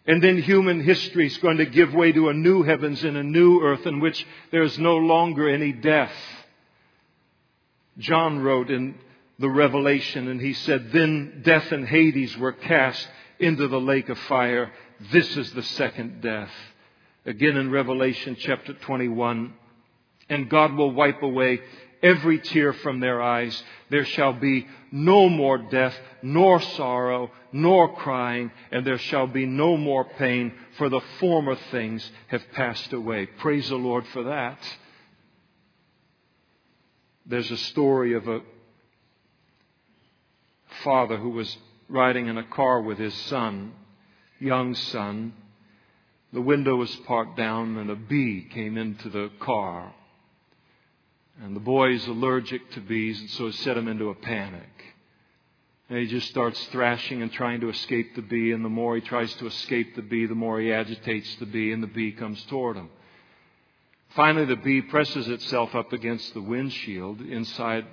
And 0.07 0.23
then 0.23 0.41
human 0.41 0.81
history 0.81 1.27
is 1.27 1.37
going 1.37 1.57
to 1.57 1.65
give 1.65 1.93
way 1.93 2.11
to 2.11 2.29
a 2.29 2.33
new 2.33 2.63
heavens 2.63 3.03
and 3.03 3.17
a 3.17 3.23
new 3.23 3.61
earth 3.61 3.85
in 3.85 3.99
which 3.99 4.25
there 4.51 4.63
is 4.63 4.79
no 4.79 4.97
longer 4.97 5.47
any 5.47 5.71
death. 5.71 6.13
John 7.99 8.39
wrote 8.39 8.71
in 8.71 8.95
the 9.37 9.49
Revelation 9.49 10.27
and 10.27 10.41
he 10.41 10.53
said, 10.53 10.91
Then 10.91 11.41
death 11.43 11.71
and 11.71 11.87
Hades 11.87 12.35
were 12.37 12.53
cast 12.53 13.07
into 13.39 13.67
the 13.67 13.79
lake 13.79 14.09
of 14.09 14.17
fire. 14.19 14.71
This 15.11 15.37
is 15.37 15.53
the 15.53 15.63
second 15.63 16.21
death. 16.21 16.51
Again 17.25 17.57
in 17.57 17.69
Revelation 17.69 18.35
chapter 18.39 18.73
21. 18.73 19.53
And 20.29 20.49
God 20.49 20.73
will 20.73 20.91
wipe 20.91 21.21
away 21.21 21.61
every 22.01 22.39
tear 22.39 22.73
from 22.73 22.99
their 22.99 23.21
eyes. 23.21 23.63
There 23.89 24.05
shall 24.05 24.33
be 24.33 24.67
no 24.91 25.29
more 25.29 25.57
death, 25.57 25.95
nor 26.21 26.61
sorrow, 26.61 27.31
nor 27.51 27.95
crying, 27.95 28.51
and 28.71 28.85
there 28.85 28.97
shall 28.97 29.27
be 29.27 29.45
no 29.45 29.77
more 29.77 30.05
pain, 30.05 30.53
for 30.77 30.89
the 30.89 31.01
former 31.19 31.55
things 31.71 32.09
have 32.27 32.43
passed 32.53 32.93
away. 32.93 33.25
Praise 33.25 33.69
the 33.69 33.75
Lord 33.75 34.05
for 34.07 34.23
that. 34.23 34.57
There's 37.25 37.51
a 37.51 37.57
story 37.57 38.13
of 38.13 38.27
a 38.27 38.41
father 40.83 41.17
who 41.17 41.29
was 41.29 41.57
riding 41.87 42.27
in 42.27 42.37
a 42.37 42.43
car 42.43 42.81
with 42.81 42.97
his 42.97 43.13
son, 43.13 43.73
young 44.39 44.73
son. 44.73 45.33
The 46.31 46.41
window 46.41 46.75
was 46.75 46.95
parked 47.07 47.37
down 47.37 47.77
and 47.77 47.89
a 47.89 47.95
bee 47.95 48.47
came 48.51 48.77
into 48.77 49.09
the 49.09 49.29
car. 49.39 49.93
And 51.41 51.55
the 51.55 51.61
boy 51.61 51.93
is 51.93 52.05
allergic 52.07 52.71
to 52.71 52.81
bees, 52.81 53.19
and 53.19 53.29
so 53.29 53.47
it 53.47 53.55
set 53.55 53.77
him 53.77 53.87
into 53.87 54.09
a 54.09 54.15
panic. 54.15 54.69
And 55.89 55.97
he 55.97 56.07
just 56.07 56.29
starts 56.29 56.63
thrashing 56.67 57.21
and 57.21 57.31
trying 57.31 57.61
to 57.61 57.69
escape 57.69 58.15
the 58.15 58.21
bee, 58.21 58.51
and 58.51 58.63
the 58.63 58.69
more 58.69 58.95
he 58.95 59.01
tries 59.01 59.33
to 59.35 59.47
escape 59.47 59.95
the 59.95 60.01
bee, 60.01 60.25
the 60.25 60.35
more 60.35 60.59
he 60.59 60.71
agitates 60.71 61.33
the 61.35 61.45
bee, 61.45 61.71
and 61.71 61.81
the 61.81 61.87
bee 61.87 62.11
comes 62.11 62.43
toward 62.45 62.75
him. 62.75 62.89
Finally, 64.09 64.45
the 64.45 64.55
bee 64.55 64.81
presses 64.81 65.27
itself 65.27 65.75
up 65.75 65.93
against 65.93 66.33
the 66.33 66.41
windshield 66.41 67.21
inside, 67.21 67.85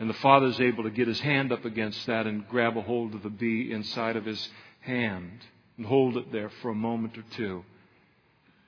and 0.00 0.08
the 0.08 0.14
father 0.14 0.46
is 0.46 0.60
able 0.60 0.84
to 0.84 0.90
get 0.90 1.08
his 1.08 1.20
hand 1.20 1.52
up 1.52 1.64
against 1.64 2.06
that 2.06 2.26
and 2.26 2.48
grab 2.48 2.76
a 2.76 2.82
hold 2.82 3.14
of 3.14 3.22
the 3.22 3.30
bee 3.30 3.72
inside 3.72 4.16
of 4.16 4.24
his 4.24 4.48
hand 4.80 5.40
and 5.76 5.86
hold 5.86 6.16
it 6.16 6.32
there 6.32 6.50
for 6.62 6.70
a 6.70 6.74
moment 6.74 7.18
or 7.18 7.24
two. 7.36 7.64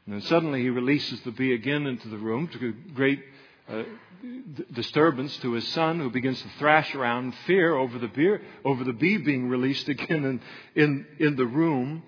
And 0.06 0.14
then 0.14 0.22
suddenly 0.22 0.60
he 0.60 0.70
releases 0.70 1.20
the 1.22 1.30
bee 1.30 1.54
again 1.54 1.86
into 1.86 2.08
the 2.08 2.18
room 2.18 2.48
to 2.48 2.72
great 2.94 3.20
uh, 3.70 3.82
disturbance 4.72 5.36
to 5.38 5.52
his 5.52 5.66
son, 5.68 6.00
who 6.00 6.10
begins 6.10 6.40
to 6.42 6.48
thrash 6.58 6.94
around 6.94 7.26
in 7.26 7.32
fear 7.46 7.74
over 7.74 7.98
the, 7.98 8.08
beer, 8.08 8.42
over 8.64 8.84
the 8.84 8.92
bee 8.92 9.18
being 9.18 9.48
released 9.48 9.88
again 9.88 10.24
in, 10.24 10.40
in, 10.74 11.06
in 11.18 11.36
the 11.36 11.46
room. 11.46 12.02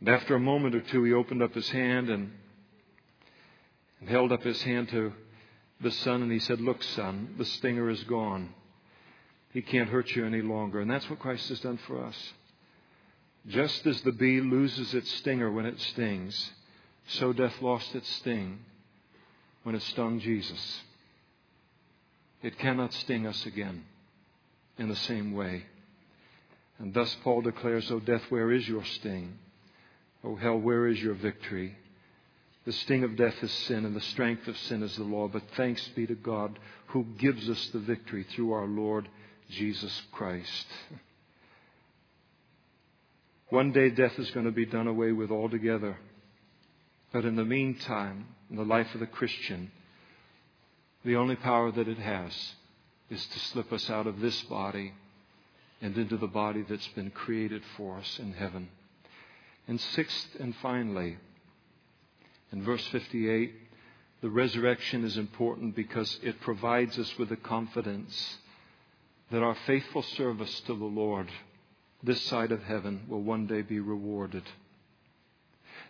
And 0.00 0.08
after 0.08 0.34
a 0.34 0.40
moment 0.40 0.74
or 0.74 0.80
two, 0.80 1.04
he 1.04 1.12
opened 1.12 1.42
up 1.42 1.54
his 1.54 1.68
hand 1.70 2.10
and, 2.10 2.32
and 4.00 4.08
held 4.08 4.32
up 4.32 4.42
his 4.42 4.60
hand 4.62 4.90
to 4.90 5.12
the 5.80 5.90
son, 5.90 6.22
and 6.22 6.30
he 6.30 6.38
said, 6.38 6.60
Look, 6.60 6.82
son, 6.82 7.34
the 7.38 7.44
stinger 7.44 7.88
is 7.88 8.02
gone. 8.04 8.54
He 9.52 9.62
can't 9.62 9.88
hurt 9.88 10.14
you 10.14 10.24
any 10.26 10.42
longer. 10.42 10.80
And 10.80 10.90
that's 10.90 11.08
what 11.08 11.18
Christ 11.18 11.48
has 11.48 11.60
done 11.60 11.78
for 11.86 12.04
us. 12.04 12.16
Just 13.48 13.86
as 13.86 14.00
the 14.02 14.12
bee 14.12 14.40
loses 14.40 14.94
its 14.94 15.10
stinger 15.14 15.50
when 15.50 15.66
it 15.66 15.80
stings, 15.80 16.52
so 17.08 17.32
death 17.32 17.60
lost 17.60 17.94
its 17.94 18.08
sting 18.16 18.60
when 19.62 19.74
it 19.74 19.82
stung 19.82 20.20
Jesus. 20.20 20.80
It 22.42 22.58
cannot 22.58 22.92
sting 22.92 23.26
us 23.26 23.46
again 23.46 23.84
in 24.78 24.88
the 24.88 24.96
same 24.96 25.32
way. 25.32 25.66
And 26.78 26.92
thus 26.92 27.16
Paul 27.22 27.42
declares, 27.42 27.90
O 27.90 28.00
death, 28.00 28.22
where 28.28 28.50
is 28.50 28.68
your 28.68 28.84
sting? 28.84 29.38
O 30.24 30.36
hell, 30.36 30.58
where 30.58 30.86
is 30.88 31.00
your 31.00 31.14
victory? 31.14 31.76
The 32.64 32.72
sting 32.72 33.02
of 33.02 33.16
death 33.16 33.34
is 33.42 33.50
sin, 33.50 33.84
and 33.84 33.94
the 33.94 34.00
strength 34.00 34.46
of 34.46 34.56
sin 34.56 34.82
is 34.82 34.96
the 34.96 35.02
law. 35.02 35.28
But 35.28 35.42
thanks 35.56 35.86
be 35.96 36.06
to 36.06 36.14
God 36.14 36.58
who 36.86 37.04
gives 37.18 37.48
us 37.48 37.68
the 37.68 37.80
victory 37.80 38.24
through 38.24 38.52
our 38.52 38.66
Lord 38.66 39.08
Jesus 39.50 40.02
Christ. 40.12 40.66
One 43.48 43.72
day 43.72 43.90
death 43.90 44.18
is 44.18 44.30
going 44.30 44.46
to 44.46 44.52
be 44.52 44.64
done 44.64 44.86
away 44.86 45.12
with 45.12 45.30
altogether. 45.30 45.98
But 47.12 47.24
in 47.24 47.36
the 47.36 47.44
meantime, 47.44 48.26
in 48.52 48.58
the 48.58 48.64
life 48.64 48.92
of 48.92 49.00
the 49.00 49.06
Christian, 49.06 49.70
the 51.06 51.16
only 51.16 51.36
power 51.36 51.72
that 51.72 51.88
it 51.88 51.98
has 51.98 52.52
is 53.08 53.24
to 53.24 53.38
slip 53.38 53.72
us 53.72 53.88
out 53.88 54.06
of 54.06 54.20
this 54.20 54.42
body 54.42 54.92
and 55.80 55.96
into 55.96 56.18
the 56.18 56.26
body 56.26 56.62
that's 56.68 56.86
been 56.88 57.10
created 57.10 57.62
for 57.78 57.96
us 57.96 58.18
in 58.18 58.34
heaven. 58.34 58.68
And 59.66 59.80
sixth 59.80 60.36
and 60.38 60.54
finally, 60.56 61.16
in 62.52 62.62
verse 62.62 62.86
58, 62.88 63.54
the 64.20 64.28
resurrection 64.28 65.02
is 65.02 65.16
important 65.16 65.74
because 65.74 66.20
it 66.22 66.38
provides 66.42 66.98
us 66.98 67.18
with 67.18 67.30
the 67.30 67.36
confidence 67.36 68.36
that 69.30 69.42
our 69.42 69.56
faithful 69.66 70.02
service 70.02 70.60
to 70.66 70.74
the 70.74 70.84
Lord 70.84 71.28
this 72.02 72.20
side 72.24 72.52
of 72.52 72.62
heaven 72.64 73.04
will 73.08 73.22
one 73.22 73.46
day 73.46 73.62
be 73.62 73.80
rewarded. 73.80 74.42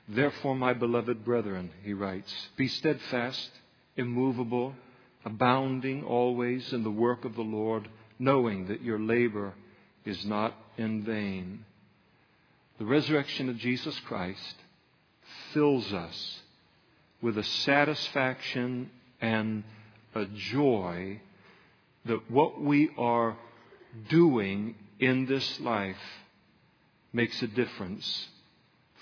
Therefore, 0.08 0.56
my 0.56 0.72
beloved 0.72 1.24
brethren, 1.24 1.70
he 1.84 1.92
writes, 1.92 2.32
be 2.56 2.68
steadfast, 2.68 3.50
immovable, 3.96 4.74
abounding 5.24 6.02
always 6.04 6.72
in 6.72 6.82
the 6.82 6.90
work 6.90 7.24
of 7.24 7.34
the 7.34 7.42
Lord, 7.42 7.88
knowing 8.18 8.66
that 8.66 8.82
your 8.82 8.98
labor 8.98 9.54
is 10.04 10.24
not 10.24 10.54
in 10.76 11.04
vain. 11.04 11.64
The 12.78 12.84
resurrection 12.84 13.48
of 13.48 13.58
Jesus 13.58 13.98
Christ 14.00 14.56
fills 15.52 15.92
us 15.92 16.40
with 17.20 17.38
a 17.38 17.44
satisfaction 17.44 18.90
and 19.20 19.62
a 20.14 20.24
joy 20.26 21.20
that 22.04 22.30
what 22.30 22.60
we 22.60 22.90
are 22.98 23.36
doing 24.08 24.74
in 24.98 25.26
this 25.26 25.60
life 25.60 25.96
makes 27.12 27.40
a 27.42 27.46
difference 27.46 28.28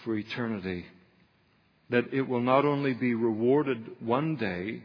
for 0.04 0.16
eternity. 0.16 0.86
That 1.90 2.12
it 2.12 2.22
will 2.22 2.40
not 2.40 2.64
only 2.64 2.94
be 2.94 3.14
rewarded 3.14 3.96
one 4.00 4.36
day, 4.36 4.82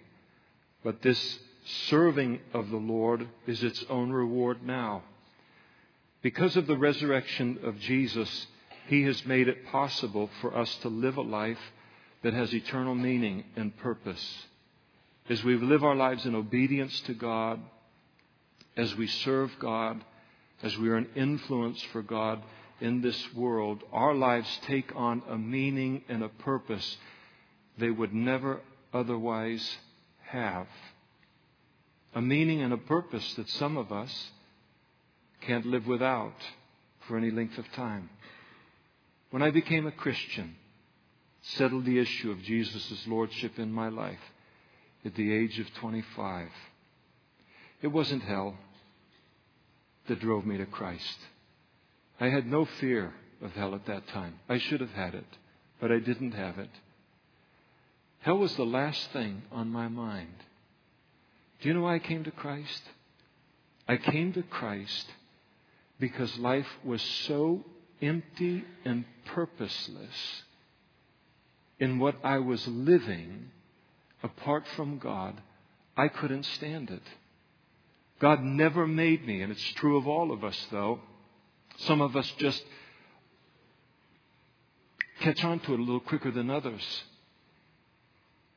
but 0.84 1.01
this 1.01 1.39
serving 1.88 2.39
of 2.53 2.70
the 2.70 2.78
Lord 2.78 3.28
is 3.47 3.63
its 3.63 3.84
own 3.89 4.11
reward 4.11 4.63
now. 4.63 5.03
Because 6.22 6.55
of 6.57 6.68
the 6.68 6.78
resurrection 6.78 7.59
of 7.63 7.80
Jesus, 7.80 8.47
He 8.88 9.03
has 9.03 9.26
made 9.26 9.47
it 9.47 9.68
possible 9.68 10.30
for 10.41 10.57
us 10.57 10.76
to 10.78 10.89
live 10.89 11.18
a 11.18 11.22
life 11.22 11.59
that 12.24 12.34
has 12.34 12.53
eternal 12.53 12.95
meaning 12.95 13.43
and 13.55 13.76
purpose. 13.78 14.47
As 15.30 15.43
we 15.43 15.55
live 15.55 15.84
our 15.84 15.95
lives 15.95 16.26
in 16.26 16.36
obedience 16.36 16.99
to 17.01 17.13
God, 17.13 17.59
as 18.78 18.95
we 18.95 19.07
serve 19.07 19.51
God, 19.59 20.03
as 20.63 20.78
we 20.78 20.89
are 20.89 20.97
an 20.97 21.09
influence 21.16 21.82
for 21.91 22.01
God, 22.01 22.41
in 22.82 23.02
this 23.02 23.34
world, 23.34 23.84
our 23.94 24.14
lives 24.14 24.48
take 24.66 24.96
on 24.96 25.24
a 25.30 25.38
meaning 25.38 26.04
and 26.10 26.24
a 26.24 26.30
purpose 26.30 26.98
they 27.78 27.90
would 27.90 28.14
never 28.14 28.62
otherwise 28.94 29.78
have. 30.28 30.68
A 32.14 32.22
meaning 32.22 32.62
and 32.62 32.74
a 32.74 32.78
purpose 32.78 33.34
that 33.36 33.50
some 33.50 33.78
of 33.78 33.92
us 33.92 34.32
can't 35.42 35.66
live 35.66 35.86
without 35.86 36.36
for 37.08 37.18
any 37.18 37.32
length 37.32 37.58
of 37.58 37.72
time. 37.74 38.10
When 39.32 39.42
I 39.42 39.52
became 39.52 39.86
a 39.86 39.92
Christian, 39.92 40.56
settled 41.42 41.86
the 41.86 42.00
issue 42.00 42.32
of 42.32 42.42
Jesus' 42.42 43.06
Lordship 43.08 43.60
in 43.60 43.72
my 43.72 43.90
life 43.90 44.20
at 45.04 45.16
the 45.16 45.32
age 45.32 45.60
of 45.60 45.74
25. 45.76 46.50
It 47.82 47.88
wasn't 47.88 48.24
hell 48.24 48.56
that 50.08 50.20
drove 50.20 50.46
me 50.46 50.58
to 50.58 50.66
Christ. 50.66 51.18
I 52.20 52.30
had 52.30 52.47
no 52.47 52.66
fear 52.80 53.13
of 53.41 53.51
hell 53.51 53.76
at 53.76 53.86
that 53.88 54.07
time. 54.07 54.39
I 54.47 54.57
should 54.57 54.82
have 54.82 54.91
had 54.91 55.16
it, 55.16 55.26
but 55.80 55.91
I 55.91 55.99
didn't 55.99 56.32
have 56.32 56.57
it. 56.57 56.70
Hell 58.20 58.38
was 58.38 58.55
the 58.55 58.66
last 58.66 59.11
thing 59.11 59.43
on 59.51 59.70
my 59.70 59.88
mind. 59.88 60.34
Do 61.61 61.68
you 61.68 61.74
know 61.74 61.82
why 61.82 61.95
I 61.95 61.99
came 61.99 62.24
to 62.24 62.32
Christ? 62.32 62.82
I 63.88 63.97
came 63.97 64.34
to 64.34 64.43
Christ 64.43 65.05
because 65.99 66.38
life 66.38 66.68
was 66.84 67.01
so 67.01 67.63
empty 68.01 68.63
and 68.84 69.05
purposeless 69.26 70.43
in 71.80 71.99
what 71.99 72.16
I 72.24 72.39
was 72.39 72.66
living 72.68 73.51
apart 74.24 74.66
from 74.76 74.97
God, 74.97 75.39
I 75.97 76.07
couldn't 76.07 76.43
stand 76.43 76.89
it. 76.89 77.01
God 78.20 78.43
never 78.43 78.88
made 78.88 79.26
me, 79.26 79.41
and 79.41 79.51
it's 79.51 79.74
true 79.74 79.97
of 79.97 80.07
all 80.07 80.32
of 80.32 80.43
us, 80.43 80.68
though. 80.72 80.99
Some 81.80 82.02
of 82.02 82.16
us 82.16 82.32
just 82.38 82.64
catch 85.20 85.44
on 85.44 85.60
to 85.60 85.74
it 85.74 85.80
a 85.80 85.84
little 85.84 86.00
quicker 86.00 86.32
than 86.32 86.50
others. 86.50 87.04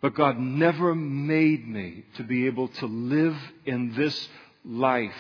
But 0.01 0.15
God 0.15 0.39
never 0.39 0.95
made 0.95 1.67
me 1.67 2.05
to 2.17 2.23
be 2.23 2.47
able 2.47 2.69
to 2.69 2.87
live 2.87 3.37
in 3.65 3.95
this 3.95 4.29
life 4.65 5.13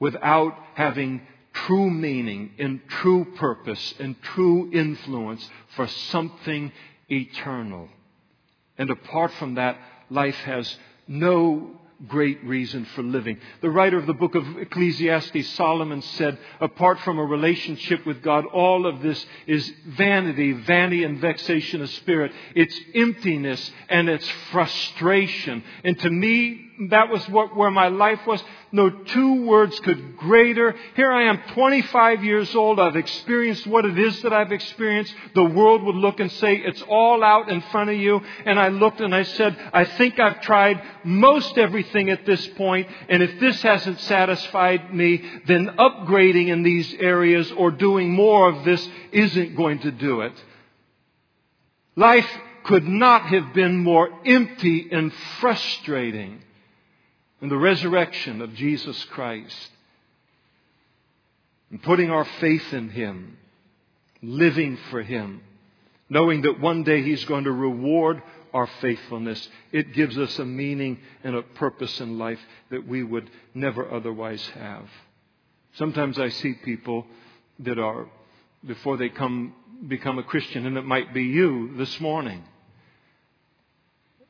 without 0.00 0.54
having 0.74 1.20
true 1.52 1.90
meaning 1.90 2.52
and 2.58 2.80
true 2.88 3.24
purpose 3.36 3.94
and 3.98 4.20
true 4.22 4.70
influence 4.72 5.48
for 5.76 5.86
something 5.86 6.72
eternal. 7.08 7.88
And 8.78 8.90
apart 8.90 9.32
from 9.32 9.54
that, 9.54 9.78
life 10.10 10.36
has 10.36 10.76
no 11.06 11.78
great 12.06 12.42
reason 12.44 12.84
for 12.94 13.02
living. 13.02 13.38
The 13.60 13.70
writer 13.70 13.98
of 13.98 14.06
the 14.06 14.14
book 14.14 14.34
of 14.34 14.58
Ecclesiastes, 14.58 15.48
Solomon, 15.50 16.02
said, 16.02 16.38
apart 16.60 17.00
from 17.00 17.18
a 17.18 17.24
relationship 17.24 18.06
with 18.06 18.22
God, 18.22 18.44
all 18.46 18.86
of 18.86 19.02
this 19.02 19.24
is 19.46 19.72
vanity, 19.86 20.52
vanity 20.52 21.04
and 21.04 21.18
vexation 21.18 21.82
of 21.82 21.90
spirit. 21.90 22.32
It's 22.54 22.78
emptiness 22.94 23.70
and 23.88 24.08
it's 24.08 24.28
frustration. 24.50 25.62
And 25.84 25.98
to 26.00 26.10
me, 26.10 26.70
that 26.90 27.08
was 27.08 27.26
what, 27.28 27.54
where 27.56 27.70
my 27.70 27.88
life 27.88 28.26
was. 28.26 28.42
No 28.72 28.90
two 28.90 29.46
words 29.46 29.78
could 29.80 30.16
greater. 30.16 30.74
Here 30.96 31.12
I 31.12 31.24
am, 31.24 31.40
25 31.52 32.24
years 32.24 32.54
old. 32.56 32.80
I've 32.80 32.96
experienced 32.96 33.66
what 33.66 33.84
it 33.84 33.98
is 33.98 34.22
that 34.22 34.32
I've 34.32 34.50
experienced. 34.50 35.14
The 35.34 35.44
world 35.44 35.84
would 35.84 35.94
look 35.94 36.18
and 36.18 36.30
say, 36.32 36.56
it's 36.56 36.82
all 36.82 37.22
out 37.22 37.48
in 37.48 37.60
front 37.62 37.90
of 37.90 37.96
you. 37.96 38.20
And 38.44 38.58
I 38.58 38.68
looked 38.68 39.00
and 39.00 39.14
I 39.14 39.22
said, 39.22 39.56
I 39.72 39.84
think 39.84 40.18
I've 40.18 40.40
tried 40.40 40.82
most 41.04 41.56
everything 41.58 42.10
at 42.10 42.26
this 42.26 42.46
point. 42.48 42.88
And 43.08 43.22
if 43.22 43.38
this 43.38 43.62
hasn't 43.62 44.00
satisfied 44.00 44.92
me, 44.92 45.22
then 45.46 45.76
upgrading 45.78 46.48
in 46.48 46.64
these 46.64 46.92
areas 46.94 47.52
or 47.52 47.70
doing 47.70 48.10
more 48.10 48.48
of 48.48 48.64
this 48.64 48.88
isn't 49.12 49.54
going 49.54 49.78
to 49.80 49.92
do 49.92 50.22
it. 50.22 50.32
Life 51.94 52.28
could 52.64 52.88
not 52.88 53.26
have 53.26 53.54
been 53.54 53.78
more 53.78 54.08
empty 54.24 54.88
and 54.90 55.12
frustrating 55.40 56.40
and 57.44 57.50
the 57.50 57.58
resurrection 57.58 58.40
of 58.40 58.54
Jesus 58.54 59.04
Christ 59.10 59.68
and 61.68 61.82
putting 61.82 62.08
our 62.08 62.24
faith 62.40 62.72
in 62.72 62.88
Him, 62.88 63.36
living 64.22 64.78
for 64.90 65.02
Him, 65.02 65.42
knowing 66.08 66.40
that 66.40 66.58
one 66.58 66.84
day 66.84 67.02
He's 67.02 67.26
going 67.26 67.44
to 67.44 67.52
reward 67.52 68.22
our 68.54 68.66
faithfulness, 68.80 69.46
it 69.72 69.92
gives 69.92 70.16
us 70.16 70.38
a 70.38 70.44
meaning 70.46 71.00
and 71.22 71.36
a 71.36 71.42
purpose 71.42 72.00
in 72.00 72.18
life 72.18 72.40
that 72.70 72.88
we 72.88 73.02
would 73.02 73.28
never 73.52 73.92
otherwise 73.92 74.42
have. 74.54 74.88
Sometimes 75.74 76.18
I 76.18 76.30
see 76.30 76.54
people 76.54 77.04
that 77.58 77.78
are, 77.78 78.06
before 78.66 78.96
they 78.96 79.10
come, 79.10 79.52
become 79.86 80.18
a 80.18 80.22
Christian, 80.22 80.64
and 80.64 80.78
it 80.78 80.86
might 80.86 81.12
be 81.12 81.24
you 81.24 81.76
this 81.76 82.00
morning 82.00 82.42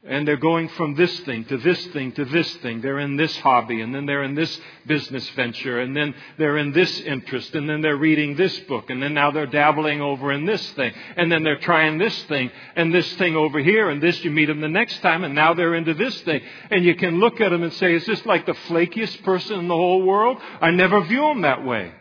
and 0.06 0.28
they're 0.28 0.36
going 0.36 0.68
from 0.68 0.94
this 0.94 1.20
thing 1.20 1.44
to 1.46 1.56
this 1.56 1.82
thing 1.86 2.12
to 2.12 2.26
this 2.26 2.54
thing. 2.56 2.82
They're 2.82 2.98
in 2.98 3.16
this 3.16 3.34
hobby, 3.38 3.80
and 3.80 3.94
then 3.94 4.04
they're 4.04 4.22
in 4.22 4.34
this 4.34 4.60
business 4.86 5.28
venture, 5.30 5.80
and 5.80 5.96
then 5.96 6.14
they're 6.36 6.58
in 6.58 6.72
this 6.72 7.00
interest, 7.00 7.54
and 7.54 7.68
then 7.68 7.80
they're 7.80 7.96
reading 7.96 8.36
this 8.36 8.58
book, 8.60 8.90
and 8.90 9.02
then 9.02 9.14
now 9.14 9.30
they're 9.30 9.46
dabbling 9.46 10.02
over 10.02 10.30
in 10.32 10.44
this 10.44 10.70
thing, 10.72 10.92
and 11.16 11.32
then 11.32 11.42
they're 11.42 11.58
trying 11.58 11.96
this 11.96 12.22
thing, 12.24 12.50
and 12.76 12.92
this 12.92 13.10
thing 13.14 13.34
over 13.34 13.58
here, 13.58 13.88
and 13.88 14.02
this 14.02 14.22
you 14.22 14.30
meet 14.30 14.46
them 14.46 14.60
the 14.60 14.68
next 14.68 15.00
time, 15.00 15.24
and 15.24 15.34
now 15.34 15.54
they're 15.54 15.74
into 15.74 15.94
this 15.94 16.20
thing. 16.22 16.42
And 16.70 16.84
you 16.84 16.94
can 16.96 17.18
look 17.18 17.40
at 17.40 17.48
them 17.50 17.62
and 17.62 17.72
say, 17.72 17.94
is 17.94 18.04
this 18.04 18.24
like 18.26 18.44
the 18.44 18.52
flakiest 18.52 19.22
person 19.22 19.58
in 19.58 19.68
the 19.68 19.74
whole 19.74 20.02
world? 20.02 20.38
I 20.60 20.70
never 20.70 21.02
view 21.02 21.22
them 21.22 21.42
that 21.42 21.64
way. 21.64 21.92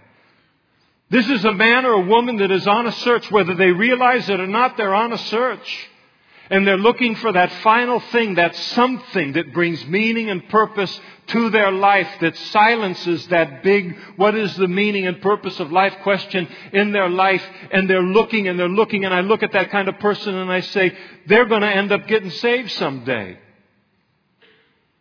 This 1.10 1.30
is 1.30 1.46
a 1.46 1.54
man 1.54 1.86
or 1.86 1.94
a 1.94 2.02
woman 2.02 2.38
that 2.38 2.52
is 2.52 2.68
on 2.68 2.88
a 2.88 2.92
search, 2.92 3.30
whether 3.32 3.56
they 3.56 3.72
realize 3.72 4.28
it 4.30 4.40
or 4.40 4.48
not, 4.48 4.78
they're 4.78 4.96
on 4.96 5.14
a 5.14 5.18
search. 5.18 5.90
And 6.50 6.68
they're 6.68 6.78
looking 6.78 7.16
for 7.16 7.32
that 7.32 7.52
final 7.64 8.00
thing, 8.00 8.36
that 8.36 8.56
something 8.56 9.34
that 9.34 9.54
brings 9.54 9.86
meaning 9.88 10.30
and 10.30 10.48
purpose 10.50 11.00
to 11.28 11.50
their 11.50 11.72
life, 11.72 12.08
that 12.20 12.36
silences 12.36 13.26
that 13.28 13.64
big, 13.64 13.98
what 14.18 14.36
is 14.36 14.54
the 14.58 14.68
meaning 14.68 15.08
and 15.08 15.22
purpose 15.22 15.60
of 15.60 15.72
life 15.72 15.96
question 16.04 16.48
in 16.74 16.92
their 16.92 17.10
life. 17.10 17.44
And 17.72 17.90
they're 17.90 18.02
looking 18.02 18.48
and 18.48 18.60
they're 18.60 18.68
looking, 18.68 19.06
and 19.06 19.14
I 19.14 19.22
look 19.22 19.42
at 19.42 19.54
that 19.54 19.72
kind 19.72 19.88
of 19.88 20.00
person 20.00 20.36
and 20.36 20.52
I 20.52 20.60
say, 20.60 20.96
they're 21.28 21.46
going 21.46 21.62
to 21.62 21.76
end 21.76 21.92
up 21.94 22.08
getting 22.08 22.30
saved 22.30 22.72
someday. 22.72 23.40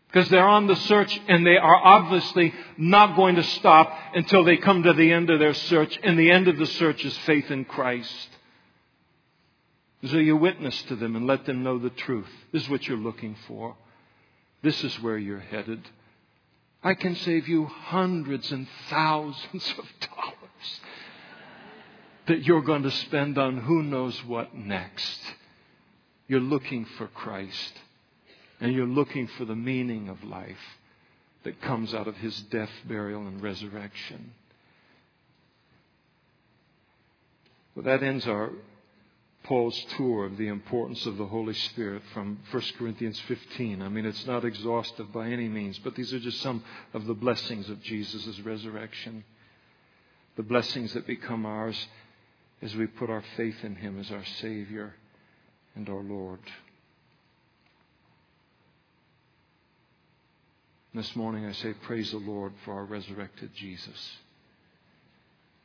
Because 0.07 0.28
they're 0.28 0.47
on 0.47 0.66
the 0.66 0.76
search 0.76 1.18
and 1.26 1.45
they 1.45 1.57
are 1.57 1.74
obviously 1.74 2.53
not 2.76 3.16
going 3.16 3.36
to 3.36 3.43
stop 3.43 3.93
until 4.14 4.45
they 4.45 4.59
come 4.59 4.82
to 4.82 4.93
the 4.93 5.11
end 5.11 5.30
of 5.30 5.40
their 5.40 5.55
search. 5.55 5.99
And 6.03 6.18
the 6.18 6.30
end 6.30 6.49
of 6.49 6.59
the 6.59 6.66
search 6.66 7.05
is 7.05 7.16
faith 7.18 7.51
in 7.51 7.64
Christ. 7.64 8.28
So 10.05 10.16
you 10.16 10.36
witness 10.36 10.82
to 10.84 10.96
them 10.96 11.14
and 11.14 11.26
let 11.26 11.46
them 11.46 11.62
know 11.62 11.78
the 11.78 11.90
truth. 11.90 12.28
This 12.50 12.64
is 12.64 12.68
what 12.68 12.86
you're 12.86 12.96
looking 12.96 13.36
for. 13.46 13.76
This 14.62 14.82
is 14.82 15.00
where 15.00 15.16
you're 15.16 15.40
headed. 15.40 15.80
I 16.82 16.94
can 16.94 17.14
save 17.14 17.46
you 17.46 17.66
hundreds 17.66 18.50
and 18.50 18.66
thousands 18.90 19.74
of 19.78 19.84
dollars 20.00 20.80
that 22.26 22.42
you're 22.42 22.62
going 22.62 22.82
to 22.82 22.90
spend 22.90 23.38
on 23.38 23.59
who 23.59 23.82
knows 23.82 24.24
what 24.24 24.55
next. 24.57 25.20
You're 26.26 26.40
looking 26.40 26.84
for 26.96 27.07
Christ 27.09 27.72
and 28.61 28.72
you're 28.72 28.86
looking 28.86 29.28
for 29.38 29.44
the 29.44 29.57
meaning 29.57 30.09
of 30.09 30.24
life 30.24 30.78
that 31.44 31.61
comes 31.61 31.94
out 31.94 32.09
of 32.09 32.16
his 32.16 32.40
death, 32.42 32.70
burial, 32.86 33.26
and 33.26 33.40
resurrection. 33.40 34.32
Well, 37.74 37.84
that 37.84 38.03
ends 38.03 38.26
our 38.26 38.50
Paul's 39.45 39.84
tour 39.97 40.24
of 40.24 40.36
the 40.36 40.47
importance 40.49 41.05
of 41.05 41.16
the 41.16 41.26
Holy 41.26 41.55
Spirit 41.55 42.03
from 42.14 42.38
1 42.53 42.62
Corinthians 42.78 43.18
15. 43.26 43.82
I 43.82 43.88
mean, 43.88 44.07
it's 44.07 44.26
not 44.26 44.45
exhaustive 44.45 45.12
by 45.12 45.28
any 45.28 45.49
means, 45.49 45.78
but 45.80 45.97
these 45.97 46.12
are 46.12 46.20
just 46.20 46.40
some 46.40 46.62
of 46.95 47.07
the 47.07 47.14
blessings 47.14 47.68
of 47.68 47.82
Jesus' 47.82 48.38
resurrection. 48.40 49.24
The 50.36 50.45
blessings 50.45 50.95
that 50.95 51.07
become 51.07 51.45
ours 51.45 51.88
as 52.62 52.74
we 52.76 52.86
put 52.86 53.11
our 53.11 53.24
faith 53.36 53.64
in 53.64 53.74
Him 53.74 53.99
as 53.99 54.12
our 54.12 54.24
Savior 54.40 54.95
and 55.74 55.88
our 55.88 56.03
Lord. 56.03 56.40
This 60.95 61.16
morning 61.16 61.47
I 61.47 61.53
say, 61.53 61.72
Praise 61.72 62.12
the 62.12 62.18
Lord 62.18 62.53
for 62.64 62.74
our 62.74 62.84
resurrected 62.84 63.51
Jesus. 63.57 64.16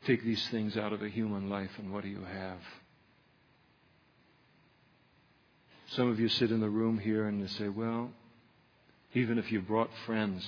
Take 0.05 0.23
these 0.23 0.47
things 0.49 0.78
out 0.78 0.93
of 0.93 1.03
a 1.03 1.09
human 1.09 1.49
life, 1.49 1.71
and 1.78 1.91
what 1.91 2.03
do 2.03 2.09
you 2.09 2.23
have? 2.23 2.59
Some 5.91 6.09
of 6.09 6.19
you 6.19 6.27
sit 6.27 6.51
in 6.51 6.59
the 6.59 6.69
room 6.69 6.97
here 6.97 7.27
and 7.27 7.39
you 7.39 7.47
say, 7.47 7.69
well, 7.69 8.11
even 9.13 9.38
if 9.38 9.51
you 9.51 9.61
brought 9.61 9.89
friends, 10.05 10.45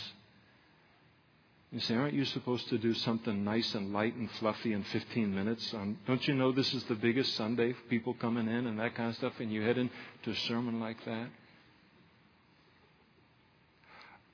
you 1.71 1.79
say, 1.79 1.95
aren't 1.95 2.15
you 2.15 2.25
supposed 2.25 2.67
to 2.69 2.77
do 2.77 2.93
something 2.93 3.43
nice 3.43 3.75
and 3.75 3.93
light 3.93 4.15
and 4.15 4.29
fluffy 4.31 4.73
in 4.73 4.83
15 4.83 5.33
minutes? 5.33 5.73
Um, 5.73 5.97
don't 6.07 6.27
you 6.27 6.33
know 6.33 6.51
this 6.51 6.73
is 6.73 6.83
the 6.85 6.95
biggest 6.95 7.35
Sunday 7.35 7.73
people 7.89 8.15
coming 8.15 8.47
in 8.47 8.65
and 8.67 8.79
that 8.79 8.95
kind 8.95 9.09
of 9.09 9.15
stuff, 9.15 9.33
and 9.39 9.51
you 9.51 9.61
head 9.61 9.77
into 9.77 9.91
a 10.31 10.35
sermon 10.47 10.79
like 10.79 11.03
that? 11.05 11.27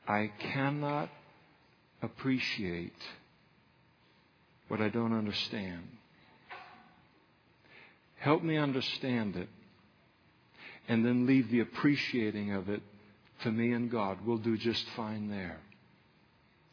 I 0.08 0.32
cannot 0.53 1.10
appreciate 2.01 2.93
what 4.70 4.82
I 4.82 4.89
don't 4.89 5.14
understand. 5.14 5.84
Help 8.18 8.43
me 8.43 8.58
understand 8.58 9.36
it 9.36 9.49
and 10.88 11.06
then 11.06 11.26
leave 11.26 11.50
the 11.50 11.62
appreciating 11.62 12.54
of 12.54 12.70
it 12.70 12.82
to 13.44 13.52
me 13.52 13.74
and 13.74 13.90
God. 13.90 14.20
We'll 14.26 14.38
do 14.38 14.58
just 14.58 14.86
fine 14.96 15.30
there. 15.30 15.58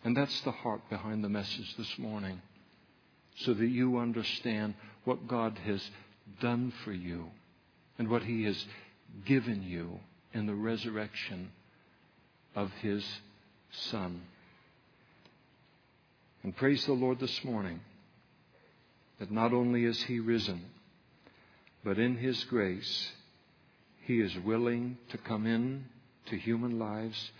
And 0.05 0.17
that's 0.17 0.41
the 0.43 0.51
heart 0.51 0.83
behind 0.91 1.23
the 1.23 1.29
message 1.29 1.75
this 1.77 1.99
morning. 1.99 2.41
So 3.37 3.55
that 3.55 3.67
you 3.67 3.99
understand 3.99 4.75
what 5.05 5.27
God 5.27 5.59
has 5.65 5.83
done 6.41 6.73
for 6.85 6.93
you 6.93 7.27
and 7.99 8.09
what 8.09 8.23
He 8.23 8.45
has 8.45 8.65
given 9.25 9.63
you 9.63 10.01
in 10.35 10.47
the 10.47 10.55
resurrection 10.55 11.51
of 12.55 12.71
His 12.83 13.05
Son. 13.71 14.23
And 16.43 16.55
praise 16.57 16.85
the 16.85 16.93
Lord 16.93 17.21
this 17.21 17.45
morning 17.45 17.81
that 19.19 19.31
not 19.31 19.53
only 19.53 19.85
is 19.85 20.03
He 20.03 20.21
risen, 20.21 20.65
but 21.85 21.99
in 21.99 22.17
His 22.17 22.43
grace, 22.45 23.13
he 24.07 24.20
is 24.20 24.36
willing 24.38 24.98
to 25.11 25.18
come 25.18 25.46
in 25.46 25.84
to 26.26 26.36
human 26.36 26.78
lives 26.78 27.30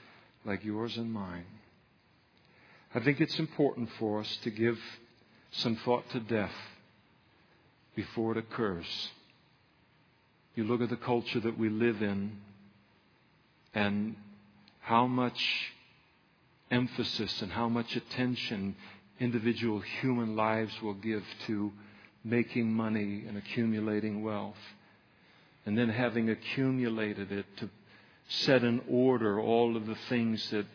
like 0.45 0.65
yours 0.65 0.97
and 0.97 1.13
mine. 1.13 1.47
I 2.95 3.01
think 3.01 3.21
it's 3.21 3.39
important 3.39 3.89
for 3.99 4.21
us 4.21 4.39
to 4.43 4.51
give 4.51 4.79
some 5.53 5.77
thought 5.77 6.09
to 6.11 6.21
death 6.21 6.55
before 7.95 8.33
it 8.33 8.39
occurs. 8.39 8.87
You 10.55 10.65
look 10.65 10.83
at 10.83 10.91
the 10.91 10.97
culture 10.97 11.41
that 11.41 11.59
we 11.59 11.69
live 11.69 12.03
in 12.03 12.39
and 13.75 14.17
how 14.81 15.07
much 15.07 15.73
emphasis 16.71 17.43
and 17.43 17.53
how 17.53 17.69
much 17.69 17.97
attention 17.97 18.77
individual 19.19 19.81
human 20.01 20.37
lives 20.37 20.73
will 20.83 20.95
give 20.95 21.25
to 21.47 21.73
making 22.25 22.73
money 22.73 23.25
and 23.27 23.37
accumulating 23.37 24.23
wealth. 24.23 24.57
And 25.65 25.79
then 25.79 25.89
having 25.89 26.31
accumulated 26.31 27.31
it 27.31 27.47
to 27.59 27.71
set 28.29 28.65
in 28.65 28.81
order 28.89 29.41
all 29.41 29.77
of 29.77 29.87
the 29.87 29.97
things 30.09 30.51
that 30.51 30.67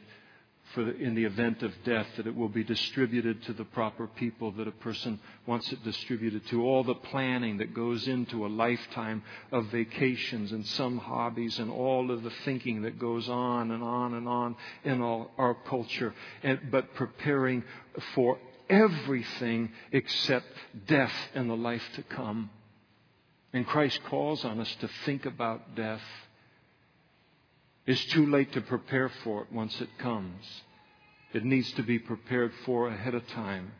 for 0.73 0.83
the, 0.83 0.95
in 0.97 1.15
the 1.15 1.23
event 1.23 1.63
of 1.63 1.71
death 1.85 2.07
that 2.17 2.27
it 2.27 2.35
will 2.35 2.49
be 2.49 2.63
distributed 2.63 3.41
to 3.43 3.53
the 3.53 3.63
proper 3.63 4.07
people 4.07 4.51
that 4.51 4.67
a 4.67 4.71
person 4.71 5.19
wants 5.45 5.71
it 5.71 5.83
distributed 5.83 6.45
to. 6.47 6.63
All 6.63 6.83
the 6.83 6.95
planning 6.95 7.57
that 7.57 7.73
goes 7.73 8.07
into 8.07 8.45
a 8.45 8.47
lifetime 8.47 9.23
of 9.51 9.67
vacations 9.67 10.51
and 10.51 10.65
some 10.67 10.97
hobbies 10.97 11.59
and 11.59 11.71
all 11.71 12.11
of 12.11 12.23
the 12.23 12.33
thinking 12.43 12.81
that 12.81 12.99
goes 12.99 13.29
on 13.29 13.71
and 13.71 13.81
on 13.81 14.13
and 14.13 14.27
on 14.27 14.55
in 14.83 15.01
all, 15.01 15.31
our 15.37 15.55
culture. 15.55 16.13
And, 16.43 16.59
but 16.69 16.93
preparing 16.95 17.63
for 18.13 18.37
everything 18.69 19.71
except 19.91 20.47
death 20.85 21.13
and 21.33 21.49
the 21.49 21.55
life 21.55 21.83
to 21.95 22.03
come. 22.03 22.49
And 23.53 23.65
Christ 23.65 24.01
calls 24.05 24.43
on 24.45 24.59
us 24.59 24.75
to 24.81 24.89
think 25.05 25.25
about 25.25 25.75
death 25.75 26.01
it's 27.87 28.03
too 28.07 28.25
late 28.25 28.51
to 28.51 28.61
prepare 28.61 29.09
for 29.23 29.43
it 29.43 29.51
once 29.51 29.79
it 29.79 29.97
comes. 29.97 30.43
It 31.33 31.45
needs 31.45 31.71
to 31.73 31.83
be 31.83 31.97
prepared 31.97 32.51
for 32.65 32.89
ahead 32.89 33.15
of 33.15 33.25
time. 33.29 33.71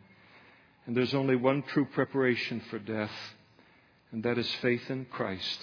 And 0.86 0.96
there's 0.96 1.12
only 1.12 1.36
one 1.36 1.62
true 1.62 1.84
preparation 1.84 2.62
for 2.70 2.78
death, 2.78 3.12
and 4.10 4.22
that 4.22 4.38
is 4.38 4.50
faith 4.62 4.88
in 4.88 5.04
Christ, 5.04 5.60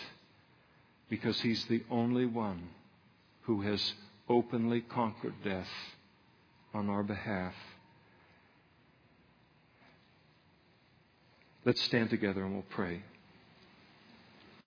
because 1.09 1.41
He's 1.41 1.65
the 1.65 1.83
only 1.89 2.27
one 2.27 2.69
who 3.41 3.61
has 3.61 3.93
openly 4.29 4.81
conquered 4.81 5.33
death 5.43 5.69
on 6.71 6.87
our 6.87 7.01
behalf. 7.01 7.55
Let's 11.63 11.81
stand 11.81 12.11
together 12.11 12.43
and 12.43 12.53
we'll 12.53 12.65
pray. 12.69 13.01